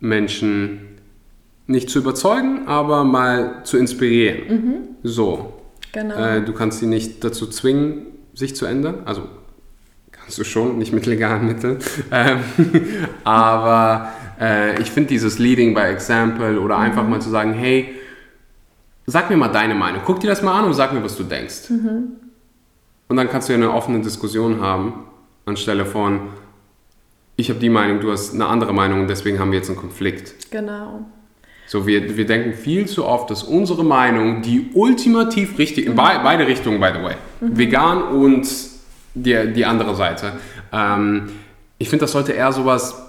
Menschen 0.00 0.98
nicht 1.66 1.90
zu 1.90 2.00
überzeugen, 2.00 2.66
aber 2.66 3.04
mal 3.04 3.62
zu 3.64 3.76
inspirieren. 3.76 4.96
So. 5.02 5.54
Genau. 5.92 6.16
Äh, 6.16 6.42
du 6.42 6.52
kannst 6.52 6.80
sie 6.80 6.86
nicht 6.86 7.22
dazu 7.24 7.46
zwingen, 7.46 8.06
sich 8.34 8.56
zu 8.56 8.66
ändern. 8.66 9.02
Also 9.04 9.28
kannst 10.24 10.38
du 10.38 10.44
schon, 10.44 10.78
nicht 10.78 10.92
mit 10.92 11.04
legalen 11.04 11.46
Mitteln. 11.46 11.78
Ähm, 12.10 12.40
aber 13.24 14.12
äh, 14.40 14.80
ich 14.80 14.90
finde 14.90 15.08
dieses 15.10 15.38
Leading 15.38 15.74
by 15.74 15.82
Example 15.82 16.58
oder 16.58 16.78
einfach 16.78 17.06
mal 17.06 17.20
zu 17.20 17.28
sagen, 17.28 17.52
hey, 17.52 17.94
sag 19.06 19.28
mir 19.28 19.36
mal 19.36 19.48
deine 19.48 19.74
Meinung. 19.74 20.00
Guck 20.04 20.20
dir 20.20 20.28
das 20.28 20.42
mal 20.42 20.58
an 20.58 20.64
und 20.64 20.72
sag 20.72 20.94
mir, 20.94 21.04
was 21.04 21.16
du 21.16 21.24
denkst. 21.24 21.68
Und 23.08 23.16
dann 23.16 23.28
kannst 23.28 23.48
du 23.48 23.52
ja 23.52 23.58
eine 23.58 23.70
offene 23.70 24.00
Diskussion 24.00 24.62
haben, 24.62 25.04
anstelle 25.44 25.84
von, 25.84 26.30
ich 27.36 27.50
habe 27.50 27.60
die 27.60 27.68
Meinung, 27.68 28.00
du 28.00 28.10
hast 28.10 28.32
eine 28.32 28.46
andere 28.46 28.72
Meinung 28.72 29.02
und 29.02 29.08
deswegen 29.08 29.38
haben 29.38 29.50
wir 29.50 29.58
jetzt 29.58 29.68
einen 29.68 29.78
Konflikt. 29.78 30.50
genau. 30.50 31.04
So, 31.66 31.86
wir, 31.86 32.18
wir 32.18 32.26
denken 32.26 32.52
viel 32.52 32.86
zu 32.86 33.06
oft, 33.06 33.30
dass 33.30 33.42
unsere 33.42 33.84
Meinung 33.84 34.42
die 34.42 34.68
ultimativ 34.74 35.56
richtig, 35.58 35.86
in 35.86 35.94
be 35.94 36.02
beide 36.22 36.46
Richtungen, 36.46 36.78
by 36.78 36.90
the 36.94 37.02
way, 37.02 37.14
vegan 37.40 38.02
und 38.02 38.46
die, 39.14 39.52
die 39.52 39.64
andere 39.64 39.94
Seite. 39.94 40.32
Ähm, 40.72 41.30
ich 41.78 41.88
finde, 41.88 42.04
das 42.04 42.12
sollte 42.12 42.32
eher 42.32 42.52
sowas 42.52 43.04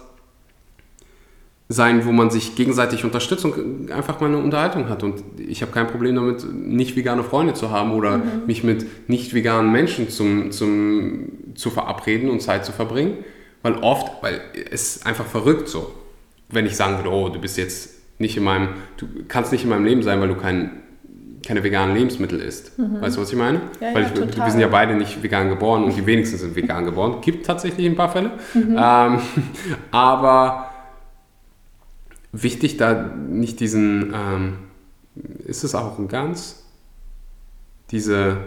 sein, 1.68 2.06
wo 2.06 2.12
man 2.12 2.30
sich 2.30 2.56
gegenseitig 2.56 3.04
unterstützt 3.06 3.44
und 3.44 3.92
einfach 3.92 4.20
mal 4.20 4.28
eine 4.28 4.38
Unterhaltung 4.38 4.88
hat. 4.88 5.02
Und 5.02 5.24
ich 5.40 5.62
habe 5.64 5.72
kein 5.72 5.88
Problem 5.88 6.16
damit, 6.16 6.46
nicht 6.54 6.96
vegane 6.96 7.24
Freunde 7.24 7.56
zu 7.56 7.72
haben 7.72 7.92
oder 7.92 8.22
mich 8.46 8.64
mit 8.64 9.10
nicht 9.10 9.34
veganen 9.34 9.72
Menschen 9.72 10.10
zum, 10.10 10.52
zum, 10.52 11.56
zu 11.56 11.72
verabreden 11.72 12.30
und 12.30 12.42
Zeit 12.42 12.66
zu 12.66 12.72
verbringen. 12.72 13.18
Weil 13.64 13.76
oft, 13.78 14.22
weil 14.22 14.42
es 14.72 14.98
ist 14.98 15.08
einfach 15.08 15.26
verrückt 15.26 15.68
so, 15.68 15.92
wenn 16.50 16.68
ich 16.68 16.76
sagen 16.76 16.98
würde, 16.98 17.10
oh, 17.10 17.30
du 17.30 17.40
bist 17.40 17.58
jetzt 17.58 17.96
nicht 18.20 18.38
in 18.38 18.44
meinem, 18.44 18.70
du 18.98 19.08
kannst 19.28 19.52
nicht 19.52 19.64
in 19.64 19.70
meinem 19.70 19.86
Leben 19.86 20.04
sein, 20.04 20.22
weil 20.22 20.28
du 20.28 20.36
kein, 20.36 20.84
keine 21.46 21.64
veganen 21.64 21.96
Lebensmittel 21.96 22.40
isst. 22.40 22.72
Weißt 22.78 23.18
du, 23.18 23.22
was 23.22 23.32
ich 23.32 23.38
meine? 23.38 23.60
Mhm. 23.60 23.64
Ja, 23.80 23.94
weil 23.94 24.04
ja, 24.04 24.08
ich, 24.08 24.14
total. 24.14 24.46
wir 24.46 24.52
sind 24.52 24.60
ja 24.60 24.68
beide 24.68 24.96
nicht 24.96 25.22
vegan 25.22 25.50
geboren 25.50 25.84
und 25.84 25.96
die 25.96 26.06
wenigsten 26.06 26.38
sind 26.38 26.56
vegan 26.56 26.86
geboren. 26.86 27.22
Gibt 27.22 27.46
tatsächlich 27.46 27.86
ein 27.86 27.96
paar 27.96 28.10
Fälle. 28.10 28.32
Mhm. 28.54 28.78
Ähm, 28.78 29.20
aber 29.92 30.72
wichtig, 32.32 32.78
da 32.78 33.12
nicht 33.30 33.60
diesen, 33.60 34.14
ähm, 34.14 34.58
ist 35.46 35.64
es 35.64 35.76
auch 35.76 36.00
ein 36.00 36.08
ganz, 36.08 36.66
diese, 37.92 38.38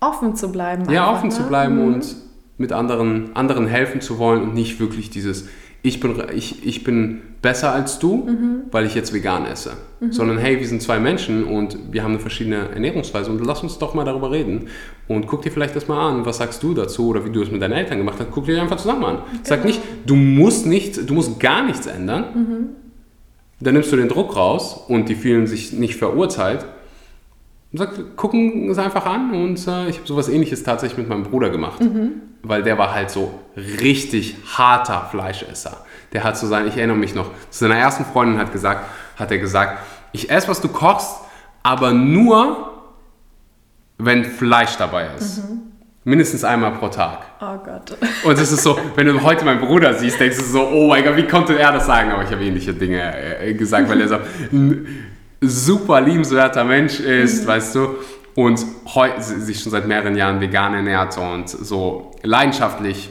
Offen 0.00 0.36
zu 0.36 0.52
bleiben. 0.52 0.90
ja, 0.90 1.04
einfach, 1.06 1.18
offen 1.18 1.30
zu 1.30 1.42
ne? 1.42 1.48
bleiben 1.48 1.76
Mhm. 1.76 1.94
und 1.94 2.16
mit 2.58 2.72
anderen, 2.72 3.34
anderen 3.36 3.66
helfen 3.66 4.00
zu 4.00 4.18
wollen 4.18 4.42
und 4.42 4.54
nicht 4.54 4.80
wirklich 4.80 5.10
dieses, 5.10 5.48
ich 5.82 6.00
bin, 6.00 6.14
ich, 6.34 6.66
ich 6.66 6.82
bin 6.84 7.20
besser 7.42 7.72
als 7.72 7.98
du, 8.00 8.16
Mhm. 8.26 8.62
weil 8.72 8.86
ich 8.86 8.94
jetzt 8.94 9.12
vegan 9.14 9.46
esse. 9.46 9.72
Sondern 10.10 10.36
hey, 10.38 10.58
wir 10.58 10.66
sind 10.66 10.82
zwei 10.82 10.98
Menschen 10.98 11.44
und 11.44 11.78
wir 11.92 12.02
haben 12.02 12.10
eine 12.12 12.20
verschiedene 12.20 12.68
Ernährungsweise 12.70 13.30
und 13.30 13.44
lass 13.46 13.62
uns 13.62 13.78
doch 13.78 13.94
mal 13.94 14.04
darüber 14.04 14.30
reden. 14.30 14.66
Und 15.08 15.26
guck 15.26 15.42
dir 15.42 15.50
vielleicht 15.52 15.74
das 15.76 15.86
mal 15.88 16.10
an, 16.10 16.26
was 16.26 16.38
sagst 16.38 16.62
du 16.62 16.74
dazu 16.74 17.08
oder 17.08 17.24
wie 17.24 17.30
du 17.30 17.40
es 17.42 17.50
mit 17.50 17.62
deinen 17.62 17.72
Eltern 17.72 17.98
gemacht 17.98 18.16
hast. 18.18 18.30
Guck 18.32 18.46
dir 18.46 18.60
einfach 18.60 18.76
zusammen 18.76 19.04
an. 19.04 19.18
Sag 19.42 19.62
Genau. 19.62 19.68
nicht, 19.68 19.80
du 20.04 20.16
musst 20.16 20.66
nicht, 20.66 21.08
du 21.08 21.14
musst 21.14 21.38
gar 21.40 21.64
nichts 21.64 21.86
ändern. 21.86 22.24
Mhm. 22.34 22.66
Dann 23.60 23.74
nimmst 23.74 23.90
du 23.92 23.96
den 23.96 24.08
Druck 24.08 24.36
raus 24.36 24.84
und 24.88 25.08
die 25.08 25.14
fühlen 25.14 25.46
sich 25.46 25.72
nicht 25.72 25.96
verurteilt. 25.96 26.66
Und 27.72 27.78
sag, 27.78 28.16
gucken 28.16 28.70
es 28.70 28.78
einfach 28.78 29.04
an 29.06 29.32
und 29.32 29.66
äh, 29.66 29.88
ich 29.88 29.98
habe 29.98 30.06
sowas 30.06 30.28
ähnliches 30.28 30.62
tatsächlich 30.62 30.98
mit 30.98 31.08
meinem 31.08 31.24
Bruder 31.24 31.50
gemacht. 31.50 31.80
Weil 32.42 32.62
der 32.62 32.78
war 32.78 32.94
halt 32.94 33.10
so 33.10 33.40
richtig 33.80 34.36
harter 34.56 35.08
Fleischesser. 35.10 35.84
Der 36.12 36.22
hat 36.22 36.38
so 36.38 36.46
sein, 36.46 36.68
ich 36.68 36.76
erinnere 36.76 36.96
mich 36.96 37.14
noch, 37.14 37.30
zu 37.50 37.60
seiner 37.60 37.76
ersten 37.76 38.04
Freundin 38.04 38.38
hat 38.38 38.52
gesagt, 38.52 38.86
hat 39.16 39.30
er 39.30 39.38
gesagt, 39.38 39.80
ich 40.12 40.30
esse, 40.30 40.48
was 40.48 40.60
du 40.60 40.68
kochst, 40.68 41.20
aber 41.62 41.92
nur, 41.92 42.72
wenn 43.98 44.24
Fleisch 44.24 44.76
dabei 44.76 45.08
ist. 45.18 45.42
Mindestens 46.04 46.44
einmal 46.44 46.70
pro 46.70 46.86
Tag. 46.86 47.18
Oh 47.40 47.58
Gott. 47.64 47.98
Und 48.22 48.38
es 48.38 48.52
ist 48.52 48.62
so, 48.62 48.78
wenn 48.94 49.08
du 49.08 49.20
heute 49.22 49.44
meinen 49.44 49.60
Bruder 49.60 49.92
siehst, 49.94 50.20
denkst 50.20 50.38
du 50.38 50.44
so, 50.44 50.68
oh 50.68 50.86
mein 50.86 51.02
Gott, 51.02 51.16
wie 51.16 51.26
konnte 51.26 51.58
er 51.58 51.72
das 51.72 51.86
sagen? 51.86 52.12
Aber 52.12 52.22
ich 52.22 52.30
habe 52.30 52.44
ähnliche 52.44 52.72
Dinge 52.72 53.40
äh, 53.40 53.52
gesagt, 53.54 53.88
weil 53.88 54.00
er 54.00 54.08
so 54.08 54.18
super 55.40 56.00
liebenswerter 56.00 56.64
Mensch 56.64 57.00
ist, 57.00 57.46
weißt 57.46 57.74
du, 57.74 57.96
und 58.34 58.58
sich 59.18 59.60
schon 59.60 59.72
seit 59.72 59.86
mehreren 59.86 60.16
Jahren 60.16 60.40
vegan 60.40 60.74
ernährt 60.74 61.16
und 61.18 61.48
so 61.48 62.12
leidenschaftlich 62.22 63.10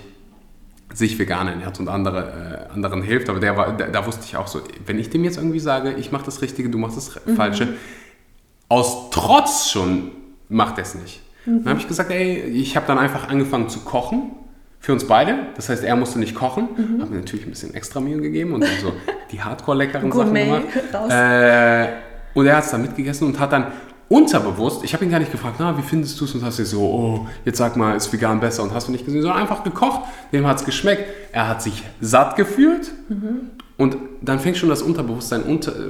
sich 0.93 1.17
vegan 1.19 1.47
ernährt 1.47 1.79
und 1.79 1.89
andere, 1.89 2.69
äh, 2.69 2.73
anderen 2.73 3.01
hilft. 3.01 3.29
Aber 3.29 3.39
der 3.39 3.57
war, 3.57 3.75
da, 3.75 3.87
da 3.87 4.05
wusste 4.05 4.23
ich 4.25 4.37
auch 4.37 4.47
so, 4.47 4.61
wenn 4.85 4.99
ich 4.99 5.09
dem 5.09 5.23
jetzt 5.23 5.37
irgendwie 5.37 5.59
sage, 5.59 5.93
ich 5.93 6.11
mache 6.11 6.25
das 6.25 6.41
Richtige, 6.41 6.69
du 6.69 6.77
machst 6.77 6.95
das 6.95 7.19
Falsche, 7.35 7.69
aus 8.69 9.09
Trotz 9.11 9.69
schon 9.69 10.11
macht 10.47 10.77
er 10.77 10.83
es 10.83 10.95
nicht. 10.95 11.21
Dann 11.45 11.65
habe 11.65 11.79
ich 11.79 11.87
gesagt, 11.87 12.09
ey, 12.11 12.39
ich 12.41 12.75
habe 12.75 12.87
dann 12.87 12.97
einfach 12.97 13.29
angefangen 13.29 13.69
zu 13.69 13.81
kochen 13.81 14.31
für 14.79 14.93
uns 14.93 15.05
beide. 15.05 15.47
Das 15.55 15.69
heißt, 15.69 15.83
er 15.83 15.95
musste 15.95 16.17
nicht 16.19 16.33
kochen. 16.33 16.69
Habe 16.99 17.11
mir 17.11 17.19
natürlich 17.19 17.45
ein 17.45 17.51
bisschen 17.51 17.73
extra 17.75 17.99
Mühe 17.99 18.19
gegeben 18.19 18.53
und 18.53 18.63
dann 18.63 18.79
so 18.81 18.93
die 19.31 19.41
hardcore-leckeren 19.41 20.11
Sachen 20.11 20.33
gemacht. 20.33 20.63
raus. 20.93 21.11
Äh, 21.11 21.87
und 22.35 22.45
er 22.45 22.57
hat 22.57 22.65
es 22.65 22.71
dann 22.71 22.83
mitgegessen 22.83 23.27
und 23.27 23.39
hat 23.39 23.51
dann 23.51 23.71
unterbewusst, 24.07 24.83
ich 24.83 24.93
habe 24.93 25.03
ihn 25.03 25.09
gar 25.09 25.19
nicht 25.19 25.31
gefragt, 25.31 25.55
na, 25.57 25.75
wie 25.77 25.81
findest 25.81 26.19
du 26.19 26.25
es? 26.25 26.35
Und 26.35 26.43
hast 26.43 26.59
du 26.59 26.65
so, 26.65 26.81
oh, 26.81 27.27
jetzt 27.43 27.57
sag 27.57 27.75
mal, 27.75 27.95
ist 27.95 28.13
vegan 28.13 28.39
besser 28.39 28.61
und 28.61 28.73
hast 28.73 28.87
du 28.87 28.91
nicht 28.91 29.05
gesehen, 29.05 29.23
sondern 29.23 29.41
einfach 29.41 29.63
gekocht, 29.63 30.01
dem 30.31 30.45
hat 30.45 30.57
es 30.59 30.65
geschmeckt. 30.65 31.05
Er 31.31 31.47
hat 31.49 31.63
sich 31.63 31.83
satt 32.01 32.35
gefühlt 32.35 32.91
und 33.77 33.97
dann 34.21 34.39
fängt 34.39 34.57
schon 34.57 34.69
das 34.69 34.83
Unterbewusstsein 34.83 35.41
unter, 35.43 35.71
äh, 35.71 35.89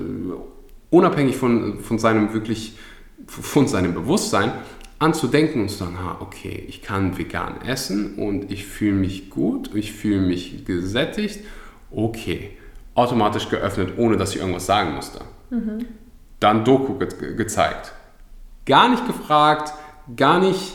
unabhängig 0.92 1.36
von, 1.36 1.80
von 1.80 2.00
seinem 2.00 2.34
wirklich, 2.34 2.78
von 3.28 3.68
seinem 3.68 3.94
Bewusstsein 3.94 4.54
an 4.98 5.14
zu 5.14 5.28
denken 5.28 5.62
und 5.62 5.70
zu 5.70 5.78
sagen, 5.78 5.98
ah, 6.00 6.18
okay, 6.22 6.64
ich 6.70 6.82
kann 6.82 7.18
vegan 7.18 7.62
essen 7.62 8.16
und 8.16 8.50
ich 8.50 8.66
fühle 8.66 8.96
mich 8.96 9.30
gut, 9.30 9.76
ich 9.76 9.92
fühle 9.92 10.22
mich 10.22 10.64
gesättigt, 10.64 11.42
okay, 11.92 12.52
automatisch 12.94 13.50
geöffnet, 13.50 13.94
ohne 13.98 14.16
dass 14.16 14.34
ich 14.34 14.40
irgendwas 14.40 14.66
sagen 14.66 14.96
musste. 14.96 15.20
Dann 16.40 16.66
Doku 16.66 16.98
ge 16.98 17.36
gezeigt. 17.36 17.94
Gar 18.66 18.90
nicht 18.90 19.06
gefragt, 19.06 19.74
gar 20.16 20.40
nicht 20.40 20.74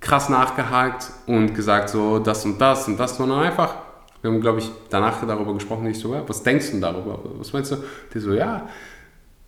krass 0.00 0.28
nachgehakt 0.28 1.10
und 1.26 1.54
gesagt 1.54 1.88
so 1.88 2.18
das 2.18 2.44
und 2.44 2.58
das 2.58 2.86
und 2.88 2.98
das, 2.98 3.16
sondern 3.16 3.40
einfach, 3.40 3.74
wir 4.22 4.30
haben 4.30 4.40
glaube 4.40 4.60
ich 4.60 4.70
danach 4.90 5.24
darüber 5.26 5.54
gesprochen, 5.54 5.86
ich 5.86 5.98
so, 5.98 6.14
ja, 6.14 6.28
was 6.28 6.42
denkst 6.42 6.72
du 6.72 6.80
darüber, 6.80 7.20
was 7.38 7.52
meinst 7.52 7.72
du? 7.72 7.76
Der 8.14 8.20
so, 8.20 8.32
ja, 8.32 8.68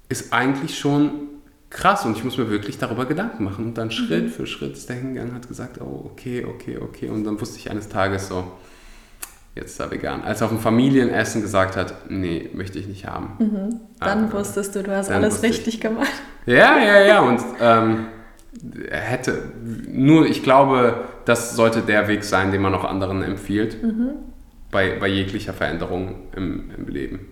ist 0.09 0.33
eigentlich 0.33 0.79
schon 0.79 1.29
krass 1.71 2.05
und 2.05 2.17
ich 2.17 2.25
muss 2.25 2.37
mir 2.37 2.51
wirklich 2.51 2.79
darüber 2.79 3.07
Gedanken 3.07 3.45
machen. 3.45 3.67
Und 3.67 3.79
dann 3.79 3.91
Schritt 3.91 4.31
für 4.31 4.47
Schritt 4.47 4.73
ist 4.73 4.91
er 4.91 4.97
hingegangen, 4.97 5.35
hat 5.35 5.49
gesagt, 5.49 5.81
oh, 5.81 6.11
okay, 6.13 6.45
okay, 6.45 6.79
okay. 6.79 7.09
Und 7.09 7.25
dann 7.25 7.41
wusste 7.41 7.59
ich 7.59 7.71
eines 7.71 7.89
Tages 7.89 8.29
so, 8.29 8.45
jetzt 9.55 9.79
er 9.81 9.91
vegan. 9.91 10.23
Als 10.23 10.41
er 10.41 10.47
auf 10.47 10.53
dem 10.53 10.61
Familienessen 10.61 11.43
gesagt 11.43 11.77
hat, 11.77 11.95
nee, 12.09 12.49
möchte 12.55 12.79
ich 12.79 12.87
nicht 12.87 13.07
haben. 13.07 13.81
Dann 14.01 14.29
Ah, 14.31 14.33
wusstest 14.33 14.75
du, 14.77 14.83
du 14.83 14.95
hast 14.97 15.11
alles 15.11 15.35
wusste 15.35 15.47
ich. 15.49 15.53
richtig 15.55 15.81
gemacht. 15.81 16.09
Ja, 16.47 16.79
ja, 16.79 17.01
ja. 17.01 17.21
Und 17.21 17.41
ähm, 17.61 18.07
hätte, 18.91 19.43
nur 19.89 20.27
ich 20.27 20.43
glaube, 20.43 21.05
das 21.25 21.55
sollte 21.55 21.81
der 21.81 22.09
Weg 22.09 22.25
sein, 22.25 22.53
den 22.53 22.63
man 22.63 22.75
auch 22.75 22.85
anderen 22.85 23.23
empfiehlt. 23.23 23.77
Bei, 24.71 24.97
bei 25.01 25.09
jeglicher 25.09 25.53
Veränderung 25.53 26.15
im, 26.37 26.71
im 26.77 26.87
Leben. 26.89 27.27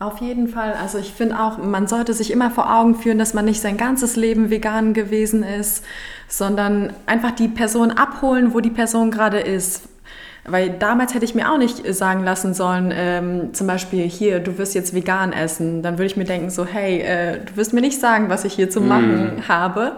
Auf 0.00 0.18
jeden 0.20 0.46
Fall. 0.46 0.74
Also 0.80 0.98
ich 0.98 1.12
finde 1.12 1.40
auch, 1.40 1.58
man 1.58 1.88
sollte 1.88 2.14
sich 2.14 2.30
immer 2.30 2.52
vor 2.52 2.72
Augen 2.72 2.94
führen, 2.94 3.18
dass 3.18 3.34
man 3.34 3.44
nicht 3.44 3.60
sein 3.60 3.76
ganzes 3.76 4.14
Leben 4.14 4.48
vegan 4.48 4.94
gewesen 4.94 5.42
ist, 5.42 5.84
sondern 6.28 6.92
einfach 7.06 7.32
die 7.32 7.48
Person 7.48 7.90
abholen, 7.90 8.54
wo 8.54 8.60
die 8.60 8.70
Person 8.70 9.10
gerade 9.10 9.40
ist. 9.40 9.88
Weil 10.44 10.70
damals 10.70 11.14
hätte 11.14 11.24
ich 11.24 11.34
mir 11.34 11.52
auch 11.52 11.58
nicht 11.58 11.82
sagen 11.94 12.24
lassen 12.24 12.54
sollen, 12.54 12.92
ähm, 12.94 13.54
zum 13.54 13.66
Beispiel 13.66 14.04
hier, 14.04 14.40
du 14.40 14.56
wirst 14.56 14.74
jetzt 14.74 14.94
vegan 14.94 15.32
essen. 15.32 15.82
Dann 15.82 15.94
würde 15.94 16.06
ich 16.06 16.16
mir 16.16 16.24
denken, 16.24 16.50
so, 16.50 16.64
hey, 16.64 17.00
äh, 17.00 17.40
du 17.44 17.56
wirst 17.56 17.72
mir 17.72 17.80
nicht 17.80 18.00
sagen, 18.00 18.28
was 18.28 18.44
ich 18.44 18.54
hier 18.54 18.70
zu 18.70 18.80
machen 18.80 19.44
habe. 19.48 19.92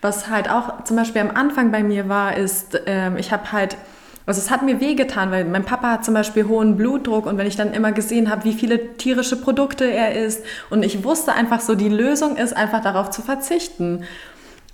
Was 0.00 0.28
halt 0.28 0.50
auch 0.50 0.84
zum 0.84 0.96
Beispiel 0.96 1.22
am 1.22 1.30
Anfang 1.30 1.72
bei 1.72 1.82
mir 1.82 2.08
war, 2.08 2.36
ist, 2.36 2.80
ähm, 2.86 3.16
ich 3.16 3.32
habe 3.32 3.52
halt, 3.52 3.76
also 4.26 4.40
es 4.40 4.50
hat 4.50 4.62
mir 4.62 4.80
wehgetan, 4.80 5.30
weil 5.30 5.44
mein 5.44 5.64
Papa 5.64 5.90
hat 5.90 6.04
zum 6.04 6.14
Beispiel 6.14 6.46
hohen 6.46 6.76
Blutdruck 6.76 7.26
und 7.26 7.38
wenn 7.38 7.46
ich 7.46 7.56
dann 7.56 7.72
immer 7.72 7.92
gesehen 7.92 8.30
habe, 8.30 8.44
wie 8.44 8.52
viele 8.52 8.96
tierische 8.96 9.36
Produkte 9.36 9.90
er 9.90 10.14
isst 10.14 10.44
und 10.70 10.84
ich 10.84 11.04
wusste 11.04 11.32
einfach 11.32 11.60
so, 11.60 11.74
die 11.74 11.88
Lösung 11.88 12.36
ist 12.36 12.56
einfach 12.56 12.82
darauf 12.82 13.10
zu 13.10 13.22
verzichten. 13.22 14.04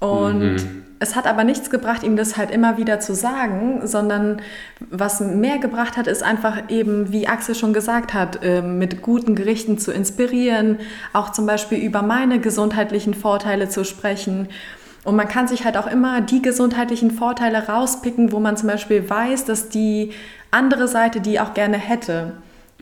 Und 0.01 0.59
es 1.03 1.17
hat 1.17 1.27
aber 1.27 1.45
nichts 1.45 1.71
gebracht, 1.71 2.03
ihm 2.03 2.15
das 2.15 2.37
halt 2.37 2.51
immer 2.51 2.77
wieder 2.77 3.01
zu 3.01 3.15
sagen, 3.15 3.81
sondern 3.87 4.43
was 4.91 5.21
mehr 5.21 5.57
gebracht 5.57 5.97
hat, 5.97 6.07
ist 6.07 6.23
einfach 6.23 6.69
eben, 6.69 7.11
wie 7.11 7.27
Axel 7.27 7.55
schon 7.55 7.73
gesagt 7.73 8.13
hat, 8.13 8.41
ähm, 8.43 8.77
mit 8.79 9.01
guten 9.01 9.35
Gerichten 9.35 9.79
zu 9.79 9.93
inspirieren, 9.93 10.79
auch 11.15 11.33
zum 11.33 11.47
Beispiel 11.47 11.79
über 11.79 12.03
meine 12.03 12.39
gesundheitlichen 12.39 13.15
Vorteile 13.15 13.71
zu 13.71 13.83
sprechen. 13.85 14.49
Und 15.03 15.17
man 15.17 15.27
kann 15.27 15.49
sich 15.49 15.65
halt 15.65 15.79
auch 15.79 15.87
immer 15.87 16.21
die 16.21 16.43
gesundheitlichen 16.43 17.11
Vorteile 17.11 17.67
rauspicken, 17.67 18.31
wo 18.31 18.39
man 18.39 18.59
zum 18.59 18.69
Beispiel 18.69 19.09
weiß, 19.09 19.47
dass 19.47 19.71
die 19.71 20.13
andere 20.51 20.87
Seite, 20.87 21.23
die 21.23 21.41
auch 21.41 21.55
gerne 21.55 21.79
hätte. 21.79 22.35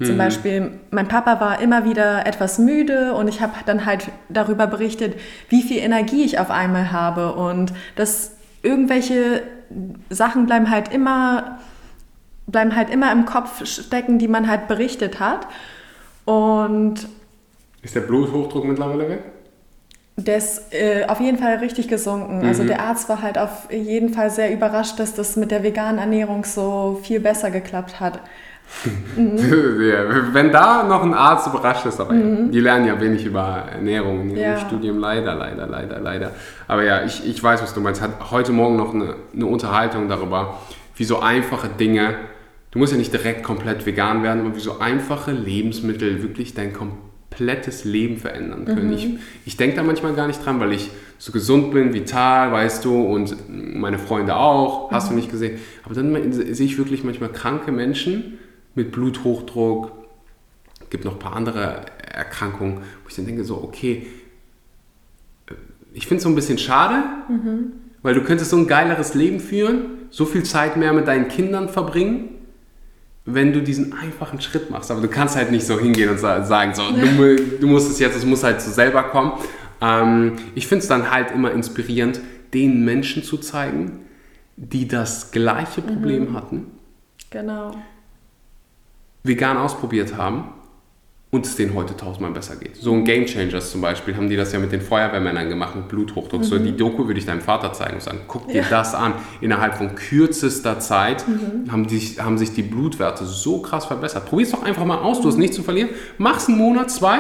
Zum 0.05 0.17
Beispiel, 0.17 0.79
mein 0.91 1.09
Papa 1.09 1.41
war 1.41 1.61
immer 1.61 1.85
wieder 1.85 2.27
etwas 2.27 2.59
müde 2.59 3.15
und 3.15 3.29
ich 3.29 3.41
habe 3.41 3.53
dann 3.67 3.85
halt 3.85 4.09
darüber 4.29 4.67
berichtet, 4.67 5.19
wie 5.49 5.63
viel 5.63 5.79
Energie 5.79 6.25
ich 6.25 6.39
auf 6.39 6.51
einmal 6.51 6.93
habe 6.93 7.35
und 7.35 7.73
dass 7.97 8.33
irgendwelche 8.63 9.43
Sachen 10.11 10.47
bleiben 10.47 10.71
halt 10.71 10.93
immer 10.93 11.59
bleiben 12.47 12.75
halt 12.75 12.89
immer 12.91 13.13
im 13.13 13.27
Kopf 13.27 13.67
stecken, 13.67 14.19
die 14.19 14.29
man 14.29 14.49
halt 14.49 14.69
berichtet 14.69 15.21
hat. 15.21 15.47
Und 16.25 17.07
Ist 17.83 17.95
der 17.95 18.01
Bluthochdruck 18.01 18.65
mittlerweile 18.65 19.09
weg? 19.09 19.23
der 20.17 20.37
ist 20.39 20.75
äh, 20.75 21.05
auf 21.07 21.21
jeden 21.21 21.39
Fall 21.39 21.57
richtig 21.59 21.87
gesunken. 21.87 22.45
Also 22.45 22.65
Mhm. 22.65 22.69
der 22.69 22.81
Arzt 22.81 23.09
war 23.09 23.23
halt 23.23 23.39
auf 23.39 23.71
jeden 23.71 24.13
Fall 24.13 24.31
sehr 24.31 24.53
überrascht, 24.53 24.99
dass 24.99 25.15
das 25.15 25.37
mit 25.37 25.53
der 25.53 25.63
veganen 25.63 25.99
Ernährung 26.01 26.45
so 26.45 26.99
viel 27.03 27.21
besser 27.21 27.51
geklappt 27.53 28.01
hat. 28.01 28.19
Ja, 29.17 30.33
Wenn 30.33 30.53
da 30.53 30.85
noch 30.85 31.03
ein 31.03 31.15
Arzt 31.15 31.47
überrascht 31.49 31.87
ist, 31.87 32.01
aber 32.01 32.15
die 32.15 32.61
lernen 32.61 32.87
ja 32.87 33.01
wenig 33.01 33.25
über 33.25 33.65
Ernährung 33.73 34.23
in 34.23 34.31
ihrem 34.31 34.41
Ja. 34.41 34.59
Studium, 34.59 34.99
leider, 34.99 35.35
leider, 35.35 35.67
leider, 35.67 36.01
leider. 36.01 36.33
Aber 36.67 36.85
ja, 36.85 37.05
ich, 37.05 37.27
ich 37.27 37.43
weiß, 37.43 37.63
was 37.63 37.75
du 37.75 37.81
meinst. 37.81 38.01
Hat 38.03 38.31
heute 38.31 38.53
Morgen 38.53 38.77
noch 38.77 38.95
eine, 38.95 39.17
eine 39.35 39.47
Unterhaltung 39.47 40.09
darüber, 40.09 40.59
wie 40.97 41.05
so 41.05 41.21
einfache 41.21 41.69
Dinge, 41.69 42.15
du 42.71 42.79
musst 42.79 42.93
ja 42.93 42.99
nicht 42.99 43.13
direkt 43.13 43.43
komplett 43.43 43.87
vegan 43.87 44.23
werden, 44.23 44.45
aber 44.47 44.55
wie 44.55 44.61
so 44.61 44.79
einfache 44.79 45.33
Lebensmittel 45.33 46.23
wirklich 46.23 46.55
dein 46.55 46.73
komplettes 46.73 47.85
Leben 47.85 48.17
verändern 48.19 48.65
können. 48.65 48.93
Ich, 48.93 49.09
ich 49.47 49.57
denke 49.57 49.77
da 49.77 49.83
manchmal 49.83 50.15
gar 50.15 50.27
nicht 50.27 50.45
dran, 50.45 50.61
weil 50.61 50.73
ich 50.73 50.91
so 51.19 51.33
gesund 51.33 51.73
bin, 51.73 51.95
vital, 51.95 52.53
weißt 52.53 52.85
du, 52.85 53.01
und 53.03 53.35
meine 53.49 53.99
Freunde 53.99 54.37
auch, 54.37 54.91
hast 54.93 55.11
du 55.11 55.15
nicht 55.15 55.31
gesehen. 55.31 55.59
Aber 55.85 55.95
dann 55.95 56.33
sehe 56.33 56.67
ich 56.67 56.79
wirklich 56.79 57.03
manchmal 57.03 57.31
kranke 57.31 57.73
Menschen 57.73 58.39
mit 58.79 58.93
Bluthochdruck, 58.93 59.93
gibt 60.91 61.05
noch 61.05 61.13
ein 61.15 61.19
paar 61.19 61.35
andere 61.37 61.83
Erkrankungen, 62.11 62.79
wo 62.79 63.09
ich 63.09 63.15
dann 63.17 63.27
denke, 63.27 63.45
so, 63.45 63.57
okay, 63.63 64.07
äh, 65.51 65.55
ich 65.93 66.07
finde 66.07 66.19
es 66.19 66.23
so 66.23 66.29
ein 66.29 66.35
bisschen 66.35 66.59
schade, 66.59 67.03
weil 68.03 68.15
du 68.15 68.23
könntest 68.23 68.51
so 68.51 68.57
ein 68.57 68.67
geileres 68.67 69.15
Leben 69.15 69.41
führen, 69.41 69.81
so 70.11 70.25
viel 70.25 70.45
Zeit 70.45 70.77
mehr 70.77 70.93
mit 70.93 71.07
deinen 71.09 71.29
Kindern 71.29 71.69
verbringen, 71.69 72.31
wenn 73.27 73.53
du 73.53 73.61
diesen 73.63 73.93
einfachen 73.93 74.41
Schritt 74.41 74.71
machst. 74.71 74.91
Aber 74.91 75.01
du 75.03 75.09
kannst 75.09 75.37
halt 75.37 75.51
nicht 75.51 75.67
so 75.67 75.79
hingehen 75.79 76.09
und 76.09 76.19
sa- 76.19 76.43
sagen, 76.45 76.73
so, 76.75 76.83
du, 76.91 77.37
du 77.61 77.67
musst 77.67 77.91
es 77.91 77.99
jetzt, 77.99 78.17
es 78.17 78.25
muss 78.25 78.43
halt 78.43 78.63
so 78.63 78.71
selber 78.71 79.03
kommen. 79.03 79.33
Ähm, 79.83 80.37
ich 80.55 80.67
finde 80.67 80.83
es 80.83 80.89
dann 80.89 81.11
halt 81.11 81.33
immer 81.33 81.53
inspirierend, 81.53 82.21
den 82.55 82.85
Menschen 82.85 83.23
zu 83.23 83.37
zeigen, 83.37 84.01
die 84.57 84.89
das 84.89 85.31
gleiche 85.31 85.83
Problem 85.83 86.33
hatten, 86.35 86.67
Genau. 87.31 87.77
Vegan 89.23 89.57
ausprobiert 89.57 90.17
haben 90.17 90.53
und 91.31 91.45
es 91.45 91.57
denen 91.57 91.75
heute 91.75 91.97
tausendmal 91.97 92.31
besser 92.31 92.57
geht. 92.57 92.77
So 92.77 92.95
ein 92.95 93.05
Game 93.05 93.27
Changers 93.27 93.71
zum 93.71 93.83
Beispiel 93.83 94.17
haben 94.17 94.31
die 94.31 94.37
das 94.37 94.53
ja 94.53 94.59
mit 94.59 94.73
den 94.73 94.81
Feuerwehrmännern 94.81 95.49
gemacht, 95.49 95.77
mit 95.77 95.89
Bluthochdruck. 95.89 96.45
So 96.45 96.59
die 96.59 96.75
Doku 96.75 97.07
würde 97.07 97.21
ich 97.21 97.27
deinem 97.27 97.43
Vater 97.43 97.73
zeigen 97.75 97.95
und 97.97 98.03
sagen, 98.03 98.21
guck 98.27 98.49
dir 98.49 98.65
das 98.69 98.95
an. 98.95 99.15
Innerhalb 99.43 99.75
von 99.75 99.95
kürzester 99.95 100.81
Zeit 100.81 101.27
haben, 101.71 101.87
die, 101.87 102.01
haben 102.19 102.39
sich 102.39 102.55
die 102.55 102.63
Blutwerte 102.63 103.27
so 103.27 103.61
krass 103.61 103.85
verbessert. 103.85 104.25
Probier 104.25 104.47
es 104.47 104.53
doch 104.53 104.63
einfach 104.63 104.87
mal 104.87 104.99
aus, 104.99 105.21
du 105.21 105.29
hast 105.29 105.37
nichts 105.37 105.57
zu 105.57 105.63
verlieren. 105.63 105.91
Mach's 106.17 106.49
einen 106.49 106.57
Monat, 106.57 106.91
zwei 106.91 107.19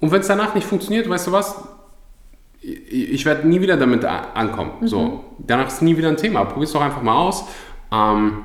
und 0.00 0.12
wenn 0.12 0.20
es 0.20 0.28
danach 0.28 0.54
nicht 0.54 0.66
funktioniert, 0.66 1.08
weißt 1.08 1.26
du 1.26 1.32
was, 1.32 1.56
ich, 2.60 3.24
werde 3.24 3.48
nie 3.48 3.60
wieder 3.60 3.76
damit 3.76 4.04
ankommen. 4.04 4.86
So, 4.86 5.24
danach 5.38 5.68
ist 5.68 5.82
nie 5.82 5.96
wieder 5.96 6.08
ein 6.08 6.16
Thema. 6.16 6.44
Probier 6.44 6.64
es 6.64 6.72
doch 6.72 6.80
einfach 6.80 7.02
mal 7.02 7.16
aus. 7.16 7.44
Ähm, 7.92 8.42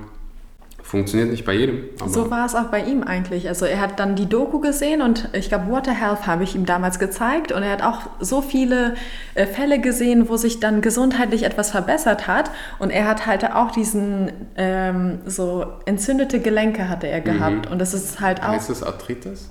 funktioniert 0.93 1.31
nicht 1.31 1.43
bei 1.43 1.53
jedem. 1.53 1.85
So 2.05 2.29
war 2.29 2.45
es 2.45 2.53
auch 2.53 2.65
bei 2.65 2.83
ihm 2.83 3.01
eigentlich. 3.01 3.47
Also 3.47 3.65
er 3.65 3.81
hat 3.81 3.99
dann 3.99 4.15
die 4.15 4.27
Doku 4.27 4.59
gesehen 4.59 5.01
und 5.01 5.27
ich 5.33 5.49
glaube 5.49 5.71
Water 5.71 5.91
Health 5.91 6.27
habe 6.27 6.43
ich 6.43 6.53
ihm 6.53 6.67
damals 6.67 6.99
gezeigt 6.99 7.51
und 7.51 7.63
er 7.63 7.71
hat 7.71 7.81
auch 7.81 8.01
so 8.19 8.43
viele 8.43 8.93
äh, 9.33 9.47
Fälle 9.47 9.79
gesehen, 9.79 10.29
wo 10.29 10.37
sich 10.37 10.59
dann 10.59 10.81
gesundheitlich 10.81 11.45
etwas 11.45 11.71
verbessert 11.71 12.27
hat 12.27 12.51
und 12.77 12.91
er 12.91 13.07
hat 13.07 13.25
halt 13.25 13.43
auch 13.55 13.71
diesen 13.71 14.31
ähm, 14.55 15.17
so 15.25 15.65
entzündete 15.87 16.39
Gelenke 16.39 16.87
hatte 16.89 17.07
er 17.07 17.21
gehabt 17.21 17.71
und 17.71 17.79
das 17.79 17.95
ist 17.95 18.19
halt 18.21 18.43
auch 18.43 18.49
Heißt 18.49 18.69
das 18.69 18.83
Arthritis? 18.83 19.49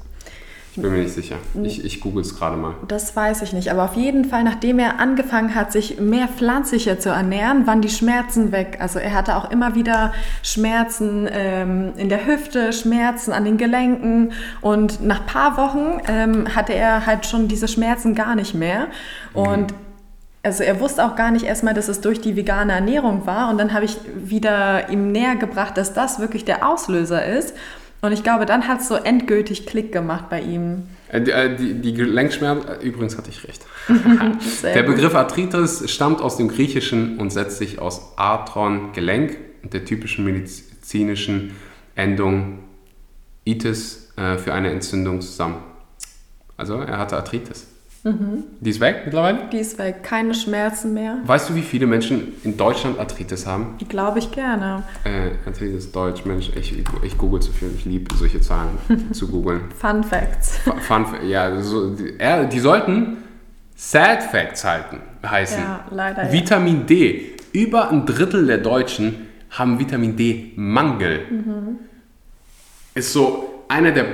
Ich 0.75 0.81
bin 0.81 0.91
mir 0.91 1.03
nicht 1.03 1.13
sicher. 1.13 1.37
Ich, 1.63 1.85
ich 1.85 2.01
google 2.01 2.23
es 2.23 2.35
gerade 2.35 2.57
mal. 2.57 2.75
Das 2.89 3.15
weiß 3.15 3.43
ich 3.43 3.53
nicht, 3.53 3.71
aber 3.71 3.85
auf 3.85 3.95
jeden 3.95 4.25
Fall, 4.25 4.43
nachdem 4.43 4.79
er 4.79 5.01
angefangen 5.01 5.55
hat, 5.55 5.71
sich 5.71 6.01
mehr 6.01 6.29
pflanzlicher 6.29 6.99
zu 6.99 7.11
ernähren, 7.11 7.67
waren 7.67 7.83
die 7.83 7.91
Schmerzen 7.91 8.53
weg. 8.53 8.79
Also 8.81 8.99
er 8.99 9.13
hatte 9.13 9.37
auch 9.37 9.51
immer 9.51 9.75
wieder 9.75 10.15
Schmerzen 10.43 11.29
ähm, 11.31 11.93
in 11.99 12.09
der 12.09 12.27
Hüfte, 12.27 12.73
Schmerzen 12.73 13.33
an 13.33 13.45
den 13.45 13.59
Gelenken 13.59 14.33
und 14.63 15.05
nach 15.05 15.21
ein 15.21 15.27
paar 15.27 15.59
Wochen 15.59 16.01
ähm, 16.09 16.57
hatte 16.57 16.73
er 16.73 17.05
halt 17.05 17.27
schon 17.27 17.49
diese 17.49 17.69
Schmerzen 17.69 18.15
gar 18.15 18.35
nicht 18.35 18.55
mehr. 18.55 18.87
Und 19.35 19.75
also 20.43 20.65
er 20.65 20.81
wusste 20.81 21.05
auch 21.05 21.17
gar 21.17 21.33
nicht 21.33 21.45
erstmal, 21.45 21.75
dass 21.75 21.89
es 21.89 22.01
durch 22.01 22.23
die 22.23 22.35
vegane 22.35 22.73
Ernährung 22.73 23.27
war. 23.27 23.51
Und 23.51 23.59
dann 23.59 23.75
habe 23.75 23.85
ich 23.85 23.99
wieder 24.17 24.89
ihm 24.89 25.13
näher 25.13 25.37
gebracht, 25.37 25.77
dass 25.77 25.93
das 25.93 26.19
wirklich 26.19 26.47
der 26.47 26.67
Auslöser 26.67 27.27
ist. 27.27 27.55
Und 28.05 28.11
ich 28.11 28.25
glaube, 28.25 28.47
dann 28.47 28.67
hat 28.67 28.81
es 28.81 28.89
so 28.89 28.97
endgültig 28.97 29.65
Klick 29.65 29.93
gemacht 29.93 30.29
bei 30.29 30.41
ihm. 30.41 30.89
Äh, 31.09 31.21
die, 31.21 31.31
äh, 31.31 31.57
die, 31.57 31.75
die 31.75 31.95
Gelenkschmerzen, 31.95 32.69
äh, 32.69 32.85
übrigens 32.85 33.17
hatte 33.17 33.31
ich 33.31 33.47
recht. 33.47 33.65
Der. 34.65 34.83
Begriff 34.83 35.15
Arthritis 35.15 35.89
stammt 35.89 36.21
aus 36.21 36.37
dem 36.37 36.49
Griechischen 36.49 37.19
und 37.19 37.31
setzt 37.31 37.59
sich 37.59 37.79
aus 37.79 38.13
Arthron, 38.17 38.93
Gelenk, 38.93 39.39
und 39.63 39.73
der 39.73 39.85
typischen 39.85 40.25
medizinischen 40.25 41.55
Endung 41.95 42.59
itis 43.45 44.13
äh, 44.17 44.37
für 44.37 44.53
eine 44.53 44.71
Entzündung 44.71 45.21
zusammen. 45.21 45.63
Also 46.57 46.79
er 46.79 46.99
hatte 46.99 47.17
Arthritis. 47.17 47.69
Mhm. 48.05 48.45
Die 48.61 48.71
ist 48.71 48.81
weg 48.81 49.03
mittlerweile. 49.05 49.49
Die 49.53 49.59
ist 49.59 49.79
weg, 49.79 50.03
keine 50.03 50.35
Schmerzen 50.35 50.93
mehr. 50.93 51.19
Weißt 51.25 51.51
du, 51.51 51.55
wie 51.55 51.63
viele 51.63 51.87
Menschen 51.87 52.33
in 52.43 52.57
Deutschland 52.57 52.99
Arthritis 52.99 53.47
haben? 53.47 53.77
Die 53.81 53.87
glaube 53.87 54.19
ich 54.19 54.33
gerne. 54.33 54.83
Äh, 55.05 55.31
Arthritis 55.47 55.93
Deutsch, 55.93 56.25
Mensch, 56.25 56.51
ich, 56.57 56.77
ich, 57.03 57.19
google 57.19 57.41
zu 57.41 57.53
viel. 57.53 57.71
Ich 57.77 57.85
liebe 57.85 58.13
solche 58.17 58.41
Zahlen 58.41 58.79
zu 59.13 59.29
googeln. 59.29 59.63
Fun 59.79 60.03
Facts. 60.03 60.59
Fun, 60.81 61.07
ja, 61.25 61.61
so, 61.63 61.95
die, 61.95 62.15
ja, 62.19 62.45
die 62.45 62.59
sollten 62.59 63.19
Sad 63.77 64.23
Facts 64.25 64.65
halten, 64.65 64.99
heißen. 65.25 65.63
Ja, 65.63 65.87
leider, 65.91 66.25
ja. 66.25 66.33
Vitamin 66.33 66.87
D. 66.87 67.37
Über 67.53 67.91
ein 67.91 68.07
Drittel 68.07 68.47
der 68.47 68.59
Deutschen 68.59 69.29
haben 69.51 69.79
Vitamin 69.79 70.17
D-Mangel. 70.17 71.21
Mhm. 71.31 71.79
Ist 72.95 73.13
so 73.13 73.65
einer 73.69 73.93
der 73.93 74.07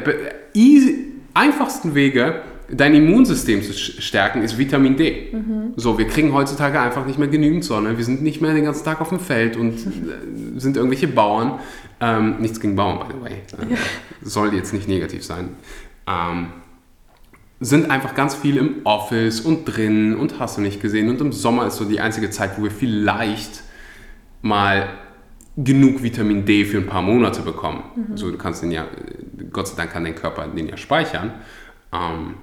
easy, 0.55 1.13
einfachsten 1.35 1.95
Wege, 1.95 2.43
dein 2.71 2.95
Immunsystem 2.95 3.63
zu 3.63 3.73
stärken, 3.73 4.43
ist 4.43 4.59
Vitamin 4.59 4.97
D. 4.97 5.29
Mhm. 5.33 5.73
So, 5.77 5.99
wir 5.99 6.07
kriegen 6.07 6.33
heutzutage 6.33 6.81
einfach 6.81 7.07
nicht 7.07 7.19
mehr 7.19 7.29
genügend 7.29 7.65
Sonne. 7.65 7.97
Wir 7.97 8.05
sind 8.05 8.23
nicht 8.23 8.41
mehr 8.41 8.55
den 8.55 8.65
ganzen 8.65 8.85
Tag 8.85 9.01
auf 9.01 9.09
dem 9.09 9.21
Feld 9.21 9.57
und 9.57 9.75
äh, 9.77 10.59
sind 10.59 10.77
irgendwelche 10.77 11.09
Bauern. 11.09 11.61
Ähm, 12.01 12.37
nichts 12.41 12.61
gegen 12.61 12.77
Bauern, 12.77 12.99
by 12.99 13.15
the 13.15 13.23
way. 13.23 13.73
Äh, 13.73 13.77
Soll 14.23 14.55
jetzt 14.55 14.73
nicht 14.73 14.89
negativ 14.89 15.25
sein. 15.25 15.51
Ähm, 16.07 16.49
sind 17.61 17.91
einfach 17.91 18.15
ganz 18.15 18.35
viel 18.35 18.57
im 18.57 18.77
Office 18.85 19.41
und 19.41 19.65
drin 19.65 20.15
und 20.17 20.39
hast 20.39 20.59
du 20.59 20.61
nicht 20.61 20.81
gesehen. 20.81 21.09
Und 21.09 21.21
im 21.21 21.33
Sommer 21.33 21.67
ist 21.67 21.77
so 21.77 21.85
die 21.85 22.01
einzige 22.01 22.31
Zeit, 22.31 22.57
wo 22.57 22.63
wir 22.63 22.71
vielleicht 22.71 23.63
mal 24.43 24.89
genug 25.57 26.03
Vitamin 26.05 26.45
D 26.45 26.65
für 26.65 26.79
ein 26.79 26.87
paar 26.87 27.03
Monate 27.03 27.43
bekommen. 27.43 27.83
So, 28.15 28.31
du 28.31 28.39
kannst 28.39 28.63
den 28.63 28.71
ja, 28.71 28.87
Gott 29.53 29.67
sei 29.67 29.75
Dank 29.77 29.91
kann 29.91 30.05
dein 30.05 30.15
Körper 30.15 30.47
den 30.47 30.69
ja 30.69 30.77
speichern. 30.77 31.33
Ähm, 31.93 32.35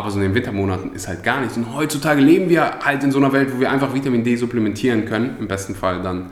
aber 0.00 0.10
so 0.10 0.18
in 0.18 0.24
den 0.24 0.34
Wintermonaten 0.34 0.94
ist 0.94 1.08
halt 1.08 1.22
gar 1.22 1.40
nichts. 1.40 1.56
Und 1.56 1.74
heutzutage 1.74 2.20
leben 2.20 2.48
wir 2.48 2.80
halt 2.80 3.04
in 3.04 3.12
so 3.12 3.18
einer 3.18 3.32
Welt, 3.32 3.54
wo 3.54 3.60
wir 3.60 3.70
einfach 3.70 3.94
Vitamin 3.94 4.24
D 4.24 4.36
supplementieren 4.36 5.04
können. 5.04 5.36
Im 5.38 5.46
besten 5.46 5.74
Fall 5.74 6.02
dann 6.02 6.30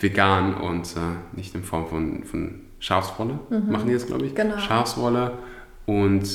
vegan 0.00 0.54
und 0.54 0.96
äh, 0.96 1.36
nicht 1.36 1.54
in 1.54 1.62
Form 1.62 1.86
von, 1.86 2.24
von 2.24 2.60
Schafswolle. 2.80 3.38
Machen 3.68 3.86
die 3.86 3.94
das, 3.94 4.06
glaube 4.06 4.26
ich? 4.26 4.34
Genau. 4.34 4.58
Schafswolle 4.58 5.38
und 5.86 6.28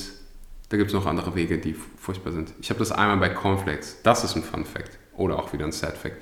da 0.69 0.77
gibt 0.77 0.89
es 0.89 0.93
noch 0.93 1.05
andere 1.05 1.35
Wege, 1.35 1.57
die 1.57 1.73
furchtbar 1.73 2.31
sind. 2.31 2.53
Ich 2.61 2.69
habe 2.69 2.79
das 2.79 2.91
einmal 2.91 3.17
bei 3.17 3.29
Cornflakes. 3.29 4.01
Das 4.03 4.23
ist 4.23 4.35
ein 4.35 4.43
Fun 4.43 4.65
Fact. 4.65 4.97
Oder 5.17 5.39
auch 5.39 5.51
wieder 5.51 5.65
ein 5.65 5.71
Sad 5.71 5.97
Fact. 5.97 6.15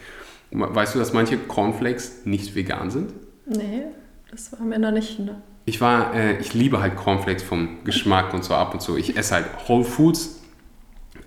Weißt 0.51 0.95
du, 0.95 0.99
dass 0.99 1.13
manche 1.13 1.37
Cornflakes 1.37 2.25
nicht 2.25 2.55
vegan 2.55 2.89
sind? 2.89 3.11
Nee, 3.45 3.83
das 4.31 4.51
war 4.53 4.65
mir 4.65 4.79
noch 4.79 4.91
nicht. 4.91 5.19
Ne? 5.19 5.41
Ich 5.65 5.81
war, 5.81 6.13
äh, 6.15 6.37
ich 6.37 6.53
liebe 6.53 6.79
halt 6.79 6.95
Cornflakes 6.95 7.43
vom 7.43 7.83
Geschmack 7.83 8.33
und 8.33 8.45
so 8.45 8.53
ab 8.53 8.73
und 8.73 8.81
zu. 8.81 8.95
Ich 8.95 9.17
esse 9.17 9.35
halt 9.35 9.45
Whole 9.67 9.83
Foods 9.83 10.36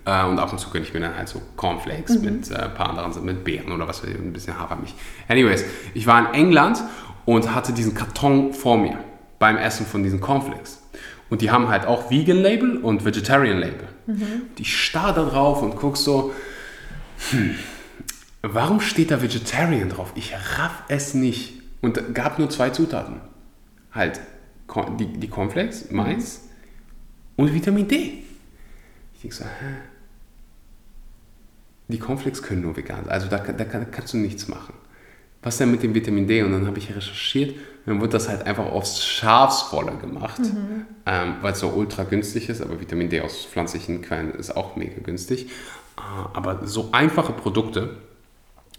äh, 0.05 0.25
und 0.25 0.39
ab 0.39 0.51
und 0.51 0.59
zu 0.59 0.69
gönne 0.69 0.85
ich 0.85 0.93
mir 0.93 0.99
dann 0.99 1.15
halt 1.15 1.27
so 1.27 1.41
Cornflakes 1.55 2.19
mit 2.19 2.49
äh, 2.51 2.55
ein 2.55 2.73
paar 2.73 2.89
anderen, 2.89 3.25
mit 3.25 3.43
Beeren 3.43 3.71
oder 3.71 3.87
was 3.87 4.03
weiß 4.03 4.09
ich, 4.09 4.15
ein 4.15 4.33
bisschen 4.33 4.57
Hafermilch. 4.57 4.93
Anyways, 5.27 5.63
ich 5.93 6.07
war 6.07 6.19
in 6.19 6.33
England 6.33 6.83
und 7.25 7.53
hatte 7.53 7.73
diesen 7.73 7.93
Karton 7.93 8.53
vor 8.53 8.77
mir 8.77 8.97
beim 9.39 9.57
Essen 9.57 9.85
von 9.85 10.03
diesen 10.03 10.21
Cornflakes. 10.21 10.81
Und 11.29 11.41
die 11.41 11.49
haben 11.49 11.69
halt 11.69 11.85
auch 11.85 12.11
Vegan 12.11 12.37
Label 12.37 12.77
und 12.77 13.05
Vegetarian 13.05 13.57
Label. 13.57 13.87
Und 14.05 14.59
ich 14.59 14.77
starr 14.77 15.13
da 15.13 15.23
drauf 15.23 15.61
und 15.61 15.77
guck 15.77 15.95
so, 15.95 16.33
hm, 17.29 17.55
warum 18.41 18.81
steht 18.81 19.11
da 19.11 19.21
Vegetarian 19.21 19.89
drauf? 19.89 20.11
Ich 20.15 20.33
raff 20.33 20.83
es 20.89 21.13
nicht. 21.13 21.61
Und 21.81 22.13
gab 22.13 22.37
nur 22.37 22.49
zwei 22.49 22.69
Zutaten. 22.69 23.21
Halt 23.91 24.19
die, 24.99 25.07
die 25.07 25.27
Cornflakes, 25.27 25.89
Mais 25.91 26.41
mhm. 26.41 27.43
und 27.43 27.53
Vitamin 27.53 27.87
D. 27.87 28.23
Ich 29.13 29.21
denke 29.21 29.35
so, 29.35 29.45
hä? 29.45 29.90
Die 31.91 31.99
Cornflakes 31.99 32.41
können 32.41 32.61
nur 32.61 32.75
vegan 32.75 33.03
sein. 33.05 33.11
Also 33.11 33.27
da, 33.27 33.37
da 33.37 33.63
kannst 33.65 34.13
du 34.13 34.17
nichts 34.17 34.47
machen. 34.47 34.73
Was 35.43 35.57
denn 35.57 35.71
mit 35.71 35.83
dem 35.83 35.93
Vitamin 35.93 36.27
D? 36.27 36.43
Und 36.43 36.51
dann 36.51 36.67
habe 36.67 36.77
ich 36.77 36.95
recherchiert 36.95 37.55
dann 37.85 38.01
wird 38.01 38.13
das 38.13 38.29
halt 38.29 38.45
einfach 38.45 38.65
aufs 38.65 39.03
Schafsvolle 39.03 39.93
gemacht, 39.99 40.39
mhm. 40.39 40.85
ähm, 41.05 41.35
weil 41.41 41.53
es 41.53 41.59
so 41.59 41.69
ultra 41.69 42.03
günstig 42.03 42.49
ist. 42.49 42.61
Aber 42.61 42.79
Vitamin 42.79 43.09
D 43.09 43.21
aus 43.21 43.45
pflanzlichen 43.45 44.01
Quellen 44.01 44.31
ist 44.31 44.55
auch 44.55 44.75
mega 44.75 45.01
günstig. 45.03 45.47
Äh, 45.97 46.01
aber 46.33 46.67
so 46.67 46.89
einfache 46.91 47.33
Produkte, 47.33 47.97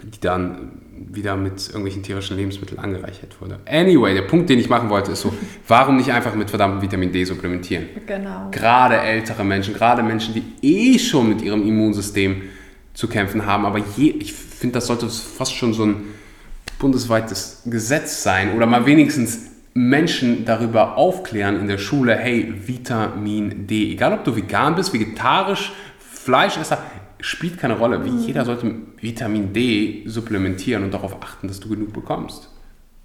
die 0.02 0.20
dann 0.20 0.80
wieder 0.94 1.36
mit 1.36 1.66
irgendwelchen 1.68 2.02
tierischen 2.02 2.36
Lebensmitteln 2.36 2.78
angereichert 2.78 3.40
wurde. 3.40 3.58
Anyway, 3.66 4.14
der 4.14 4.22
Punkt, 4.22 4.48
den 4.48 4.58
ich 4.58 4.68
machen 4.68 4.88
wollte, 4.88 5.12
ist 5.12 5.22
so, 5.22 5.32
warum 5.68 5.96
nicht 5.96 6.12
einfach 6.12 6.34
mit 6.34 6.50
verdammtem 6.50 6.82
Vitamin 6.82 7.10
D 7.10 7.24
supplementieren? 7.24 7.86
Genau. 8.06 8.50
Gerade 8.52 8.98
ältere 8.98 9.44
Menschen, 9.44 9.74
gerade 9.74 10.02
Menschen, 10.02 10.34
die 10.34 10.44
eh 10.62 10.98
schon 10.98 11.28
mit 11.28 11.42
ihrem 11.42 11.66
Immunsystem 11.66 12.42
zu 12.94 13.08
kämpfen 13.08 13.46
haben, 13.46 13.64
aber 13.64 13.78
je, 13.96 14.10
ich 14.10 14.32
finde, 14.32 14.74
das 14.74 14.86
sollte 14.86 15.08
fast 15.08 15.54
schon 15.54 15.72
so 15.72 15.84
ein 15.84 16.04
bundesweites 16.78 17.62
Gesetz 17.66 18.22
sein 18.22 18.54
oder 18.54 18.66
mal 18.66 18.86
wenigstens 18.86 19.50
Menschen 19.74 20.44
darüber 20.44 20.96
aufklären 20.96 21.58
in 21.58 21.68
der 21.68 21.78
Schule, 21.78 22.14
hey, 22.14 22.52
Vitamin 22.66 23.66
D, 23.66 23.92
egal 23.92 24.12
ob 24.12 24.24
du 24.24 24.36
vegan 24.36 24.74
bist, 24.74 24.92
vegetarisch, 24.92 25.72
Fleischesser, 25.98 26.78
spielt 27.20 27.58
keine 27.58 27.78
Rolle. 27.78 28.04
Wie 28.04 28.10
mhm. 28.10 28.20
jeder 28.20 28.44
sollte 28.44 28.74
Vitamin 29.00 29.52
D 29.52 30.04
supplementieren 30.06 30.84
und 30.84 30.92
darauf 30.92 31.22
achten, 31.22 31.48
dass 31.48 31.60
du 31.60 31.68
genug 31.68 31.92
bekommst. 31.92 32.50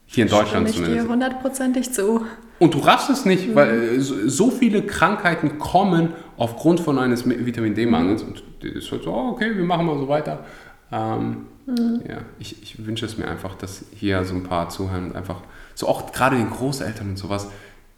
Hier 0.05 0.25
in 0.25 0.29
Deutschland 0.29 0.69
Stimme 0.69 0.85
zumindest. 0.85 0.97
Ich 0.97 1.03
dir 1.03 1.09
hundertprozentig 1.09 1.93
zu. 1.93 2.25
Und 2.59 2.73
du 2.73 2.79
raffst 2.79 3.09
es 3.09 3.25
nicht, 3.25 3.49
mhm. 3.49 3.55
weil 3.55 3.99
so 3.99 4.51
viele 4.51 4.81
Krankheiten 4.81 5.59
kommen 5.59 6.13
aufgrund 6.37 6.79
von 6.79 6.97
eines 6.99 7.27
Vitamin 7.27 7.73
D-Mangels. 7.73 8.23
Und 8.23 8.43
das 8.61 8.71
ist 8.71 8.91
halt 8.91 9.03
so, 9.03 9.11
oh, 9.11 9.31
okay, 9.31 9.55
wir 9.55 9.63
machen 9.63 9.85
mal 9.85 9.97
so 9.97 10.07
weiter. 10.07 10.45
Ähm, 10.91 11.47
mhm. 11.65 12.01
Ja, 12.07 12.19
ich, 12.39 12.61
ich 12.61 12.85
wünsche 12.85 13.05
es 13.05 13.17
mir 13.17 13.27
einfach, 13.27 13.55
dass 13.55 13.85
hier 13.93 14.23
so 14.23 14.35
ein 14.35 14.43
paar 14.43 14.69
zuhören 14.69 15.07
und 15.07 15.15
einfach, 15.15 15.41
so 15.75 15.87
auch 15.87 16.11
gerade 16.11 16.37
den 16.37 16.49
Großeltern 16.49 17.09
und 17.09 17.17
sowas, 17.17 17.49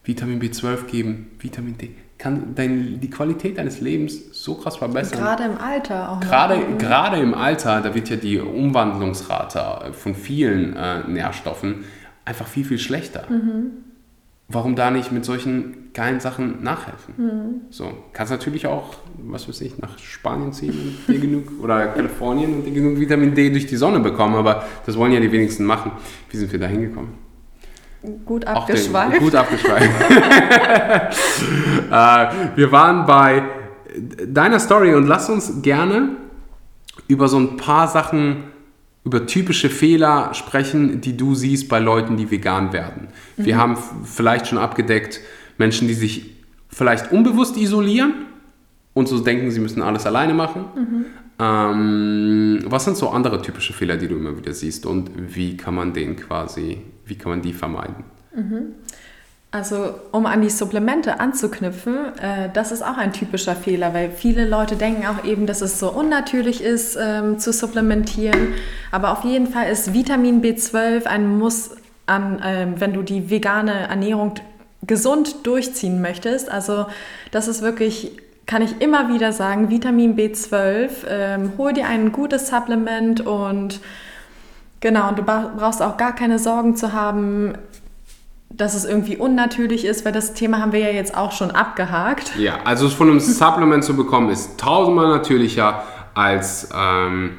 Vitamin 0.04 0.42
B12 0.42 0.86
geben, 0.86 1.28
Vitamin 1.40 1.78
D, 1.78 1.92
kann 2.18 2.56
dein, 2.56 3.00
die 3.00 3.10
Qualität 3.10 3.58
deines 3.58 3.80
Lebens 3.80 4.20
so 4.32 4.56
krass 4.56 4.78
verbessern. 4.78 5.20
Gerade 5.20 5.44
im 5.44 5.58
Alter 5.58 6.12
auch. 6.12 6.20
Gerade, 6.20 6.56
mhm. 6.58 6.78
gerade 6.78 7.18
im 7.18 7.34
Alter, 7.34 7.82
da 7.82 7.94
wird 7.94 8.10
ja 8.10 8.16
die 8.16 8.40
Umwandlungsrate 8.40 9.94
von 9.94 10.16
vielen 10.16 10.76
äh, 10.76 11.08
Nährstoffen 11.08 11.86
einfach 12.26 12.48
viel, 12.48 12.66
viel 12.66 12.80
schlechter. 12.80 13.26
Mhm 13.30 13.90
warum 14.50 14.76
da 14.76 14.92
nicht 14.92 15.12
mit 15.12 15.24
solchen 15.24 15.89
geilen 16.00 16.22
Sachen 16.22 16.64
nachhelfen? 16.64 17.14
Mhm. 17.18 17.62
So, 17.72 17.92
kannst 18.14 18.32
natürlich 18.32 18.66
auch, 18.68 18.94
was 19.18 19.50
weiß 19.50 19.60
ich, 19.62 19.78
nach 19.80 20.00
Spanien 20.00 20.54
ziehen 20.54 20.72
und 20.72 21.14
dir 21.14 21.20
genug, 21.20 21.52
oder 21.62 21.88
Kalifornien 21.88 22.54
und 22.54 22.64
dir 22.64 22.72
genug 22.72 22.98
Vitamin 22.98 23.36
D 23.36 23.50
durch 23.50 23.68
die 23.68 23.76
Sonne 23.76 24.00
bekommen, 24.00 24.36
aber 24.36 24.64
das 24.86 24.98
wollen 24.98 25.12
ja 25.12 25.20
die 25.20 25.30
wenigsten 25.30 25.66
machen. 25.66 25.92
Wie 26.30 26.38
sind 26.38 26.50
wir 26.54 26.60
da 26.60 26.68
hingekommen? 26.68 27.10
Gut 28.26 28.48
abgeschweift. 28.48 29.16
Den, 29.16 29.20
gut 29.20 29.36
abgeschweift. 29.36 29.90
äh, 31.92 32.56
wir 32.56 32.72
waren 32.72 33.06
bei 33.06 33.44
deiner 34.26 34.60
Story 34.60 34.96
und 34.96 35.06
lass 35.06 35.30
uns 35.30 35.62
gerne 35.62 36.12
über 37.10 37.28
so 37.28 37.38
ein 37.38 37.58
paar 37.58 37.90
Sachen 37.90 38.46
über 39.04 39.26
typische 39.26 39.70
Fehler 39.70 40.34
sprechen, 40.34 41.02
die 41.02 41.18
du 41.18 41.36
siehst 41.36 41.68
bei 41.68 41.80
Leuten, 41.80 42.16
die 42.16 42.32
vegan 42.32 42.72
werden. 42.72 43.10
Mhm. 43.36 43.46
Wir 43.46 43.58
haben 43.58 43.78
vielleicht 44.06 44.48
schon 44.48 44.58
abgedeckt 44.58 45.20
Menschen, 45.60 45.88
die 45.88 45.94
sich 45.94 46.26
vielleicht 46.70 47.12
unbewusst 47.12 47.56
isolieren 47.58 48.14
und 48.96 49.08
so 49.08 49.20
denken, 49.20 49.52
sie 49.52 49.60
müssen 49.60 49.84
alles 49.84 50.06
alleine 50.08 50.34
machen. 50.34 50.66
Mhm. 50.76 51.06
Ähm, 51.42 52.60
was 52.66 52.86
sind 52.86 52.98
so 52.98 53.10
andere 53.10 53.42
typische 53.42 53.74
Fehler, 53.74 53.98
die 53.98 54.08
du 54.08 54.16
immer 54.16 54.36
wieder 54.38 54.54
siehst 54.54 54.86
und 54.86 55.12
wie 55.16 55.56
kann 55.56 55.76
man 55.76 55.94
den 55.94 56.16
quasi, 56.16 56.82
wie 57.06 57.16
kann 57.16 57.30
man 57.30 57.42
die 57.42 57.54
vermeiden? 57.54 58.04
Mhm. 58.36 58.74
Also 59.52 59.96
um 60.12 60.28
an 60.28 60.42
die 60.42 60.50
Supplemente 60.50 61.20
anzuknüpfen, 61.20 61.96
äh, 62.22 62.50
das 62.54 62.72
ist 62.72 62.84
auch 62.84 62.98
ein 62.98 63.14
typischer 63.14 63.56
Fehler, 63.56 63.96
weil 63.96 64.12
viele 64.12 64.48
Leute 64.48 64.76
denken 64.76 65.08
auch 65.08 65.24
eben, 65.26 65.48
dass 65.48 65.62
es 65.62 65.80
so 65.80 65.92
unnatürlich 65.92 66.62
ist 66.62 66.98
ähm, 67.02 67.40
zu 67.40 67.52
supplementieren. 67.52 68.50
Aber 68.92 69.12
auf 69.12 69.24
jeden 69.24 69.48
Fall 69.48 69.72
ist 69.72 69.94
Vitamin 69.94 70.44
B12 70.44 71.06
ein 71.06 71.40
Muss, 71.40 71.72
an, 72.06 72.40
äh, 72.40 72.68
wenn 72.76 72.94
du 72.94 73.02
die 73.02 73.30
vegane 73.30 73.88
Ernährung 73.88 74.36
gesund 74.86 75.46
durchziehen 75.46 76.02
möchtest. 76.02 76.50
Also 76.50 76.86
das 77.32 77.48
ist 77.48 77.62
wirklich, 77.62 78.12
kann 78.46 78.62
ich 78.62 78.82
immer 78.82 79.14
wieder 79.14 79.32
sagen, 79.32 79.70
Vitamin 79.70 80.16
B12, 80.16 80.90
ähm, 81.08 81.54
hol 81.58 81.74
dir 81.74 81.88
ein 81.88 82.12
gutes 82.12 82.48
Supplement 82.48 83.22
und 83.22 83.80
genau, 84.80 85.10
und 85.10 85.20
du 85.20 85.24
brauchst 85.24 85.82
auch 85.82 85.98
gar 85.98 86.16
keine 86.16 86.40
Sorgen 86.40 86.76
zu 86.76 86.94
haben, 86.94 87.54
dass 88.50 88.74
es 88.74 88.84
irgendwie 88.84 89.16
unnatürlich 89.16 89.86
ist, 89.86 90.06
weil 90.06 90.12
das 90.12 90.34
Thema 90.34 90.60
haben 90.60 90.72
wir 90.72 90.80
ja 90.80 90.90
jetzt 90.90 91.16
auch 91.16 91.32
schon 91.32 91.52
abgehakt. 91.52 92.36
Ja, 92.38 92.60
also 92.66 92.88
es 92.88 92.94
von 92.94 93.10
einem 93.10 93.20
Supplement 93.20 93.84
zu 93.84 93.96
bekommen 93.96 94.30
ist 94.30 94.60
tausendmal 94.60 95.08
natürlicher 95.10 95.84
als 96.16 96.70
ähm, 96.76 97.32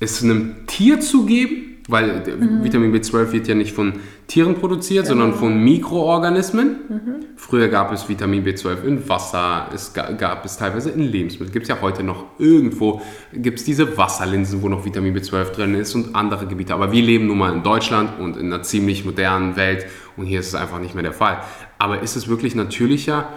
es 0.00 0.22
einem 0.22 0.66
Tier 0.66 1.00
zu 1.00 1.26
geben, 1.26 1.78
weil 1.88 2.22
mhm. 2.26 2.64
Vitamin 2.64 2.94
B12 2.94 3.32
wird 3.32 3.48
ja 3.48 3.54
nicht 3.54 3.74
von 3.74 3.94
Tieren 4.28 4.56
produziert, 4.56 5.06
genau. 5.06 5.22
sondern 5.22 5.38
von 5.38 5.64
Mikroorganismen. 5.64 6.76
Mhm. 6.88 7.14
Früher 7.36 7.68
gab 7.68 7.90
es 7.92 8.10
Vitamin 8.10 8.44
B12 8.44 8.84
in 8.84 9.08
Wasser, 9.08 9.70
es 9.74 9.94
gab 9.94 10.44
es 10.44 10.58
teilweise 10.58 10.90
in 10.90 11.00
Lebensmitteln. 11.00 11.50
Gibt 11.50 11.62
es 11.62 11.70
ja 11.70 11.80
heute 11.80 12.02
noch 12.02 12.26
irgendwo, 12.38 13.00
gibt 13.32 13.58
es 13.58 13.64
diese 13.64 13.96
Wasserlinsen, 13.96 14.60
wo 14.60 14.68
noch 14.68 14.84
Vitamin 14.84 15.16
B12 15.16 15.52
drin 15.52 15.74
ist 15.74 15.94
und 15.94 16.14
andere 16.14 16.46
Gebiete. 16.46 16.74
Aber 16.74 16.92
wir 16.92 17.00
leben 17.00 17.26
nun 17.26 17.38
mal 17.38 17.54
in 17.54 17.62
Deutschland 17.62 18.20
und 18.20 18.36
in 18.36 18.52
einer 18.52 18.62
ziemlich 18.62 19.06
modernen 19.06 19.56
Welt 19.56 19.86
und 20.18 20.26
hier 20.26 20.40
ist 20.40 20.48
es 20.48 20.54
einfach 20.54 20.78
nicht 20.78 20.94
mehr 20.94 21.04
der 21.04 21.14
Fall. 21.14 21.40
Aber 21.78 22.02
ist 22.02 22.14
es 22.14 22.28
wirklich 22.28 22.54
natürlicher, 22.54 23.30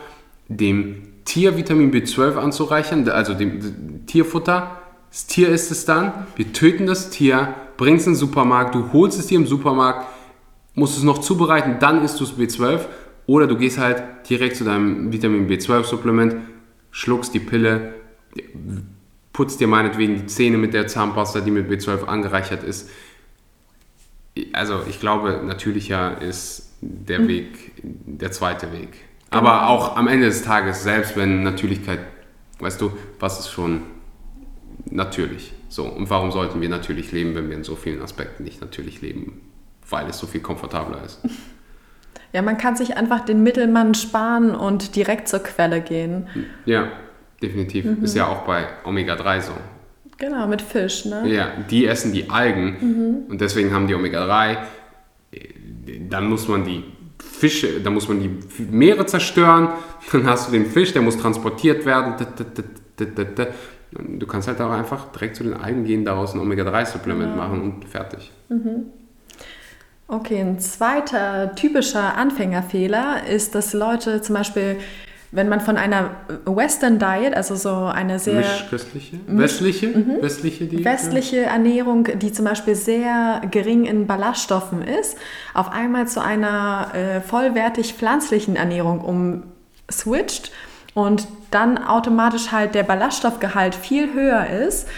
dem 0.49 1.03
Tier 1.23 1.55
Vitamin 1.55 1.93
B12 1.93 2.35
anzureichern, 2.35 3.07
also 3.07 3.33
dem, 3.33 4.05
Tierfutter? 4.07 4.81
Das 5.09 5.27
Tier 5.27 5.47
ist 5.47 5.71
es 5.71 5.85
dann, 5.85 6.11
wir 6.35 6.51
töten 6.51 6.85
das 6.85 7.09
Tier, 7.11 7.53
bringst 7.77 8.01
es 8.01 8.07
in 8.07 8.13
den 8.13 8.19
Supermarkt, 8.19 8.75
du 8.75 8.91
holst 8.91 9.17
es 9.17 9.27
dir 9.27 9.37
im 9.37 9.47
Supermarkt, 9.47 10.05
musst 10.73 10.97
es 10.97 11.03
noch 11.03 11.19
zubereiten, 11.19 11.77
dann 11.79 12.03
isst 12.03 12.19
du 12.19 12.23
es 12.23 12.37
B12 12.37 12.81
oder 13.27 13.47
du 13.47 13.57
gehst 13.57 13.77
halt 13.77 14.03
direkt 14.29 14.55
zu 14.55 14.63
deinem 14.63 15.11
Vitamin 15.11 15.49
B12-Supplement, 15.49 16.35
schluckst 16.91 17.33
die 17.33 17.39
Pille, 17.39 17.93
putzt 19.33 19.59
dir 19.59 19.67
meinetwegen 19.67 20.15
die 20.15 20.25
Zähne 20.25 20.57
mit 20.57 20.73
der 20.73 20.87
Zahnpasta, 20.87 21.41
die 21.41 21.51
mit 21.51 21.69
B12 21.69 22.05
angereichert 22.05 22.63
ist. 22.63 22.89
Also 24.53 24.81
ich 24.87 24.99
glaube, 24.99 25.41
natürlicher 25.45 26.21
ist 26.21 26.73
der 26.81 27.19
mhm. 27.19 27.27
Weg, 27.27 27.71
der 27.83 28.31
zweite 28.31 28.71
Weg. 28.71 28.89
Genau. 29.29 29.43
Aber 29.43 29.67
auch 29.67 29.95
am 29.95 30.07
Ende 30.07 30.27
des 30.27 30.43
Tages, 30.43 30.83
selbst 30.83 31.15
wenn 31.15 31.43
Natürlichkeit, 31.43 31.99
weißt 32.59 32.81
du, 32.81 32.91
was 33.19 33.39
ist 33.39 33.49
schon 33.49 33.83
natürlich? 34.89 35.53
So, 35.69 35.85
und 35.85 36.09
warum 36.09 36.31
sollten 36.31 36.59
wir 36.59 36.69
natürlich 36.69 37.11
leben, 37.11 37.35
wenn 37.35 37.49
wir 37.49 37.55
in 37.55 37.63
so 37.63 37.75
vielen 37.75 38.01
Aspekten 38.01 38.43
nicht 38.43 38.59
natürlich 38.61 39.01
leben? 39.01 39.41
Weil 39.91 40.09
es 40.09 40.17
so 40.17 40.25
viel 40.25 40.41
komfortabler 40.41 41.03
ist. 41.05 41.19
Ja, 42.33 42.41
man 42.41 42.57
kann 42.57 42.75
sich 42.75 42.95
einfach 42.95 43.25
den 43.25 43.43
Mittelmann 43.43 43.93
sparen 43.93 44.55
und 44.55 44.95
direkt 44.95 45.27
zur 45.27 45.39
Quelle 45.39 45.81
gehen. 45.81 46.27
Ja, 46.65 46.87
definitiv. 47.41 47.85
Mhm. 47.85 48.03
Ist 48.03 48.15
ja 48.15 48.27
auch 48.27 48.43
bei 48.43 48.67
Omega-3 48.85 49.41
so. 49.41 49.51
Genau, 50.17 50.47
mit 50.47 50.61
Fisch, 50.61 51.05
ne? 51.05 51.27
Ja, 51.27 51.51
die 51.69 51.85
essen 51.85 52.13
die 52.13 52.29
Algen 52.29 52.77
mhm. 52.79 53.31
und 53.31 53.41
deswegen 53.41 53.73
haben 53.73 53.87
die 53.87 53.95
Omega-3. 53.95 54.57
Dann 56.09 56.29
muss 56.29 56.47
man 56.47 56.63
die 56.63 56.83
Fische, 57.19 57.81
dann 57.81 57.93
muss 57.93 58.07
man 58.07 58.19
die 58.19 58.63
Meere 58.63 59.05
zerstören, 59.05 59.69
dann 60.11 60.25
hast 60.25 60.47
du 60.47 60.51
den 60.51 60.67
Fisch, 60.67 60.93
der 60.93 61.01
muss 61.01 61.17
transportiert 61.17 61.85
werden. 61.85 62.13
Du 63.97 64.27
kannst 64.27 64.47
halt 64.47 64.61
auch 64.61 64.71
einfach 64.71 65.11
direkt 65.11 65.35
zu 65.35 65.43
den 65.43 65.55
Algen 65.55 65.83
gehen, 65.83 66.05
daraus 66.05 66.33
ein 66.33 66.39
Omega-3-Supplement 66.39 67.31
ja. 67.31 67.35
machen 67.35 67.61
und 67.61 67.85
fertig. 67.85 68.31
Mhm. 68.49 68.85
Okay, 70.11 70.41
ein 70.41 70.59
zweiter 70.59 71.55
typischer 71.55 72.17
Anfängerfehler 72.17 73.27
ist, 73.29 73.55
dass 73.55 73.71
Leute 73.71 74.21
zum 74.21 74.35
Beispiel, 74.35 74.75
wenn 75.31 75.47
man 75.47 75.61
von 75.61 75.77
einer 75.77 76.09
Western 76.43 76.99
Diet, 76.99 77.33
also 77.33 77.55
so 77.55 77.85
eine 77.85 78.19
sehr 78.19 78.39
Mischköstliche, 78.39 79.19
westliche, 79.27 79.87
mhm. 79.87 80.21
westliche, 80.21 80.65
die, 80.65 80.83
westliche 80.83 81.43
Ernährung, 81.43 82.09
die 82.19 82.33
zum 82.33 82.43
Beispiel 82.43 82.75
sehr 82.75 83.41
gering 83.51 83.85
in 83.85 84.05
Ballaststoffen 84.05 84.81
ist, 84.81 85.17
auf 85.53 85.71
einmal 85.71 86.09
zu 86.09 86.21
einer 86.21 86.89
äh, 86.93 87.21
vollwertig 87.21 87.93
pflanzlichen 87.93 88.57
Ernährung 88.57 89.45
umswitcht 89.87 90.51
und 90.93 91.25
dann 91.51 91.77
automatisch 91.77 92.51
halt 92.51 92.75
der 92.75 92.83
Ballaststoffgehalt 92.83 93.75
viel 93.75 94.13
höher 94.13 94.45
ist, 94.47 94.89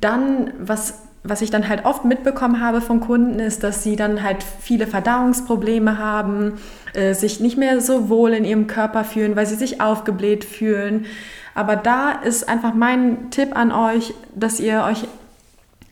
dann 0.00 0.52
was 0.58 0.94
was 1.24 1.40
ich 1.40 1.50
dann 1.50 1.68
halt 1.68 1.84
oft 1.84 2.04
mitbekommen 2.04 2.60
habe 2.60 2.80
von 2.80 3.00
Kunden, 3.00 3.38
ist, 3.38 3.62
dass 3.62 3.82
sie 3.82 3.96
dann 3.96 4.22
halt 4.22 4.42
viele 4.42 4.86
Verdauungsprobleme 4.86 5.98
haben, 5.98 6.54
äh, 6.94 7.14
sich 7.14 7.40
nicht 7.40 7.56
mehr 7.56 7.80
so 7.80 8.08
wohl 8.08 8.32
in 8.32 8.44
ihrem 8.44 8.66
Körper 8.66 9.04
fühlen, 9.04 9.36
weil 9.36 9.46
sie 9.46 9.54
sich 9.54 9.80
aufgebläht 9.80 10.44
fühlen. 10.44 11.06
Aber 11.54 11.76
da 11.76 12.10
ist 12.10 12.48
einfach 12.48 12.74
mein 12.74 13.30
Tipp 13.30 13.56
an 13.56 13.72
euch, 13.72 14.14
dass 14.34 14.58
ihr 14.58 14.84
euch 14.84 15.06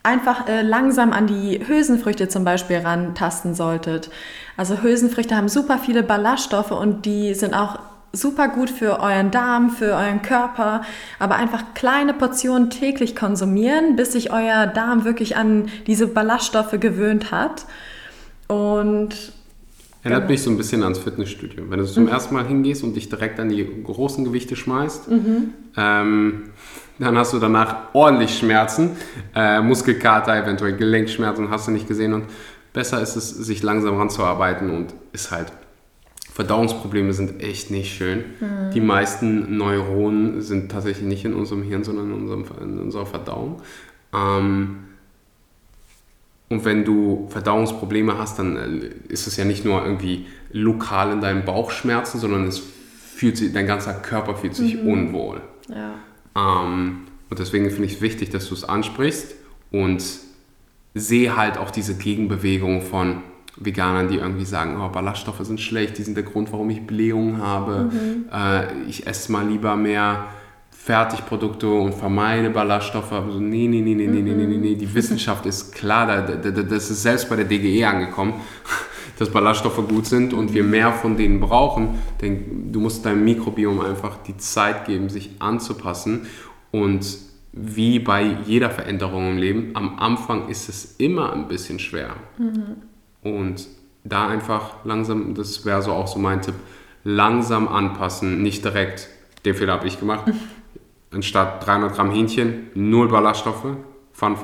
einfach 0.03 0.47
äh, 0.47 0.63
langsam 0.63 1.13
an 1.13 1.27
die 1.27 1.65
Hülsenfrüchte 1.65 2.27
zum 2.27 2.43
Beispiel 2.43 2.77
rantasten 2.77 3.53
solltet. 3.53 4.09
Also 4.57 4.81
Hülsenfrüchte 4.81 5.35
haben 5.35 5.47
super 5.47 5.77
viele 5.77 6.03
Ballaststoffe 6.03 6.71
und 6.71 7.05
die 7.05 7.35
sind 7.35 7.53
auch 7.53 7.79
super 8.13 8.49
gut 8.49 8.69
für 8.69 8.99
euren 8.99 9.31
Darm, 9.31 9.69
für 9.69 9.93
euren 9.93 10.21
Körper, 10.21 10.81
aber 11.19 11.35
einfach 11.35 11.73
kleine 11.73 12.13
Portionen 12.13 12.69
täglich 12.69 13.15
konsumieren, 13.15 13.95
bis 13.95 14.13
sich 14.13 14.31
euer 14.31 14.67
Darm 14.67 15.05
wirklich 15.05 15.37
an 15.37 15.69
diese 15.87 16.07
Ballaststoffe 16.07 16.79
gewöhnt 16.79 17.31
hat. 17.31 17.65
Und 18.47 19.33
Erinnert 20.03 20.29
mich 20.29 20.41
so 20.41 20.49
ein 20.49 20.57
bisschen 20.57 20.81
ans 20.81 20.97
Fitnessstudio. 20.97 21.63
Wenn 21.69 21.77
du 21.77 21.85
zum 21.85 22.03
mhm. 22.03 22.09
ersten 22.09 22.33
Mal 22.33 22.47
hingehst 22.47 22.83
und 22.83 22.95
dich 22.95 23.07
direkt 23.07 23.39
an 23.39 23.49
die 23.49 23.83
großen 23.83 24.25
Gewichte 24.25 24.55
schmeißt, 24.55 25.11
mhm. 25.11 25.53
ähm, 25.77 26.43
dann 26.97 27.17
hast 27.17 27.33
du 27.33 27.39
danach 27.39 27.93
ordentlich 27.93 28.37
Schmerzen, 28.37 28.91
äh, 29.35 29.61
Muskelkater, 29.61 30.35
eventuell 30.35 30.75
Gelenkschmerzen, 30.75 31.51
hast 31.51 31.67
du 31.67 31.71
nicht 31.71 31.87
gesehen. 31.87 32.13
Und 32.13 32.25
besser 32.73 32.99
ist 33.01 33.15
es, 33.15 33.29
sich 33.29 33.61
langsam 33.61 33.97
ranzuarbeiten 33.97 34.71
und 34.71 34.93
ist 35.13 35.29
halt 35.29 35.51
Verdauungsprobleme 36.33 37.11
sind 37.11 37.41
echt 37.41 37.71
nicht 37.71 37.93
schön. 37.93 38.19
Mhm. 38.39 38.71
Die 38.73 38.79
meisten 38.79 39.57
Neuronen 39.57 40.41
sind 40.41 40.71
tatsächlich 40.71 41.05
nicht 41.05 41.25
in 41.25 41.33
unserem 41.33 41.61
Hirn, 41.63 41.83
sondern 41.83 42.07
in, 42.07 42.13
unserem, 42.13 42.45
in 42.61 42.79
unserer 42.79 43.05
Verdauung. 43.05 43.61
Ähm, 44.13 44.77
und 46.47 46.65
wenn 46.65 46.85
du 46.85 47.27
Verdauungsprobleme 47.29 48.17
hast, 48.17 48.39
dann 48.39 48.55
äh, 48.55 48.91
ist 49.09 49.27
es 49.27 49.35
ja 49.35 49.43
nicht 49.43 49.65
nur 49.65 49.83
irgendwie 49.83 50.25
lokal 50.51 51.11
in 51.11 51.19
deinem 51.21 51.43
Bauch 51.43 51.71
Schmerzen, 51.71 52.19
sondern 52.19 52.47
es 52.47 52.61
fühlt 53.15 53.35
sich, 53.37 53.51
dein 53.51 53.67
ganzer 53.67 53.93
Körper 53.93 54.35
fühlt 54.35 54.55
sich 54.55 54.75
mhm. 54.75 54.87
unwohl. 54.87 55.41
Ja. 55.69 55.95
Ähm, 56.35 57.07
und 57.29 57.39
deswegen 57.39 57.69
finde 57.69 57.85
ich 57.85 57.95
es 57.95 58.01
wichtig, 58.01 58.29
dass 58.29 58.47
du 58.47 58.53
es 58.53 58.63
ansprichst 58.63 59.35
und 59.71 60.03
sehe 60.93 61.35
halt 61.35 61.57
auch 61.57 61.71
diese 61.71 61.95
Gegenbewegung 61.97 62.81
von, 62.81 63.21
Veganern, 63.63 64.07
die 64.07 64.17
irgendwie 64.17 64.45
sagen, 64.45 64.79
oh, 64.81 64.89
Ballaststoffe 64.89 65.41
sind 65.43 65.61
schlecht, 65.61 65.97
die 65.97 66.03
sind 66.03 66.15
der 66.15 66.23
Grund, 66.23 66.51
warum 66.51 66.69
ich 66.69 66.85
Blähungen 66.85 67.41
habe. 67.41 67.91
Mhm. 67.91 68.25
Äh, 68.33 68.89
ich 68.89 69.07
esse 69.07 69.31
mal 69.31 69.47
lieber 69.47 69.75
mehr 69.75 70.25
Fertigprodukte 70.71 71.69
und 71.69 71.93
vermeide 71.93 72.49
Ballaststoffe. 72.49 73.11
Aber 73.11 73.31
so, 73.31 73.39
nee, 73.39 73.67
nee, 73.67 73.81
nee, 73.81 73.93
nee, 73.93 74.07
mhm. 74.07 74.13
nee, 74.13 74.33
nee, 74.33 74.45
nee, 74.45 74.57
nee, 74.57 74.75
die 74.75 74.93
Wissenschaft 74.93 75.45
ist 75.45 75.73
klar, 75.73 76.07
da, 76.07 76.21
da, 76.21 76.49
das 76.49 76.89
ist 76.89 77.03
selbst 77.03 77.29
bei 77.29 77.35
der 77.35 77.45
DGE 77.45 77.85
angekommen, 77.85 78.33
dass 79.19 79.29
Ballaststoffe 79.29 79.87
gut 79.87 80.07
sind 80.07 80.33
und 80.33 80.53
wir 80.53 80.63
mehr 80.63 80.91
von 80.91 81.17
denen 81.17 81.39
brauchen. 81.39 81.99
Denn 82.21 82.71
du 82.71 82.79
musst 82.79 83.05
deinem 83.05 83.23
Mikrobiom 83.23 83.79
einfach 83.81 84.17
die 84.23 84.37
Zeit 84.37 84.85
geben, 84.85 85.09
sich 85.09 85.29
anzupassen 85.39 86.25
und 86.71 87.05
wie 87.53 87.99
bei 87.99 88.37
jeder 88.45 88.69
Veränderung 88.69 89.31
im 89.31 89.37
Leben, 89.37 89.71
am 89.75 89.99
Anfang 89.99 90.47
ist 90.47 90.69
es 90.69 90.95
immer 90.97 91.33
ein 91.33 91.47
bisschen 91.47 91.79
schwer. 91.79 92.15
Mhm. 92.37 92.77
Und 93.23 93.67
da 94.03 94.27
einfach 94.27 94.83
langsam, 94.83 95.35
das 95.35 95.65
wäre 95.65 95.81
so 95.81 95.91
auch 95.91 96.07
so 96.07 96.19
mein 96.19 96.41
Tipp, 96.41 96.55
langsam 97.03 97.67
anpassen, 97.67 98.41
nicht 98.41 98.63
direkt, 98.63 99.09
den 99.45 99.55
Fehler 99.55 99.73
habe 99.73 99.87
ich 99.87 99.99
gemacht. 99.99 100.31
Anstatt 101.13 101.65
300 101.65 101.93
Gramm 101.93 102.11
Hähnchen, 102.11 102.67
null 102.73 103.09
Ballaststoffe. 103.09 103.65
Fun, 104.13 104.35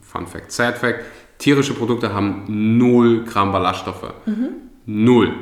Fun 0.00 0.26
Fact, 0.26 0.52
Sad 0.52 0.78
Fact, 0.78 1.04
tierische 1.38 1.74
Produkte 1.74 2.14
haben 2.14 2.78
null 2.78 3.24
Gramm 3.24 3.52
Ballaststoffe. 3.52 4.12
Mhm. 4.26 4.48
Null. 4.86 5.34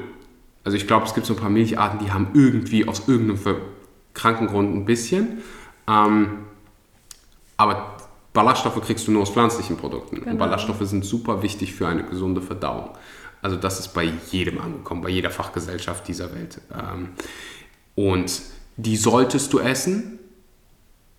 Also 0.64 0.76
ich 0.76 0.86
glaube, 0.86 1.06
es 1.06 1.14
gibt 1.14 1.26
so 1.26 1.34
ein 1.34 1.40
paar 1.40 1.50
Milcharten, 1.50 1.98
die 2.04 2.12
haben 2.12 2.28
irgendwie 2.34 2.86
aus 2.86 3.08
irgendeinem 3.08 3.56
kranken 4.14 4.46
Grund 4.46 4.74
ein 4.74 4.84
bisschen. 4.84 5.38
Ähm, 5.88 6.40
aber 7.56 7.96
Ballaststoffe 8.32 8.80
kriegst 8.82 9.08
du 9.08 9.12
nur 9.12 9.22
aus 9.22 9.30
pflanzlichen 9.30 9.76
Produkten. 9.76 10.16
Genau. 10.16 10.30
Und 10.30 10.38
Ballaststoffe 10.38 10.82
sind 10.82 11.04
super 11.04 11.42
wichtig 11.42 11.74
für 11.74 11.88
eine 11.88 12.04
gesunde 12.04 12.40
Verdauung. 12.40 12.90
Also 13.42 13.56
das 13.56 13.80
ist 13.80 13.88
bei 13.88 14.12
jedem 14.30 14.60
angekommen, 14.60 15.02
bei 15.02 15.08
jeder 15.08 15.30
Fachgesellschaft 15.30 16.06
dieser 16.06 16.32
Welt. 16.34 16.60
Ähm, 16.72 17.10
und 17.94 18.40
die 18.76 18.96
solltest 18.96 19.52
du 19.52 19.58
essen. 19.58 20.18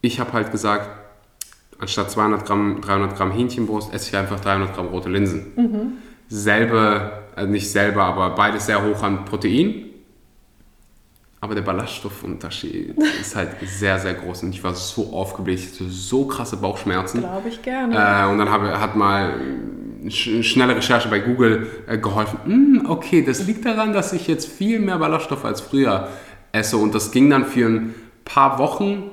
Ich 0.02 0.20
habe 0.20 0.34
halt 0.34 0.52
gesagt, 0.52 0.90
anstatt 1.80 2.12
200 2.12 2.46
Gramm, 2.46 2.82
300 2.82 3.18
Gramm 3.18 3.32
Hähnchenbrust 3.32 3.94
esse 3.94 4.10
ich 4.10 4.16
einfach 4.16 4.40
300 4.40 4.76
Gramm 4.76 4.88
rote 4.88 5.10
Linsen. 5.10 5.52
Mhm. 5.56 5.92
Selbe, 6.30 7.24
also 7.36 7.52
nicht 7.52 7.70
selber, 7.70 8.04
aber 8.04 8.30
beides 8.36 8.68
sehr 8.68 8.84
hoch 8.84 9.04
an 9.04 9.26
Protein 9.26 9.91
aber 11.42 11.56
der 11.56 11.64
Ballaststoffunterschied 11.64 12.96
ist 13.22 13.36
halt 13.36 13.50
sehr, 13.66 13.98
sehr 13.98 14.14
groß. 14.14 14.44
Und 14.44 14.52
ich 14.52 14.64
war 14.64 14.76
so 14.76 15.12
aufgebläht, 15.12 15.60
ich 15.60 15.74
hatte 15.74 15.90
so 15.90 16.26
krasse 16.26 16.56
Bauchschmerzen. 16.56 17.22
Glaube 17.22 17.50
ich 17.50 17.62
gerne. 17.64 17.96
Äh, 17.96 18.32
und 18.32 18.38
dann 18.38 18.50
hab, 18.50 18.62
hat 18.62 18.96
mal 18.96 19.34
sch 20.08 20.44
schnelle 20.44 20.76
Recherche 20.76 21.10
bei 21.10 21.20
Google 21.20 21.68
äh, 21.88 21.98
geholfen. 21.98 22.40
Hm, 22.46 22.86
okay, 22.88 23.24
das 23.24 23.46
liegt 23.48 23.66
daran, 23.66 23.92
dass 23.92 24.14
ich 24.14 24.28
jetzt 24.28 24.48
viel 24.48 24.80
mehr 24.80 25.00
Ballaststoffe 25.00 25.44
als 25.44 25.62
früher 25.62 26.10
esse. 26.52 26.78
Und 26.78 26.94
das 26.94 27.12
ging 27.12 27.30
dann 27.32 27.46
für 27.46 27.66
ein 27.66 27.96
paar 28.24 28.60
Wochen 28.60 29.10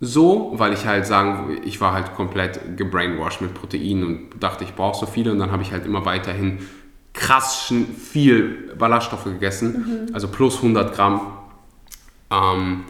so, 0.00 0.52
weil 0.54 0.72
ich 0.72 0.86
halt 0.86 1.06
sagen, 1.06 1.58
ich 1.64 1.80
war 1.80 1.92
halt 1.92 2.14
komplett 2.14 2.76
gebrainwashed 2.76 3.42
mit 3.42 3.54
Proteinen 3.54 4.04
und 4.04 4.42
dachte, 4.42 4.64
ich 4.64 4.74
brauche 4.74 4.98
so 4.98 5.06
viele. 5.06 5.30
Und 5.30 5.38
dann 5.38 5.52
habe 5.52 5.62
ich 5.62 5.70
halt 5.70 5.86
immer 5.86 6.04
weiterhin 6.04 6.58
krass 7.12 7.72
viel 7.96 8.74
Ballaststoffe 8.76 9.24
gegessen. 9.24 10.06
Mhm. 10.08 10.14
Also 10.14 10.26
plus 10.26 10.56
100 10.56 10.96
Gramm 10.96 11.20
ähm, 12.30 12.84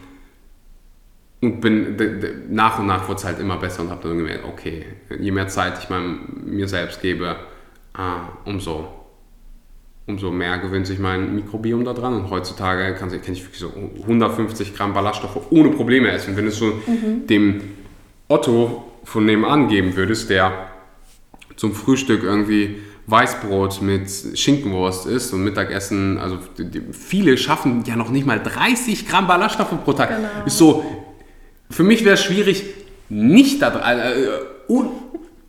und 1.41 1.59
bin 1.59 1.97
nach 2.49 2.77
und 2.79 2.85
nach 2.85 3.07
wurde 3.07 3.17
es 3.17 3.25
halt 3.25 3.39
immer 3.39 3.57
besser 3.57 3.81
und 3.81 3.89
habe 3.89 4.07
dann 4.07 4.17
gemerkt, 4.17 4.45
okay, 4.45 4.85
je 5.19 5.31
mehr 5.31 5.47
Zeit 5.47 5.79
ich 5.81 5.89
meinem, 5.89 6.43
mir 6.45 6.67
selbst 6.67 7.01
gebe, 7.01 7.35
äh, 7.97 8.49
umso, 8.49 8.87
umso 10.05 10.29
mehr 10.29 10.59
gewöhnt 10.59 10.85
sich 10.85 10.99
mein 10.99 11.33
Mikrobiom 11.33 11.83
da 11.83 11.93
dran. 11.93 12.13
Und 12.13 12.29
heutzutage 12.29 12.93
kann, 12.93 13.09
kann 13.09 13.33
ich 13.33 13.43
wirklich 13.43 13.59
so 13.59 13.73
150 14.01 14.75
Gramm 14.75 14.93
Ballaststoffe 14.93 15.51
ohne 15.51 15.69
Probleme 15.69 16.11
essen. 16.11 16.37
Wenn 16.37 16.45
du 16.45 16.49
es 16.51 16.57
so 16.57 16.67
mhm. 16.67 17.25
dem 17.25 17.61
Otto 18.27 18.91
von 19.03 19.25
nebenan 19.25 19.67
geben 19.67 19.95
würdest, 19.95 20.29
der 20.29 20.69
zum 21.55 21.73
Frühstück 21.73 22.23
irgendwie 22.23 22.77
Weißbrot 23.11 23.81
mit 23.81 24.09
Schinkenwurst 24.35 25.05
isst 25.05 25.33
und 25.33 25.43
Mittagessen, 25.43 26.17
also 26.17 26.39
viele 26.91 27.37
schaffen 27.37 27.83
ja 27.85 27.95
noch 27.95 28.09
nicht 28.09 28.25
mal 28.25 28.39
30 28.39 29.07
Gramm 29.07 29.27
Ballaststoffe 29.27 29.83
pro 29.83 29.93
Tag. 29.93 30.09
Genau. 30.09 30.45
Ist 30.45 30.57
so, 30.57 30.85
für 31.69 31.83
mich 31.83 32.03
wäre 32.05 32.15
es 32.15 32.23
schwierig, 32.23 32.63
nicht 33.09 33.61
da, 33.61 33.91
äh, 33.91 34.29
uh, 34.69 34.89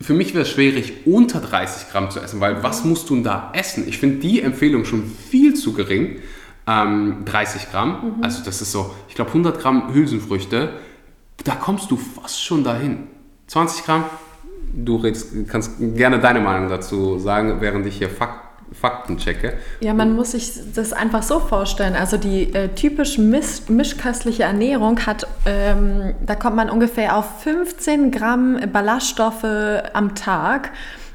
für 0.01 0.13
mich 0.13 0.33
wäre 0.33 0.43
es 0.43 0.49
schwierig, 0.49 1.05
unter 1.05 1.39
30 1.39 1.89
Gramm 1.89 2.11
zu 2.11 2.19
essen, 2.19 2.41
weil 2.41 2.61
was 2.61 2.83
musst 2.83 3.09
du 3.09 3.15
denn 3.15 3.23
da 3.23 3.51
essen? 3.53 3.87
Ich 3.87 3.97
finde 3.97 4.17
die 4.17 4.41
Empfehlung 4.41 4.83
schon 4.83 5.05
viel 5.05 5.53
zu 5.53 5.73
gering. 5.73 6.19
Ähm, 6.65 7.23
30 7.25 7.71
Gramm, 7.71 7.89
mhm. 8.17 8.23
also 8.23 8.41
das 8.43 8.61
ist 8.61 8.71
so, 8.71 8.93
ich 9.09 9.15
glaube 9.15 9.31
100 9.31 9.59
Gramm 9.59 9.93
Hülsenfrüchte, 9.93 10.73
da 11.43 11.55
kommst 11.55 11.91
du 11.91 11.97
fast 11.97 12.41
schon 12.41 12.63
dahin. 12.63 13.07
20 13.47 13.83
Gramm, 13.85 14.05
du 14.73 14.97
redest, 14.97 15.29
kannst 15.47 15.73
gerne 15.79 16.19
deine 16.19 16.39
Meinung 16.39 16.69
dazu 16.69 17.19
sagen, 17.19 17.57
während 17.59 17.85
ich 17.85 17.97
hier 17.97 18.09
Fak 18.09 18.43
Fakten 18.73 19.17
checke. 19.17 19.53
Ja, 19.81 19.93
man 19.93 20.15
muss 20.15 20.31
sich 20.31 20.51
das 20.73 20.93
einfach 20.93 21.21
so 21.21 21.39
vorstellen. 21.39 21.95
Also 21.95 22.17
die 22.17 22.53
äh, 22.53 22.69
typisch 22.69 23.19
misch 23.19 23.61
mischköstliche 23.67 24.43
Ernährung 24.43 25.05
hat, 25.05 25.27
ähm, 25.45 26.15
da 26.25 26.33
kommt 26.35 26.55
man 26.55 26.71
ungefähr 26.71 27.15
auf 27.15 27.41
15 27.43 28.09
Gramm 28.09 28.59
Ballaststoffe 28.71 29.45
am 29.93 30.15
Tag. 30.15 30.71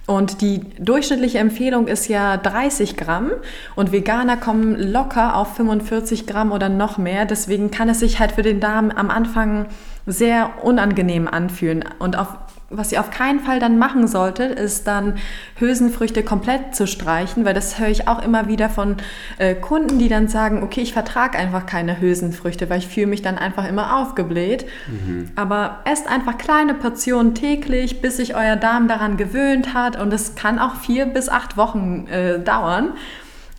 Und 0.06 0.40
die 0.40 0.60
durchschnittliche 0.78 1.38
Empfehlung 1.38 1.86
ist 1.86 2.08
ja 2.08 2.38
30 2.38 2.96
Gramm 2.96 3.30
und 3.76 3.92
Veganer 3.92 4.38
kommen 4.38 4.74
locker 4.74 5.36
auf 5.36 5.54
45 5.56 6.26
Gramm 6.26 6.50
oder 6.50 6.70
noch 6.70 6.96
mehr. 6.96 7.26
Deswegen 7.26 7.70
kann 7.70 7.90
es 7.90 8.00
sich 8.00 8.18
halt 8.18 8.32
für 8.32 8.42
den 8.42 8.58
Darm 8.58 8.90
am 8.90 9.10
Anfang 9.10 9.66
sehr 10.06 10.64
unangenehm 10.64 11.28
anfühlen. 11.28 11.84
Und 11.98 12.16
auf 12.16 12.28
was 12.70 12.92
ihr 12.92 13.00
auf 13.00 13.10
keinen 13.10 13.40
Fall 13.40 13.60
dann 13.60 13.78
machen 13.78 14.06
solltet, 14.06 14.58
ist 14.58 14.86
dann 14.86 15.14
Hülsenfrüchte 15.58 16.22
komplett 16.22 16.74
zu 16.74 16.86
streichen, 16.86 17.46
weil 17.46 17.54
das 17.54 17.78
höre 17.78 17.88
ich 17.88 18.08
auch 18.08 18.22
immer 18.22 18.46
wieder 18.46 18.68
von 18.68 18.96
äh, 19.38 19.54
Kunden, 19.54 19.98
die 19.98 20.08
dann 20.08 20.28
sagen, 20.28 20.62
okay, 20.62 20.82
ich 20.82 20.92
vertrage 20.92 21.38
einfach 21.38 21.64
keine 21.64 21.98
Hülsenfrüchte, 21.98 22.68
weil 22.68 22.78
ich 22.78 22.88
fühle 22.88 23.06
mich 23.06 23.22
dann 23.22 23.38
einfach 23.38 23.66
immer 23.66 23.96
aufgebläht. 23.96 24.66
Mhm. 24.86 25.30
Aber 25.34 25.78
esst 25.86 26.06
einfach 26.08 26.36
kleine 26.36 26.74
Portionen 26.74 27.34
täglich, 27.34 28.02
bis 28.02 28.18
sich 28.18 28.36
euer 28.36 28.56
Darm 28.56 28.86
daran 28.86 29.16
gewöhnt 29.16 29.72
hat 29.72 29.98
und 29.98 30.12
es 30.12 30.34
kann 30.34 30.58
auch 30.58 30.74
vier 30.76 31.06
bis 31.06 31.30
acht 31.30 31.56
Wochen 31.56 32.06
äh, 32.08 32.38
dauern. 32.38 32.92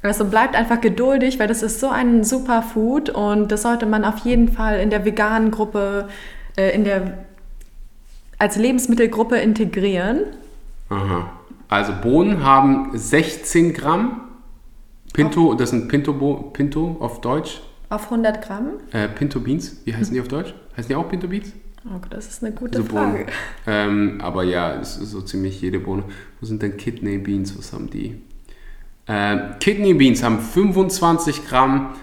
Also 0.04 0.26
bleibt 0.26 0.56
einfach 0.56 0.82
geduldig, 0.82 1.40
weil 1.40 1.48
das 1.48 1.64
ist 1.64 1.80
so 1.80 1.90
ein 1.90 2.24
super 2.24 2.62
Food 2.62 3.10
und 3.10 3.52
das 3.52 3.64
sollte 3.64 3.88
man 3.88 4.06
auf 4.06 4.20
jeden 4.20 4.50
Fall 4.50 4.80
in 4.80 4.92
der 4.92 5.04
veganen 5.04 5.50
Gruppe, 5.50 6.08
äh, 6.56 6.74
in 6.74 6.84
der 6.84 7.26
als 8.40 8.56
Lebensmittelgruppe 8.56 9.38
integrieren. 9.38 10.22
Aha. 10.90 11.32
Also 11.68 11.94
Bohnen 12.02 12.44
haben 12.44 12.98
16 12.98 13.74
Gramm. 13.74 14.22
Pinto, 15.14 15.54
das 15.54 15.70
sind 15.70 15.88
Pinto, 15.88 16.14
Pinto 16.54 16.98
auf 17.00 17.22
Deutsch. 17.22 17.62
Auf 17.90 18.06
100 18.06 18.44
Gramm? 18.44 18.72
Äh, 18.92 19.08
Pinto 19.08 19.40
Beans, 19.40 19.82
wie 19.84 19.94
heißen 19.94 20.14
die 20.14 20.22
auf 20.22 20.28
Deutsch? 20.28 20.54
Heißen 20.78 20.90
die 20.90 20.96
auch 20.96 21.08
Pinto 21.10 21.28
Beans? 21.28 21.52
Oh, 21.86 22.00
das 22.10 22.28
ist 22.28 22.44
eine 22.44 22.54
gute 22.54 22.80
Diese 22.80 22.90
Frage. 22.90 23.26
Ähm, 23.66 24.20
aber 24.22 24.44
ja, 24.44 24.76
es 24.76 24.98
ist 24.98 25.12
so 25.12 25.22
ziemlich 25.22 25.62
jede 25.62 25.80
Bohne. 25.80 26.04
Wo 26.40 26.46
sind 26.46 26.62
denn 26.62 26.78
Kidney 26.78 27.18
Beans? 27.18 27.58
Was 27.58 27.74
haben 27.74 27.90
die? 27.90 28.22
Äh, 29.08 29.38
Kidney 29.60 29.94
Beans 29.94 30.24
haben 30.24 30.40
25 30.40 31.48
Gramm 31.48 31.96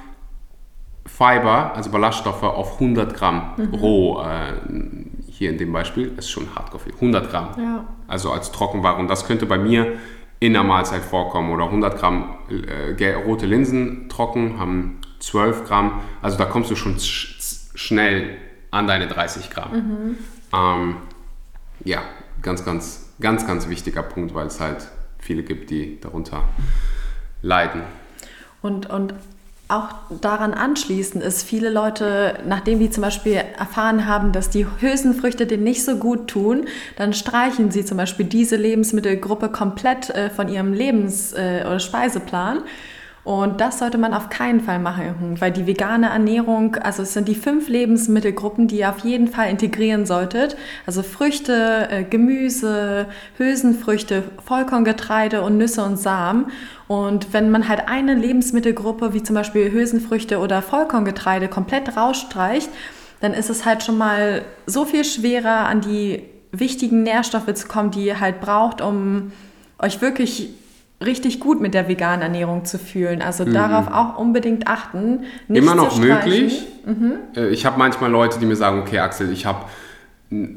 Fiber, 1.07 1.75
also 1.75 1.91
Ballaststoffe, 1.91 2.43
auf 2.43 2.75
100 2.75 3.15
Gramm 3.15 3.55
roh. 3.73 4.21
Äh, 4.23 5.06
hier 5.39 5.51
in 5.51 5.59
dem 5.59 5.71
Beispiel 5.71 6.13
ist 6.17 6.31
schon 6.31 6.55
hardcore 6.55 6.83
viel. 6.85 6.95
100 6.95 7.31
Gramm. 7.31 7.49
Ja. 7.59 7.87
Also 8.09 8.33
als 8.33 8.53
Trockenware. 8.53 8.97
Und 8.97 9.09
das 9.09 9.27
könnte 9.27 9.45
bei 9.45 9.59
mir 9.59 9.99
in 10.41 10.55
der 10.55 10.65
Mahlzeit 10.65 11.03
vorkommen. 11.03 11.51
Oder 11.51 11.65
100 11.65 11.99
Gramm 11.99 12.39
äh, 12.49 13.13
rote 13.13 13.45
Linsen 13.45 14.09
trocken 14.09 14.59
haben 14.59 15.01
12 15.21 15.65
Gramm. 15.65 16.01
Also 16.23 16.39
da 16.39 16.47
kommst 16.47 16.71
du 16.71 16.77
schon 16.77 16.99
sch 16.99 17.35
schnell 17.75 18.39
an 18.71 18.87
deine 18.87 19.09
30 19.09 19.51
Gramm. 19.51 20.17
Ähm, 20.55 20.97
ja, 21.85 22.01
ganz, 22.41 22.65
ganz, 22.65 23.13
ganz, 23.21 23.47
ganz 23.47 23.69
wichtiger 23.69 24.03
Punkt, 24.03 24.35
weil 24.35 24.47
es 24.47 24.59
halt 24.59 24.89
viele 25.19 25.43
gibt, 25.43 25.69
die 25.69 26.01
darunter 26.01 26.45
leiden. 27.43 27.83
Und, 28.63 28.89
und 28.89 29.13
auch 29.69 29.89
daran 30.21 30.55
anschließend 30.55 31.25
ist, 31.25 31.43
viele 31.43 31.71
Leute, 31.71 32.39
nachdem 32.47 32.79
die 32.79 32.91
zum 32.91 33.03
Beispiel 33.03 33.41
erfahren 33.59 34.07
haben, 34.07 34.31
dass 34.31 34.49
die 34.49 34.67
Hülsenfrüchte 34.81 35.47
denen 35.47 35.65
nicht 35.65 35.85
so 35.85 35.97
gut 35.97 36.29
tun, 36.29 36.67
dann 36.97 37.13
streichen 37.13 37.73
sie 37.73 37.85
zum 37.85 37.97
Beispiel 37.97 38.27
diese 38.27 38.57
Lebensmittelgruppe 38.57 39.49
komplett 39.49 40.11
äh, 40.11 40.31
von 40.31 40.49
ihrem 40.49 40.73
Lebens- 40.73 41.33
äh, 41.33 41.65
oder 41.67 41.81
Speiseplan. 41.81 42.63
Und 43.27 43.61
das 43.61 43.81
sollte 43.81 43.99
man 43.99 44.15
auf 44.15 44.29
keinen 44.29 44.61
Fall 44.61 44.79
machen, 44.79 45.35
weil 45.41 45.51
die 45.51 45.67
vegane 45.67 46.11
Ernährung, 46.11 46.77
also 46.77 47.03
es 47.03 47.13
sind 47.13 47.27
die 47.27 47.35
fünf 47.35 47.69
Lebensmittelgruppen, 47.69 48.69
die 48.69 48.79
ihr 48.79 48.89
auf 48.89 49.01
jeden 49.01 49.27
Fall 49.27 49.51
integrieren 49.51 50.07
solltet. 50.07 50.57
Also 50.87 51.03
Früchte, 51.03 51.89
äh, 51.91 52.05
Gemüse, 52.05 53.07
Hülsenfrüchte, 53.37 54.23
Vollkorngetreide 54.45 55.43
und 55.43 55.59
Nüsse 55.59 55.83
und 55.83 55.97
Samen. 55.97 56.53
Und 56.87 57.33
wenn 57.33 57.51
man 57.51 57.67
halt 57.67 57.89
eine 57.89 58.15
Lebensmittelgruppe, 58.15 59.13
wie 59.13 59.25
zum 59.25 59.35
Beispiel 59.35 59.73
Hülsenfrüchte 59.73 60.39
oder 60.39 60.63
Vollkorngetreide, 60.63 61.49
komplett 61.49 61.97
rausstreicht, 61.97 62.69
dann 63.23 63.35
ist 63.35 63.51
es 63.51 63.65
halt 63.65 63.83
schon 63.83 63.99
mal 63.99 64.43
so 64.67 64.85
viel 64.85 65.05
schwerer, 65.05 65.67
an 65.67 65.81
die 65.81 66.23
wichtigen 66.53 67.03
Nährstoffe 67.03 67.53
zu 67.55 67.67
kommen, 67.67 67.91
die 67.91 68.07
ihr 68.07 68.21
halt 68.21 68.41
braucht, 68.41 68.81
um 68.81 69.33
euch 69.81 70.01
wirklich 70.01 70.51
richtig 71.05 71.41
gut 71.41 71.61
mit 71.61 71.75
der 71.75 71.89
veganen 71.89 72.23
Ernährung 72.23 72.65
zu 72.65 72.79
fühlen. 72.79 73.23
Also 73.23 73.45
darauf 73.45 73.89
auch 73.93 74.19
unbedingt 74.19 74.67
achten. 74.67 75.25
Immer 75.49 75.75
noch 75.75 75.99
möglich. 75.99 76.67
Äh, 77.37 77.49
Ich 77.49 77.67
habe 77.67 77.79
manchmal 77.79 78.11
Leute, 78.11 78.39
die 78.39 78.47
mir 78.47 78.57
sagen, 78.57 78.81
okay 78.81 78.99
Axel, 79.01 79.31
ich 79.33 79.45
habe 79.47 79.67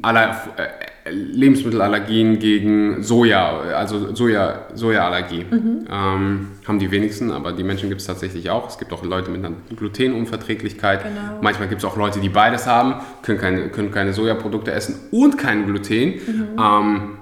Aller, 0.02 0.42
äh, 0.58 1.12
Lebensmittelallergien 1.12 2.40
gegen 2.40 3.04
Soja, 3.04 3.60
also 3.76 4.16
Soja, 4.16 4.62
Sojaallergie. 4.74 5.46
Ähm, 5.52 6.48
haben 6.68 6.80
die 6.80 6.90
wenigsten, 6.90 7.32
aber 7.32 7.52
die 7.52 7.64
Menschen 7.64 7.90
gibt 7.90 8.02
es 8.02 8.08
tatsächlich 8.08 8.50
auch. 8.50 8.68
Es 8.68 8.78
gibt 8.78 8.94
auch 8.94 9.04
Leute 9.04 9.30
mit 9.30 9.44
einer 9.44 9.56
Glutenunverträglichkeit. 9.76 11.04
Genau. 11.04 11.40
Manchmal 11.42 11.68
gibt 11.68 11.82
es 11.82 11.86
auch 11.86 11.98
Leute, 11.98 12.20
die 12.20 12.30
beides 12.30 12.66
haben, 12.66 12.96
können 13.22 13.38
keine, 13.40 13.70
können 13.70 13.92
keine 13.92 14.14
Sojaprodukte 14.14 14.72
essen 14.72 14.96
und 15.12 15.38
kein 15.38 15.66
Gluten. 15.66 16.14
Ähm, 16.58 17.18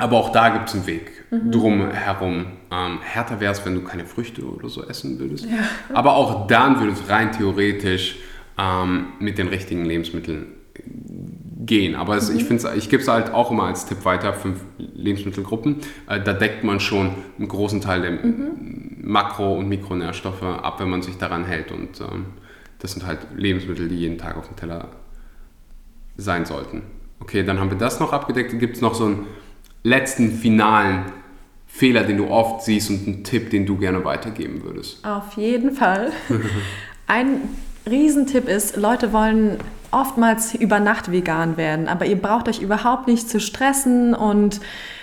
aber 0.00 0.16
auch 0.16 0.32
da 0.32 0.48
gibt 0.48 0.68
es 0.68 0.74
einen 0.74 0.86
Weg 0.86 1.10
drum 1.50 1.90
herum. 1.90 2.46
Ähm, 2.72 2.98
härter 3.02 3.40
wäre 3.40 3.52
es, 3.52 3.64
wenn 3.64 3.74
du 3.74 3.82
keine 3.82 4.04
Früchte 4.04 4.42
oder 4.44 4.68
so 4.68 4.84
essen 4.84 5.18
würdest. 5.18 5.46
Aber 5.92 6.14
auch 6.16 6.46
dann 6.46 6.78
würde 6.80 6.92
es 6.92 7.08
rein 7.08 7.32
theoretisch 7.32 8.16
ähm, 8.58 9.06
mit 9.20 9.38
den 9.38 9.48
richtigen 9.48 9.84
Lebensmitteln 9.84 10.46
gehen. 11.66 11.94
Aber 11.94 12.16
es, 12.16 12.30
ich, 12.30 12.44
find's- 12.44 12.64
ich 12.76 12.88
gebe 12.88 13.02
es 13.02 13.08
halt 13.08 13.32
auch 13.32 13.50
immer 13.50 13.64
als 13.64 13.86
Tipp 13.86 14.04
weiter, 14.04 14.32
fünf 14.32 14.60
Lebensmittelgruppen. 14.78 15.76
Äh, 16.08 16.20
da 16.20 16.32
deckt 16.32 16.64
man 16.64 16.80
schon 16.80 17.10
einen 17.38 17.48
großen 17.48 17.80
Teil 17.80 18.02
der 18.02 18.18
Makro- 19.02 19.54
und 19.58 19.68
Mikronährstoffe 19.68 20.42
ab, 20.42 20.80
wenn 20.80 20.88
man 20.90 21.02
sich 21.02 21.16
daran 21.18 21.44
hält. 21.44 21.70
Und 21.70 22.00
ähm, 22.00 22.26
das 22.78 22.92
sind 22.92 23.06
halt 23.06 23.18
Lebensmittel, 23.36 23.88
die 23.88 23.96
jeden 23.96 24.18
Tag 24.18 24.36
auf 24.36 24.46
dem 24.48 24.56
Teller 24.56 24.88
sein 26.16 26.44
sollten. 26.44 26.82
Okay, 27.20 27.42
dann 27.44 27.60
haben 27.60 27.70
wir 27.70 27.78
das 27.78 28.00
noch 28.00 28.12
abgedeckt. 28.12 28.58
Gibt 28.58 28.76
es 28.76 28.82
noch 28.82 28.94
so 28.94 29.04
einen 29.04 29.26
letzten 29.82 30.32
finalen 30.32 31.06
Fehler, 31.66 32.02
den 32.04 32.18
du 32.18 32.28
oft 32.28 32.62
siehst 32.62 32.90
und 32.90 33.06
einen 33.06 33.24
Tipp, 33.24 33.50
den 33.50 33.66
du 33.66 33.76
gerne 33.76 34.04
weitergeben 34.04 34.62
würdest? 34.62 35.04
Auf 35.04 35.34
jeden 35.36 35.72
Fall. 35.72 36.12
Ein 37.06 37.40
Riesentipp 37.88 38.48
ist, 38.48 38.76
Leute 38.76 39.12
wollen 39.12 39.58
oftmals 39.90 40.54
über 40.54 40.78
Nacht 40.78 41.10
vegan 41.10 41.56
werden, 41.56 41.88
aber 41.88 42.06
ihr 42.06 42.20
braucht 42.20 42.48
euch 42.48 42.60
überhaupt 42.60 43.08
nicht 43.08 43.28
zu 43.28 43.40
stressen 43.40 44.14
und 44.14 44.60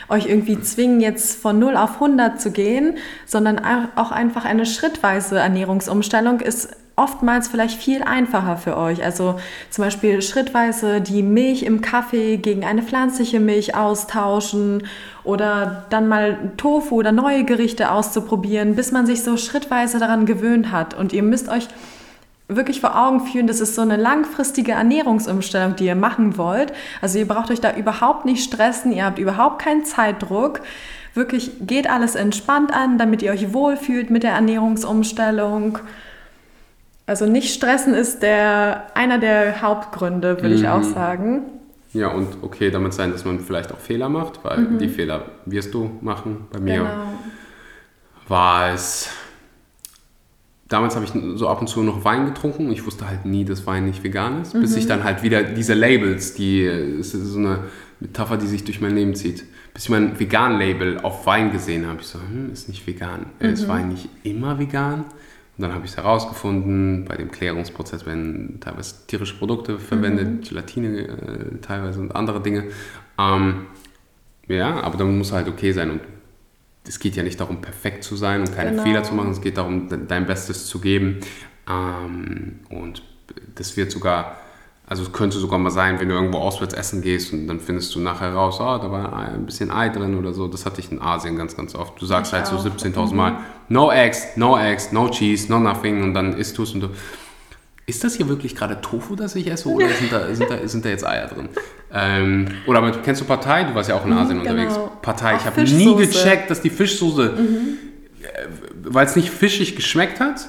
euch 0.10 0.28
irgendwie 0.28 0.62
zwingen, 0.62 1.02
jetzt 1.02 1.42
von 1.42 1.60
0 1.60 1.76
auf 1.76 1.96
100 1.96 2.40
zu 2.40 2.52
gehen, 2.52 2.96
sondern 3.26 3.60
auch 3.96 4.12
einfach 4.12 4.46
eine 4.46 4.66
schrittweise 4.66 5.40
Ernährungsumstellung 5.40 6.40
ist 6.40 6.70
oftmals 6.98 7.48
vielleicht 7.48 7.80
viel 7.80 8.04
einfacher 8.04 8.58
für 8.58 8.76
euch. 8.76 9.04
Also 9.04 9.40
zum 9.70 9.86
Beispiel 9.86 10.22
schrittweise 10.22 11.00
die 11.00 11.22
Milch 11.22 11.64
im 11.64 11.82
Kaffee 11.82 12.38
gegen 12.38 12.66
eine 12.66 12.82
pflanzliche 12.82 13.40
Milch 13.40 13.76
austauschen 13.76 14.84
oder 15.24 15.86
dann 15.92 16.08
mal 16.08 16.52
Tofu 16.58 16.96
oder 16.96 17.12
neue 17.12 17.46
Gerichte 17.46 17.92
auszuprobieren, 17.92 18.76
bis 18.76 18.92
man 18.92 19.06
sich 19.06 19.24
so 19.24 19.38
schrittweise 19.38 20.00
daran 20.00 20.26
gewöhnt 20.26 20.72
hat. 20.72 20.96
Und 20.96 21.14
ihr 21.14 21.22
müsst 21.22 21.50
euch 21.50 21.68
wirklich 22.48 22.82
vor 22.82 22.98
Augen 23.00 23.20
führen, 23.20 23.46
das 23.46 23.60
ist 23.60 23.76
so 23.76 23.82
eine 23.82 23.98
langfristige 23.98 24.72
Ernährungsumstellung, 24.72 25.76
die 25.76 25.86
ihr 25.86 25.96
machen 25.96 26.38
wollt. 26.38 26.74
Also 27.02 27.20
ihr 27.20 27.28
braucht 27.28 27.52
euch 27.52 27.62
da 27.62 27.76
überhaupt 27.76 28.26
nicht 28.26 28.44
stressen, 28.44 28.92
ihr 28.92 29.06
habt 29.06 29.20
überhaupt 29.20 29.62
keinen 29.62 29.86
Zeitdruck. 29.86 30.62
Wirklich 31.14 31.52
geht 31.62 31.88
alles 31.88 32.16
entspannt 32.16 32.74
an, 32.74 32.98
damit 32.98 33.22
ihr 33.22 33.32
euch 33.32 33.54
wohlfühlt 33.54 34.10
mit 34.10 34.24
der 34.24 34.32
Ernährungsumstellung. 34.32 35.80
Also 37.08 37.26
nicht 37.26 37.54
stressen 37.54 37.94
ist 37.94 38.22
der, 38.22 38.88
einer 38.96 39.18
der 39.18 39.62
Hauptgründe, 39.62 40.42
würde 40.42 40.54
ich 40.56 40.68
auch 40.68 40.84
sagen. 40.84 41.44
Ja, 41.94 42.10
und 42.10 42.28
okay, 42.42 42.70
damit 42.70 42.94
sein, 42.94 43.12
dass 43.12 43.24
man 43.26 43.40
vielleicht 43.40 43.72
auch 43.72 43.80
Fehler 43.80 44.10
macht, 44.10 44.44
weil 44.44 44.78
die 44.78 44.90
Fehler 44.90 45.24
wirst 45.46 45.74
du 45.74 45.90
machen. 46.02 46.46
Bei 46.52 46.60
mir 46.60 46.80
Genau. 46.80 46.90
war 48.28 48.74
es. 48.74 49.10
Damals 50.68 50.96
habe 50.98 51.06
ich 51.06 51.14
so 51.40 51.48
ab 51.48 51.62
und 51.62 51.68
zu 51.68 51.82
noch 51.82 52.04
Wein 52.04 52.26
getrunken. 52.26 52.70
Ich 52.74 52.86
wusste 52.86 53.08
halt 53.08 53.26
nie, 53.26 53.46
dass 53.46 53.66
Wein 53.66 53.86
nicht 53.86 54.04
vegan 54.04 54.42
ist, 54.42 54.52
bis 54.52 54.76
ich 54.76 54.86
dann 54.86 55.06
halt 55.06 55.24
wieder 55.24 55.42
diese 55.44 55.74
Labels, 55.74 56.34
die 56.34 56.62
ist 56.64 57.12
so 57.14 57.40
eine 57.40 57.60
Metapher, 58.02 58.36
die 58.36 58.48
sich 58.48 58.66
durch 58.66 58.82
mein 58.82 58.94
Leben 58.94 59.16
zieht, 59.16 59.46
bis 59.74 59.86
ich 59.86 59.90
mein 59.90 60.20
Vegan-Label 60.20 61.00
auf 61.04 61.26
Wein 61.26 61.54
gesehen 61.54 61.88
habe. 61.88 62.02
Ich 62.02 62.08
so, 62.08 62.20
hm, 62.20 62.52
ist 62.52 62.68
nicht 62.68 62.86
vegan. 62.86 63.28
Äh, 63.40 63.54
Ist 63.54 63.70
Wein 63.70 63.88
nicht 63.88 64.10
immer 64.24 64.60
vegan? 64.60 65.06
Und 65.58 65.64
dann 65.64 65.74
habe 65.74 65.86
ich 65.86 65.92
es 65.92 65.98
herausgefunden, 65.98 67.06
bei 67.06 67.16
dem 67.18 67.32
Klärungsprozess 67.32 68.06
werden 68.06 68.60
teilweise 68.60 69.08
tierische 69.08 69.36
Produkte 69.36 69.80
verwendet, 69.80 70.48
Gelatine 70.48 71.00
äh, 71.08 71.58
teilweise 71.62 72.00
und 72.00 72.16
andere 72.16 72.42
Dinge. 72.42 72.66
Ähm, 73.18 73.66
ja, 74.48 74.80
aber 74.82 74.98
dann 74.98 75.18
muss 75.18 75.32
halt 75.32 75.48
okay 75.48 75.72
sein 75.72 75.90
und 75.92 76.02
es 76.88 77.00
geht 77.00 77.16
ja 77.16 77.24
nicht 77.24 77.40
darum, 77.40 77.60
perfekt 77.60 78.04
zu 78.04 78.16
sein 78.16 78.42
und 78.42 78.56
keine 78.56 78.70
Genau. 78.72 78.84
Fehler 78.84 79.04
zu 79.04 79.14
machen, 79.16 79.32
es 79.32 79.42
geht 79.42 79.58
darum, 79.58 79.90
de- 79.90 80.00
dein 80.08 80.26
Bestes 80.28 80.68
zu 80.68 80.80
geben. 80.80 81.18
Ähm, 81.70 82.60
und 82.70 83.02
das 83.56 83.76
wird 83.76 83.92
sogar, 83.92 84.38
also 84.90 85.04
es 85.04 85.12
könnte 85.12 85.38
sogar 85.38 85.60
mal 85.60 85.70
sein, 85.70 86.00
wenn 86.00 86.08
du 86.08 86.16
irgendwo 86.16 86.38
auswärts 86.38 86.74
essen 86.74 87.02
gehst 87.02 87.34
und 87.34 87.46
dann 87.48 87.60
findest 87.60 87.94
du 87.94 88.00
nachher 88.00 88.32
raus, 88.34 88.62
ah, 88.62 88.80
da 88.80 88.90
war 88.90 89.14
ein 89.14 89.46
bisschen 89.46 89.70
Ei 89.70 89.90
drin 89.90 90.18
oder 90.18 90.34
so. 90.34 90.48
Das 90.48 90.66
hatte 90.66 90.80
ich 90.80 90.90
in 90.92 91.02
Asien 91.02 91.36
ganz, 91.36 91.58
ganz 91.58 91.76
oft. 91.76 92.02
Du 92.02 92.06
sagst 92.06 92.32
Ich 92.32 92.38
halt 92.38 92.48
so 92.48 92.56
auch. 92.56 92.66
17.000 92.66 93.14
Mal, 93.14 93.38
no 93.68 93.92
eggs, 93.92 94.38
no 94.38 94.58
eggs, 94.58 94.94
no 94.94 95.10
cheese, 95.10 95.52
no 95.52 95.60
nothing 95.60 96.02
und 96.04 96.14
dann 96.14 96.38
isst 96.38 96.58
du 96.58 96.64
es 96.64 96.74
und 96.74 96.80
du, 96.80 96.90
ist 97.86 98.04
das 98.06 98.16
hier 98.16 98.30
wirklich 98.30 98.56
gerade 98.56 98.80
Tofu, 98.80 99.18
das 99.18 99.36
ich 99.36 99.48
esse 99.52 99.68
oder 99.68 99.90
sind 99.90 100.12
da, 100.12 100.34
sind 100.34 100.50
da, 100.50 100.68
sind 100.68 100.86
da 100.86 100.90
jetzt 100.90 101.06
Eier 101.06 101.28
drin? 101.28 101.50
Ähm, 101.94 102.48
oder 102.66 102.82
mit, 102.82 103.04
kennst 103.04 103.20
du 103.20 103.26
Partei? 103.26 103.66
Du 103.66 103.76
warst 103.76 103.90
ja 103.90 103.96
auch 103.96 104.06
in 104.06 104.14
Asien 104.14 104.42
genau. 104.42 104.52
unterwegs. 104.52 104.80
Partei, 105.02 105.36
ich 105.36 105.46
habe 105.46 105.62
nie 105.64 105.96
gecheckt, 105.98 106.50
dass 106.50 106.62
die 106.62 106.70
Fischsoße, 106.70 107.38
weil 108.84 109.06
es 109.06 109.18
nicht 109.18 109.32
fischig 109.32 109.76
geschmeckt 109.76 110.22
hat. 110.22 110.48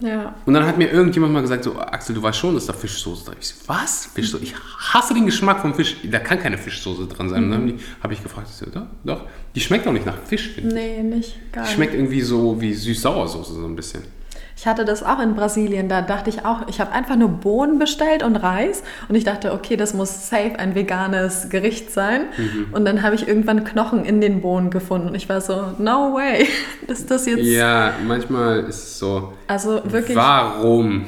Ja. 0.00 0.34
Und 0.46 0.54
dann 0.54 0.66
hat 0.66 0.78
mir 0.78 0.90
irgendjemand 0.90 1.32
mal 1.32 1.42
gesagt, 1.42 1.64
so, 1.64 1.78
Axel, 1.78 2.14
du 2.14 2.22
weißt 2.22 2.38
schon, 2.38 2.54
dass 2.54 2.66
da 2.66 2.72
Fischsoße 2.72 3.24
drin 3.26 3.36
ist. 3.38 3.50
Ich 3.50 3.56
so, 3.58 3.68
was? 3.68 4.06
Fischsoße? 4.06 4.42
Ich 4.42 4.54
hasse 4.78 5.12
den 5.14 5.26
Geschmack 5.26 5.60
vom 5.60 5.74
Fisch. 5.74 5.96
Da 6.10 6.18
kann 6.18 6.38
keine 6.38 6.56
Fischsoße 6.58 7.06
drin 7.06 7.28
sein. 7.28 7.44
Und 7.44 7.50
dann 7.50 7.60
habe 7.60 7.70
ich, 7.72 7.82
hab 8.02 8.10
ich 8.12 8.22
gefragt, 8.22 8.48
so, 8.48 8.66
doch, 8.66 8.86
doch. 9.04 9.24
Die 9.54 9.60
schmeckt 9.60 9.86
auch 9.86 9.92
nicht 9.92 10.06
nach 10.06 10.16
Fisch, 10.26 10.48
finde 10.50 10.68
ich. 10.70 10.74
Nee, 10.74 11.02
nicht 11.02 11.52
gar 11.52 11.62
Die 11.64 11.68
nicht. 11.68 11.74
schmeckt 11.76 11.94
irgendwie 11.94 12.20
so 12.22 12.60
wie 12.60 12.72
Süß-Sauersoße 12.72 13.54
so 13.54 13.66
ein 13.66 13.76
bisschen. 13.76 14.02
Ich 14.60 14.66
hatte 14.66 14.84
das 14.84 15.02
auch 15.02 15.18
in 15.20 15.34
Brasilien. 15.34 15.88
Da 15.88 16.02
dachte 16.02 16.28
ich 16.28 16.44
auch, 16.44 16.68
ich 16.68 16.82
habe 16.82 16.92
einfach 16.92 17.16
nur 17.16 17.30
Bohnen 17.30 17.78
bestellt 17.78 18.22
und 18.22 18.36
Reis. 18.36 18.82
Und 19.08 19.14
ich 19.14 19.24
dachte, 19.24 19.54
okay, 19.54 19.74
das 19.74 19.94
muss 19.94 20.28
safe 20.28 20.58
ein 20.58 20.74
veganes 20.74 21.48
Gericht 21.48 21.90
sein. 21.90 22.26
Mhm. 22.36 22.66
Und 22.70 22.84
dann 22.84 23.02
habe 23.02 23.14
ich 23.14 23.26
irgendwann 23.26 23.64
Knochen 23.64 24.04
in 24.04 24.20
den 24.20 24.42
Bohnen 24.42 24.68
gefunden. 24.68 25.08
Und 25.08 25.14
ich 25.14 25.30
war 25.30 25.40
so, 25.40 25.72
no 25.78 26.12
way. 26.12 26.46
Ist 26.88 27.10
das 27.10 27.24
jetzt. 27.24 27.40
Ja, 27.40 27.94
manchmal 28.06 28.64
ist 28.64 28.82
es 28.82 28.98
so. 28.98 29.32
Also 29.46 29.80
wirklich. 29.84 30.14
Warum? 30.14 31.06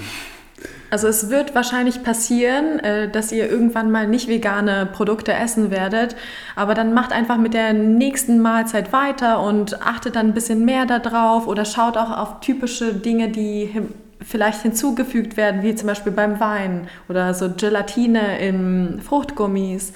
Also 0.93 1.09
es 1.09 1.31
wird 1.31 1.55
wahrscheinlich 1.55 2.03
passieren, 2.03 2.79
äh, 2.81 3.11
dass 3.11 3.33
ihr 3.33 3.49
irgendwann 3.49 3.91
mal 3.91 4.07
nicht 4.07 4.29
vegane 4.29 4.85
Produkte 4.85 5.33
essen 5.33 5.71
werdet, 5.71 6.17
aber 6.55 6.75
dann 6.75 6.93
macht 6.93 7.13
einfach 7.13 7.39
mit 7.39 7.55
der 7.55 7.73
nächsten 7.73 8.41
Mahlzeit 8.43 8.93
weiter 8.93 9.43
und 9.43 9.81
achtet 9.81 10.17
dann 10.17 10.27
ein 10.27 10.35
bisschen 10.35 10.67
mehr 10.67 10.85
darauf 10.85 11.47
oder 11.47 11.65
schaut 11.65 11.97
auch 11.97 12.15
auf 12.15 12.41
typische 12.41 12.93
Dinge, 12.93 13.31
die 13.31 13.71
vielleicht 14.21 14.61
hinzugefügt 14.61 15.39
werden, 15.39 15.63
wie 15.63 15.75
zum 15.75 15.87
Beispiel 15.87 16.13
beim 16.13 16.41
Wein 16.41 16.89
oder 17.09 17.33
so 17.33 17.49
Gelatine 17.49 18.39
in 18.41 19.01
Fruchtgummis. 19.01 19.95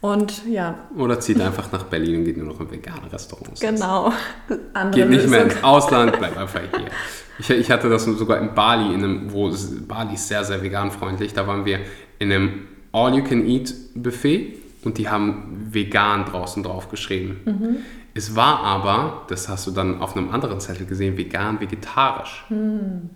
Und 0.00 0.44
ja. 0.46 0.74
Oder 0.98 1.20
zieht 1.20 1.40
einfach 1.40 1.70
nach 1.70 1.84
Berlin 1.84 2.16
und 2.16 2.24
geht 2.24 2.36
nur 2.36 2.48
noch 2.48 2.58
in 2.58 2.68
vegane 2.68 3.12
Restaurants. 3.12 3.60
Genau. 3.60 4.12
Andere 4.74 5.02
geht 5.02 5.10
nicht 5.10 5.28
mehr 5.28 5.44
ins 5.44 5.62
Ausland, 5.62 6.18
bleibt 6.18 6.36
einfach 6.36 6.62
hier. 6.76 6.86
Ich, 7.42 7.50
ich, 7.50 7.70
hatte 7.72 7.88
das 7.88 8.04
sogar 8.04 8.38
in 8.38 8.54
Bali, 8.54 8.94
in 8.94 9.02
einem, 9.02 9.32
wo 9.32 9.52
Bali 9.88 10.14
ist 10.14 10.28
sehr, 10.28 10.44
sehr 10.44 10.62
veganfreundlich. 10.62 11.34
Da 11.34 11.44
waren 11.48 11.64
wir 11.64 11.80
in 12.20 12.30
einem 12.30 12.68
All-You-Can-Eat-Buffet 12.92 14.58
und 14.84 14.96
die 14.96 15.08
haben 15.08 15.68
vegan 15.72 16.24
draußen 16.24 16.62
drauf 16.62 16.88
geschrieben. 16.88 17.40
Mhm. 17.44 17.76
Es 18.14 18.36
war 18.36 18.60
aber, 18.60 19.22
das 19.28 19.48
hast 19.48 19.66
du 19.66 19.72
dann 19.72 20.00
auf 20.00 20.16
einem 20.16 20.30
anderen 20.30 20.60
Zettel 20.60 20.86
gesehen, 20.86 21.16
vegan, 21.16 21.60
vegetarisch. 21.60 22.44
Mhm. 22.48 23.10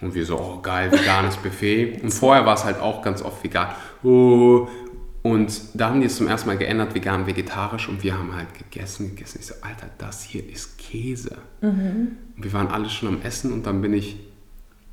Und 0.00 0.14
wir 0.16 0.26
so, 0.26 0.36
oh 0.36 0.60
geil, 0.60 0.90
veganes 0.90 1.36
Buffet. 1.36 2.02
Und 2.02 2.12
vorher 2.12 2.44
war 2.44 2.54
es 2.54 2.64
halt 2.64 2.80
auch 2.80 3.02
ganz 3.02 3.22
oft 3.22 3.44
vegan. 3.44 3.68
Oh, 4.02 4.66
und 5.24 5.62
da 5.72 5.88
haben 5.88 6.00
die 6.00 6.06
es 6.06 6.16
zum 6.16 6.28
ersten 6.28 6.48
Mal 6.48 6.58
geändert, 6.58 6.94
vegan, 6.94 7.26
vegetarisch. 7.26 7.88
Und 7.88 8.02
wir 8.02 8.18
haben 8.18 8.36
halt 8.36 8.48
gegessen, 8.52 9.08
gegessen. 9.08 9.38
Ich 9.40 9.46
so, 9.46 9.54
Alter, 9.62 9.86
das 9.96 10.22
hier 10.22 10.46
ist 10.46 10.76
Käse. 10.76 11.38
Mhm. 11.62 12.18
Und 12.36 12.44
wir 12.44 12.52
waren 12.52 12.68
alle 12.68 12.90
schon 12.90 13.08
am 13.08 13.22
Essen 13.22 13.50
und 13.50 13.64
dann 13.64 13.80
bin 13.80 13.94
ich 13.94 14.18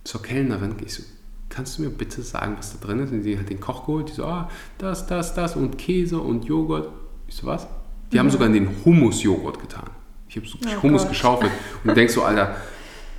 zur 0.05 0.21
Kellnerin. 0.21 0.77
Ich 0.85 0.93
so, 0.93 1.03
kannst 1.49 1.77
du 1.77 1.81
mir 1.81 1.89
bitte 1.89 2.21
sagen, 2.21 2.55
was 2.57 2.71
da 2.71 2.87
drin 2.87 2.99
ist? 2.99 3.11
Und 3.11 3.23
sie 3.23 3.37
hat 3.37 3.49
den 3.49 3.59
Koch 3.59 3.85
geholt. 3.85 4.07
Die 4.07 4.13
so, 4.13 4.23
ah, 4.23 4.49
das, 4.77 5.05
das, 5.05 5.33
das 5.33 5.57
und 5.57 5.77
Käse 5.77 6.17
und 6.17 6.45
Joghurt. 6.45 6.87
Ich 7.27 7.35
so, 7.35 7.45
was? 7.45 7.67
Die 8.09 8.15
mhm. 8.15 8.19
haben 8.19 8.29
sogar 8.29 8.47
in 8.47 8.53
den 8.53 8.69
Hummus-Joghurt 8.85 9.59
getan. 9.59 9.89
Ich 10.29 10.37
habe 10.37 10.47
so 10.47 10.57
oh 10.65 10.83
Hummus 10.83 11.01
Gott. 11.01 11.09
geschaufelt. 11.09 11.51
Und 11.83 11.97
denkst 11.97 12.13
so, 12.13 12.23
Alter, 12.23 12.55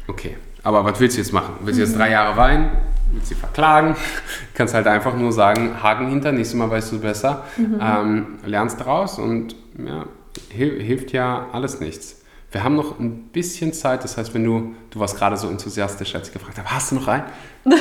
okay, 0.08 0.38
aber 0.62 0.82
was 0.82 0.98
willst 0.98 1.18
du 1.18 1.20
jetzt 1.20 1.34
machen? 1.34 1.56
Willst 1.60 1.78
du 1.78 1.84
jetzt 1.84 1.92
mhm. 1.92 1.98
drei 1.98 2.10
Jahre 2.12 2.38
weinen? 2.38 2.70
Willst 3.12 3.28
sie 3.28 3.34
verklagen, 3.34 3.96
kannst 4.54 4.74
halt 4.74 4.86
einfach 4.86 5.16
nur 5.16 5.32
sagen, 5.32 5.82
Haken 5.82 6.08
hinter, 6.08 6.32
nächstes 6.32 6.58
Mal 6.58 6.70
weißt 6.70 6.92
du 6.92 7.00
besser, 7.00 7.44
mhm. 7.56 7.78
ähm, 7.80 8.26
lernst 8.44 8.80
daraus 8.80 9.18
und 9.18 9.54
ja, 9.78 10.06
hilft 10.50 11.12
ja 11.12 11.46
alles 11.52 11.80
nichts. 11.80 12.22
Wir 12.50 12.64
haben 12.64 12.76
noch 12.76 12.98
ein 12.98 13.28
bisschen 13.28 13.72
Zeit, 13.72 14.04
das 14.04 14.18
heißt, 14.18 14.34
wenn 14.34 14.44
du, 14.44 14.74
du 14.90 15.00
warst 15.00 15.16
gerade 15.16 15.36
so 15.36 15.48
enthusiastisch, 15.48 16.14
als 16.14 16.28
ich 16.28 16.34
gefragt 16.34 16.58
habe, 16.58 16.70
hast 16.70 16.90
du 16.90 16.96
noch 16.96 17.08
einen? 17.08 17.24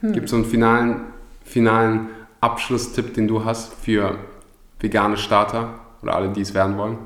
hm. 0.00 0.12
Gibt 0.12 0.24
es 0.24 0.30
so 0.30 0.36
einen 0.36 0.46
finalen, 0.46 1.02
finalen 1.44 2.08
Abschlusstipp, 2.40 3.12
den 3.14 3.28
du 3.28 3.44
hast 3.44 3.74
für 3.74 4.18
vegane 4.80 5.18
Starter 5.18 5.80
oder 6.00 6.16
alle, 6.16 6.30
die 6.30 6.40
es 6.40 6.54
werden 6.54 6.78
wollen? 6.78 6.96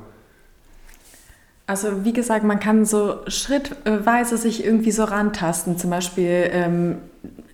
Also 1.67 2.05
wie 2.05 2.13
gesagt, 2.13 2.43
man 2.43 2.59
kann 2.59 2.85
so 2.85 3.21
schrittweise 3.27 4.37
sich 4.37 4.63
irgendwie 4.63 4.91
so 4.91 5.03
rantasten. 5.03 5.77
Zum 5.77 5.89
Beispiel, 5.89 6.49
ähm, 6.51 6.97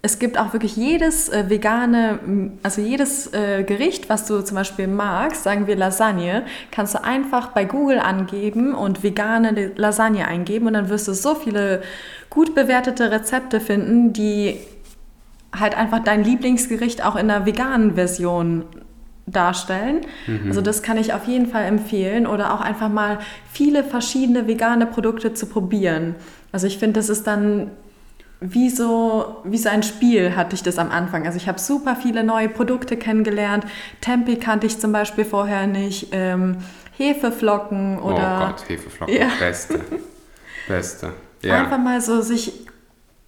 es 0.02 0.20
gibt 0.20 0.38
auch 0.38 0.52
wirklich 0.52 0.76
jedes 0.76 1.30
äh, 1.30 1.50
vegane, 1.50 2.52
also 2.62 2.82
jedes 2.82 3.34
äh, 3.34 3.64
Gericht, 3.64 4.10
was 4.10 4.26
du 4.26 4.42
zum 4.42 4.56
Beispiel 4.56 4.88
magst, 4.88 5.44
sagen 5.44 5.68
wir 5.68 5.78
Lasagne, 5.78 6.44
kannst 6.72 6.96
du 6.96 7.04
einfach 7.04 7.50
bei 7.50 7.64
Google 7.64 8.00
angeben 8.00 8.74
und 8.74 9.02
vegane 9.04 9.72
Lasagne 9.76 10.28
eingeben 10.28 10.68
und 10.68 10.74
dann 10.74 10.90
wirst 10.90 11.08
du 11.08 11.14
so 11.14 11.36
viele 11.36 11.82
gut 12.30 12.54
bewertete 12.54 13.12
Rezepte 13.12 13.62
finden, 13.62 14.12
die 14.12 14.58
halt 15.58 15.78
einfach 15.78 16.00
dein 16.04 16.24
Lieblingsgericht 16.24 17.06
auch 17.06 17.16
in 17.16 17.30
einer 17.30 17.46
veganen 17.46 17.96
Version 17.96 18.66
darstellen. 19.26 20.02
Mhm. 20.28 20.48
Also 20.48 20.62
das 20.62 20.82
kann 20.82 20.98
ich 20.98 21.14
auf 21.14 21.26
jeden 21.26 21.48
Fall 21.48 21.66
empfehlen 21.66 22.28
oder 22.28 22.54
auch 22.54 22.62
einfach 22.62 22.90
mal 22.90 23.20
viele 23.52 23.84
verschiedene 23.84 24.48
vegane 24.48 24.86
Produkte 24.86 25.34
zu 25.34 25.46
probieren. 25.46 26.16
Also 26.52 26.68
ich 26.68 26.78
finde, 26.78 27.00
das 27.00 27.10
ist 27.10 27.28
dann 27.28 27.72
wie 28.42 28.72
so, 28.72 29.38
wie 29.44 29.58
so 29.58 29.70
ein 29.70 29.84
Spiel 29.84 30.36
hatte 30.36 30.56
ich 30.56 30.64
das 30.64 30.80
am 30.80 30.90
Anfang. 30.90 31.26
Also 31.28 31.38
ich 31.38 31.48
habe 31.48 31.60
super 31.60 31.96
viele 31.96 32.24
neue 32.24 32.50
Produkte 32.50 32.98
kennengelernt. 32.98 33.66
Tempe 34.02 34.36
kannte 34.38 34.66
ich 34.66 34.80
zum 34.80 34.92
Beispiel 34.92 35.26
vorher 35.26 35.68
nicht. 35.68 36.08
Ähm, 36.12 36.58
Hefeflocken 36.98 38.00
oder... 38.00 38.42
Oh 38.42 38.46
Gott, 38.48 38.70
Hefeflocken, 38.70 39.16
ja. 39.16 39.28
beste. 39.40 39.80
Beste. 40.68 41.14
Ja. 41.42 41.56
Einfach 41.56 41.80
mal 41.80 42.02
so 42.02 42.22
sich 42.22 42.68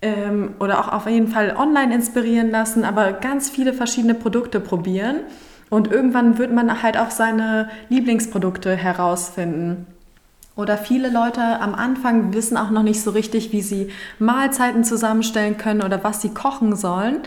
ähm, 0.04 0.56
oder 0.60 0.80
auch 0.80 0.92
auf 0.92 1.08
jeden 1.08 1.28
Fall 1.28 1.56
online 1.58 1.96
inspirieren 1.96 2.52
lassen, 2.52 2.84
aber 2.84 3.14
ganz 3.14 3.50
viele 3.50 3.74
verschiedene 3.74 4.14
Produkte 4.14 4.60
probieren. 4.60 5.22
Und 5.74 5.92
irgendwann 5.92 6.38
wird 6.38 6.54
man 6.54 6.84
halt 6.84 7.00
auch 7.00 7.10
seine 7.10 7.68
Lieblingsprodukte 7.90 8.76
herausfinden. 8.76 9.88
Oder 10.56 10.78
viele 10.78 11.10
Leute 11.10 11.42
am 11.42 11.74
Anfang 11.74 12.32
wissen 12.32 12.58
auch 12.58 12.70
noch 12.70 12.84
nicht 12.84 13.02
so 13.02 13.10
richtig, 13.10 13.52
wie 13.52 13.64
sie 13.64 13.90
Mahlzeiten 14.20 14.84
zusammenstellen 14.84 15.58
können 15.58 15.82
oder 15.82 16.04
was 16.04 16.22
sie 16.22 16.30
kochen 16.30 16.76
sollen. 16.76 17.22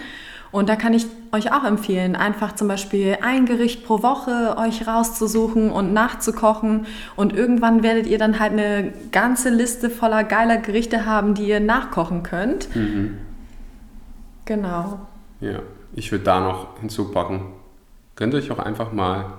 Und 0.52 0.68
da 0.68 0.76
kann 0.76 0.94
ich 0.94 1.08
euch 1.32 1.52
auch 1.52 1.64
empfehlen, 1.64 2.14
einfach 2.14 2.54
zum 2.54 2.68
Beispiel 2.68 3.18
ein 3.20 3.46
Gericht 3.46 3.84
pro 3.84 4.04
Woche 4.04 4.54
euch 4.56 4.86
rauszusuchen 4.86 5.72
und 5.72 5.92
nachzukochen. 5.92 6.86
Und 7.16 7.34
irgendwann 7.34 7.82
werdet 7.82 8.06
ihr 8.06 8.18
dann 8.18 8.38
halt 8.38 8.52
eine 8.52 8.92
ganze 9.10 9.50
Liste 9.50 9.90
voller 9.90 10.22
geiler 10.22 10.58
Gerichte 10.58 11.04
haben, 11.04 11.34
die 11.34 11.48
ihr 11.48 11.58
nachkochen 11.58 12.22
könnt. 12.22 12.76
Mhm. 12.76 13.18
Genau. 14.44 15.00
Ja, 15.40 15.58
ich 15.96 16.12
würde 16.12 16.22
da 16.22 16.38
noch 16.38 16.78
hinzupacken, 16.78 17.55
gönnt 18.16 18.34
euch 18.34 18.50
auch 18.50 18.58
einfach 18.58 18.92
mal 18.92 19.34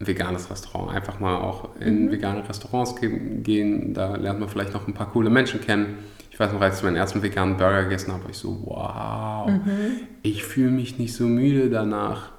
ein 0.00 0.06
veganes 0.06 0.50
Restaurant. 0.50 0.90
Einfach 0.90 1.20
mal 1.20 1.36
auch 1.36 1.68
in 1.80 2.06
mhm. 2.06 2.10
vegane 2.10 2.48
Restaurants 2.48 2.94
gehen. 2.96 3.94
Da 3.94 4.16
lernt 4.16 4.40
man 4.40 4.48
vielleicht 4.48 4.72
noch 4.72 4.86
ein 4.88 4.94
paar 4.94 5.10
coole 5.10 5.30
Menschen 5.30 5.60
kennen. 5.60 5.98
Ich 6.30 6.40
weiß 6.40 6.52
noch, 6.52 6.60
als 6.60 6.78
ich 6.78 6.84
meinen 6.84 6.96
ersten 6.96 7.22
veganen 7.22 7.56
Burger 7.56 7.84
gegessen 7.84 8.12
habe, 8.12 8.24
war 8.24 8.30
ich 8.30 8.38
so, 8.38 8.60
wow, 8.64 9.48
mhm. 9.48 10.00
ich 10.22 10.42
fühle 10.44 10.72
mich 10.72 10.98
nicht 10.98 11.14
so 11.14 11.24
müde 11.24 11.70
danach. 11.70 12.32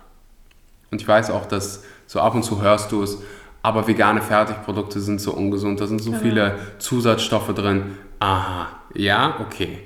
Und 0.92 1.02
ich 1.02 1.08
weiß 1.08 1.32
auch, 1.32 1.46
dass 1.46 1.84
so 2.06 2.20
ab 2.20 2.36
und 2.36 2.44
zu 2.44 2.62
hörst 2.62 2.92
du 2.92 3.04
es, 3.04 3.20
aber 3.62 3.88
vegane 3.88 4.22
Fertigprodukte 4.22 5.00
sind 5.00 5.22
so 5.22 5.34
ungesund, 5.34 5.80
da 5.80 5.88
sind 5.88 6.02
so 6.02 6.12
genau. 6.12 6.24
viele 6.24 6.60
Zusatzstoffe 6.78 7.54
drin. 7.54 7.98
Aha, 8.20 8.68
ja, 8.94 9.40
okay, 9.40 9.80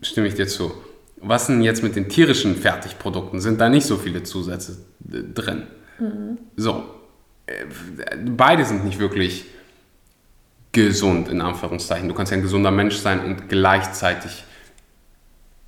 stimme 0.00 0.28
ich 0.28 0.34
dir 0.34 0.46
zu. 0.46 0.72
Was 1.18 1.46
denn 1.46 1.62
jetzt 1.62 1.82
mit 1.82 1.96
den 1.96 2.08
tierischen 2.08 2.56
Fertigprodukten? 2.56 3.40
Sind 3.40 3.60
da 3.60 3.68
nicht 3.68 3.86
so 3.86 3.96
viele 3.96 4.22
Zusätze 4.22 4.78
äh, 5.10 5.22
drin? 5.34 5.62
Mhm. 5.98 6.38
So, 6.56 6.84
äh, 7.46 7.64
beide 8.26 8.64
sind 8.64 8.84
nicht 8.84 8.98
wirklich 8.98 9.46
gesund, 10.72 11.28
in 11.28 11.40
Anführungszeichen. 11.40 12.08
Du 12.08 12.14
kannst 12.14 12.32
ja 12.32 12.38
ein 12.38 12.42
gesunder 12.42 12.70
Mensch 12.70 12.96
sein 12.96 13.24
und 13.24 13.48
gleichzeitig 13.48 14.44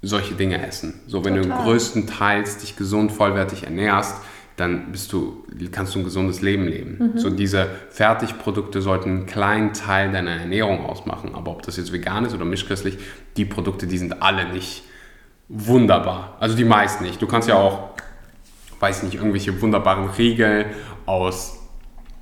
solche 0.02 0.34
Dinge 0.34 0.64
essen. 0.66 1.00
So, 1.06 1.24
wenn 1.24 1.34
Total. 1.34 1.58
du 1.58 1.64
größtenteils 1.64 2.58
dich 2.58 2.76
gesund, 2.76 3.10
vollwertig 3.10 3.64
ernährst, 3.64 4.16
dann 4.56 4.90
bist 4.92 5.12
du, 5.12 5.44
kannst 5.70 5.94
du 5.94 6.00
ein 6.00 6.04
gesundes 6.04 6.42
Leben 6.42 6.66
leben. 6.66 7.12
Mhm. 7.14 7.18
So 7.18 7.30
diese 7.30 7.68
Fertigprodukte 7.90 8.82
sollten 8.82 9.10
einen 9.10 9.26
kleinen 9.26 9.72
Teil 9.72 10.10
deiner 10.10 10.32
Ernährung 10.32 10.84
ausmachen. 10.84 11.34
Aber 11.34 11.52
ob 11.52 11.62
das 11.62 11.76
jetzt 11.76 11.92
vegan 11.92 12.24
ist 12.24 12.34
oder 12.34 12.44
mischköstlich, 12.44 12.98
die 13.36 13.44
Produkte, 13.44 13.86
die 13.86 13.98
sind 13.98 14.20
alle 14.20 14.52
nicht 14.52 14.82
wunderbar. 15.48 16.36
Also 16.40 16.56
die 16.56 16.64
meisten 16.64 17.04
nicht. 17.04 17.20
Du 17.20 17.26
kannst 17.26 17.48
ja 17.48 17.56
auch, 17.56 17.90
weiß 18.80 19.02
nicht, 19.02 19.14
irgendwelche 19.14 19.60
wunderbaren 19.60 20.08
Riegel 20.10 20.66
aus 21.06 21.58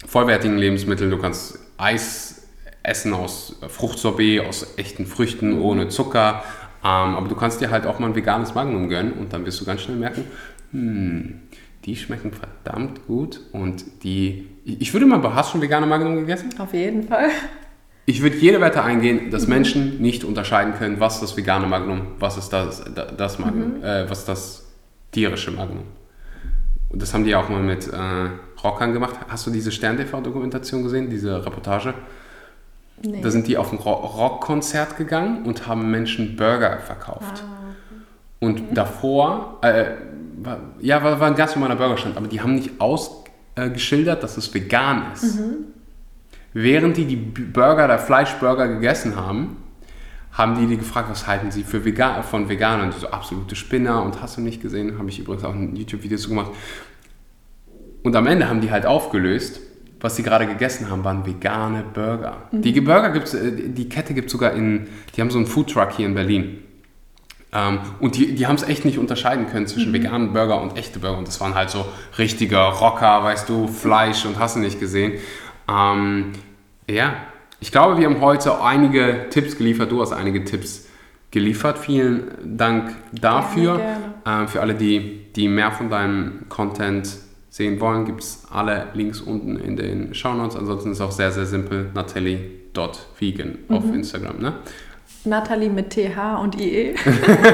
vollwertigen 0.06 0.58
Lebensmitteln. 0.58 1.10
Du 1.10 1.18
kannst 1.18 1.58
Eis 1.76 2.48
essen 2.82 3.12
aus 3.12 3.56
Fruchtsorbet, 3.68 4.46
aus 4.46 4.78
echten 4.78 5.06
Früchten 5.06 5.60
ohne 5.60 5.88
Zucker. 5.88 6.44
Ähm, 6.82 7.16
aber 7.16 7.28
du 7.28 7.34
kannst 7.34 7.60
dir 7.60 7.70
halt 7.70 7.86
auch 7.86 7.98
mal 7.98 8.08
ein 8.08 8.14
veganes 8.14 8.54
Magnum 8.54 8.88
gönnen 8.88 9.14
und 9.14 9.32
dann 9.32 9.44
wirst 9.44 9.60
du 9.60 9.64
ganz 9.64 9.80
schnell 9.80 9.96
merken, 9.96 10.24
hm, 10.70 11.40
die 11.84 11.96
schmecken 11.96 12.32
verdammt 12.32 13.06
gut 13.06 13.40
und 13.52 13.84
die, 14.04 14.48
ich 14.64 14.92
würde 14.92 15.06
mal, 15.06 15.22
hast 15.34 15.48
du 15.48 15.52
schon 15.52 15.62
vegane 15.62 15.86
Magnum 15.86 16.16
gegessen? 16.16 16.50
Auf 16.58 16.72
jeden 16.74 17.04
Fall. 17.04 17.30
Ich 18.08 18.22
würde 18.22 18.36
jede 18.36 18.60
Wette 18.60 18.82
eingehen, 18.82 19.30
dass 19.30 19.42
mhm. 19.42 19.54
Menschen 19.54 20.00
nicht 20.00 20.22
unterscheiden 20.24 20.74
können, 20.74 21.00
was 21.00 21.14
ist 21.14 21.22
das 21.22 21.36
vegane 21.36 21.66
Magnum, 21.66 22.02
was 22.20 22.36
ist 22.36 22.50
das, 22.50 22.84
das 23.16 23.38
Magnum, 23.38 23.78
mhm. 23.78 23.84
äh, 23.84 24.08
was 24.08 24.20
ist 24.20 24.28
das 24.28 24.64
tierische 25.10 25.50
Magnum. 25.50 25.84
Und 26.88 27.02
das 27.02 27.12
haben 27.12 27.24
die 27.24 27.34
auch 27.34 27.48
mal 27.48 27.62
mit 27.62 27.88
äh, 27.88 27.96
Rockern 28.62 28.92
gemacht. 28.92 29.16
Hast 29.28 29.46
du 29.46 29.50
diese 29.50 29.72
Stern-TV-Dokumentation 29.72 30.84
gesehen, 30.84 31.10
diese 31.10 31.44
Reportage? 31.44 31.94
Nee. 33.02 33.20
Da 33.20 33.30
sind 33.30 33.48
die 33.48 33.58
auf 33.58 33.72
ein 33.72 33.78
Ro- 33.78 33.92
Rockkonzert 33.92 34.96
gegangen 34.96 35.44
und 35.44 35.66
haben 35.66 35.90
Menschen 35.90 36.36
Burger 36.36 36.78
verkauft. 36.78 37.42
Und 38.38 38.76
davor, 38.76 39.58
äh, 39.62 39.86
war, 40.38 40.60
ja, 40.80 41.02
war, 41.02 41.18
war 41.18 41.26
ein 41.26 41.34
ganz 41.34 41.56
normaler 41.56 41.76
Burgerstand, 41.76 42.16
aber 42.16 42.28
die 42.28 42.40
haben 42.40 42.54
nicht 42.54 42.80
ausgeschildert, 42.80 43.26
geschildert, 43.72 44.22
dass 44.22 44.36
es 44.36 44.52
vegan 44.52 45.12
ist. 45.14 45.38
Während 46.58 46.96
die 46.96 47.04
die 47.04 47.16
Burger, 47.16 47.86
der 47.86 47.98
Fleischburger 47.98 48.66
gegessen 48.66 49.14
haben, 49.14 49.58
haben 50.32 50.58
die 50.58 50.66
die 50.66 50.78
gefragt, 50.78 51.10
was 51.10 51.26
halten 51.26 51.50
sie 51.50 51.64
für 51.64 51.84
Vegan 51.84 52.22
von 52.22 52.48
Veganern? 52.48 52.90
Die 52.90 52.98
so 52.98 53.08
absolute 53.08 53.54
Spinner 53.54 54.02
und 54.02 54.22
hast 54.22 54.38
du 54.38 54.40
nicht 54.40 54.62
gesehen, 54.62 54.98
habe 54.98 55.10
ich 55.10 55.18
übrigens 55.18 55.44
auch 55.44 55.52
ein 55.52 55.76
YouTube-Video 55.76 56.16
zu 56.16 56.30
gemacht. 56.30 56.52
Und 58.02 58.16
am 58.16 58.26
Ende 58.26 58.48
haben 58.48 58.62
die 58.62 58.70
halt 58.70 58.86
aufgelöst, 58.86 59.60
was 60.00 60.16
sie 60.16 60.22
gerade 60.22 60.46
gegessen 60.46 60.88
haben, 60.88 61.04
waren 61.04 61.26
vegane 61.26 61.84
Burger. 61.92 62.48
Die 62.52 62.80
Burger 62.80 63.10
gibt's, 63.10 63.34
äh, 63.34 63.52
die 63.52 63.90
Kette 63.90 64.14
gibt 64.14 64.28
es 64.28 64.32
sogar 64.32 64.52
in, 64.52 64.86
die 65.14 65.20
haben 65.20 65.28
so 65.28 65.36
einen 65.36 65.46
Foodtruck 65.46 65.92
hier 65.92 66.06
in 66.06 66.14
Berlin. 66.14 66.60
Ähm, 67.52 67.80
und 68.00 68.16
die, 68.16 68.34
die 68.34 68.46
haben 68.46 68.56
es 68.56 68.62
echt 68.62 68.86
nicht 68.86 68.96
unterscheiden 68.96 69.46
können 69.48 69.66
zwischen 69.66 69.92
veganen 69.92 70.32
Burger 70.32 70.62
und 70.62 70.78
echte 70.78 71.00
Burger. 71.00 71.18
Und 71.18 71.28
das 71.28 71.38
waren 71.38 71.54
halt 71.54 71.68
so 71.68 71.84
richtige 72.16 72.56
Rocker, 72.56 73.22
weißt 73.24 73.46
du, 73.46 73.68
Fleisch 73.68 74.24
und 74.24 74.38
hast 74.38 74.56
du 74.56 74.60
nicht 74.60 74.80
gesehen. 74.80 75.20
Ähm, 75.68 76.32
ja, 76.88 77.14
ich 77.60 77.72
glaube, 77.72 77.98
wir 77.98 78.06
haben 78.06 78.20
heute 78.20 78.62
einige 78.62 79.26
Tipps 79.30 79.56
geliefert. 79.56 79.90
Du 79.90 80.00
hast 80.00 80.12
einige 80.12 80.44
Tipps 80.44 80.86
geliefert. 81.30 81.78
Vielen 81.78 82.30
Dank 82.44 82.94
dafür. 83.12 83.80
Ähm, 84.26 84.48
für 84.48 84.60
alle, 84.60 84.74
die, 84.74 85.32
die 85.34 85.48
mehr 85.48 85.72
von 85.72 85.88
deinem 85.88 86.48
Content 86.48 87.08
sehen 87.48 87.80
wollen, 87.80 88.04
gibt 88.04 88.22
es 88.22 88.46
alle 88.50 88.88
Links 88.92 89.20
unten 89.20 89.56
in 89.56 89.76
den 89.76 90.14
Shownotes. 90.14 90.56
Ansonsten 90.56 90.90
ist 90.90 90.98
es 90.98 91.00
auch 91.00 91.12
sehr, 91.12 91.30
sehr 91.30 91.46
simpel. 91.46 91.90
Natalie.vegan 91.94 93.58
auf 93.68 93.84
Instagram. 93.92 94.38
Ne? 94.38 94.52
Natalie 95.24 95.70
mit 95.70 95.90
TH 95.90 96.40
und 96.40 96.60
IE. 96.60 96.94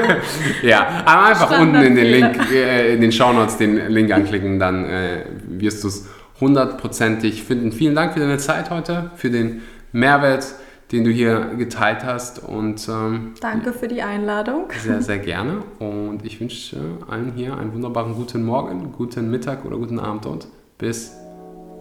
Ja, 0.63 1.03
aber 1.05 1.25
einfach 1.25 1.59
unten 1.59 1.81
in 1.81 1.95
den. 1.95 2.05
Link, 2.05 2.51
äh, 2.51 2.93
in 2.93 3.01
den 3.01 3.11
Shownotes 3.11 3.57
den 3.57 3.89
Link 3.89 4.11
anklicken, 4.11 4.59
dann 4.59 4.85
äh, 4.85 5.25
wirst 5.47 5.83
du 5.83 5.87
es 5.87 6.07
hundertprozentig 6.39 7.43
finden. 7.43 7.71
Vielen 7.71 7.95
Dank 7.95 8.13
für 8.13 8.19
deine 8.19 8.37
Zeit 8.37 8.69
heute, 8.69 9.11
für 9.15 9.29
den 9.29 9.61
Mehrwert, 9.91 10.45
den 10.91 11.03
du 11.03 11.09
hier 11.11 11.51
geteilt 11.57 12.03
hast 12.03 12.43
und 12.43 12.87
ähm, 12.87 13.33
Danke 13.41 13.73
für 13.73 13.87
die 13.87 14.01
Einladung. 14.01 14.65
sehr, 14.83 15.01
sehr 15.01 15.19
gerne. 15.31 15.63
Und 15.79 16.25
ich 16.25 16.39
wünsche 16.39 16.77
allen 17.09 17.33
hier 17.35 17.57
einen 17.57 17.73
wunderbaren 17.73 18.13
guten 18.15 18.43
Morgen, 18.43 18.91
guten 18.91 19.29
Mittag 19.31 19.65
oder 19.65 19.77
guten 19.77 19.99
Abend 19.99 20.25
und 20.25 20.47
bis 20.77 21.13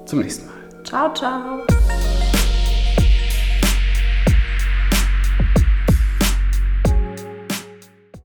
zum 0.07 0.21
nächsten 0.21 0.47
Mal. 0.47 0.85
Ciao, 0.85 1.13
ciao. 1.15 2.12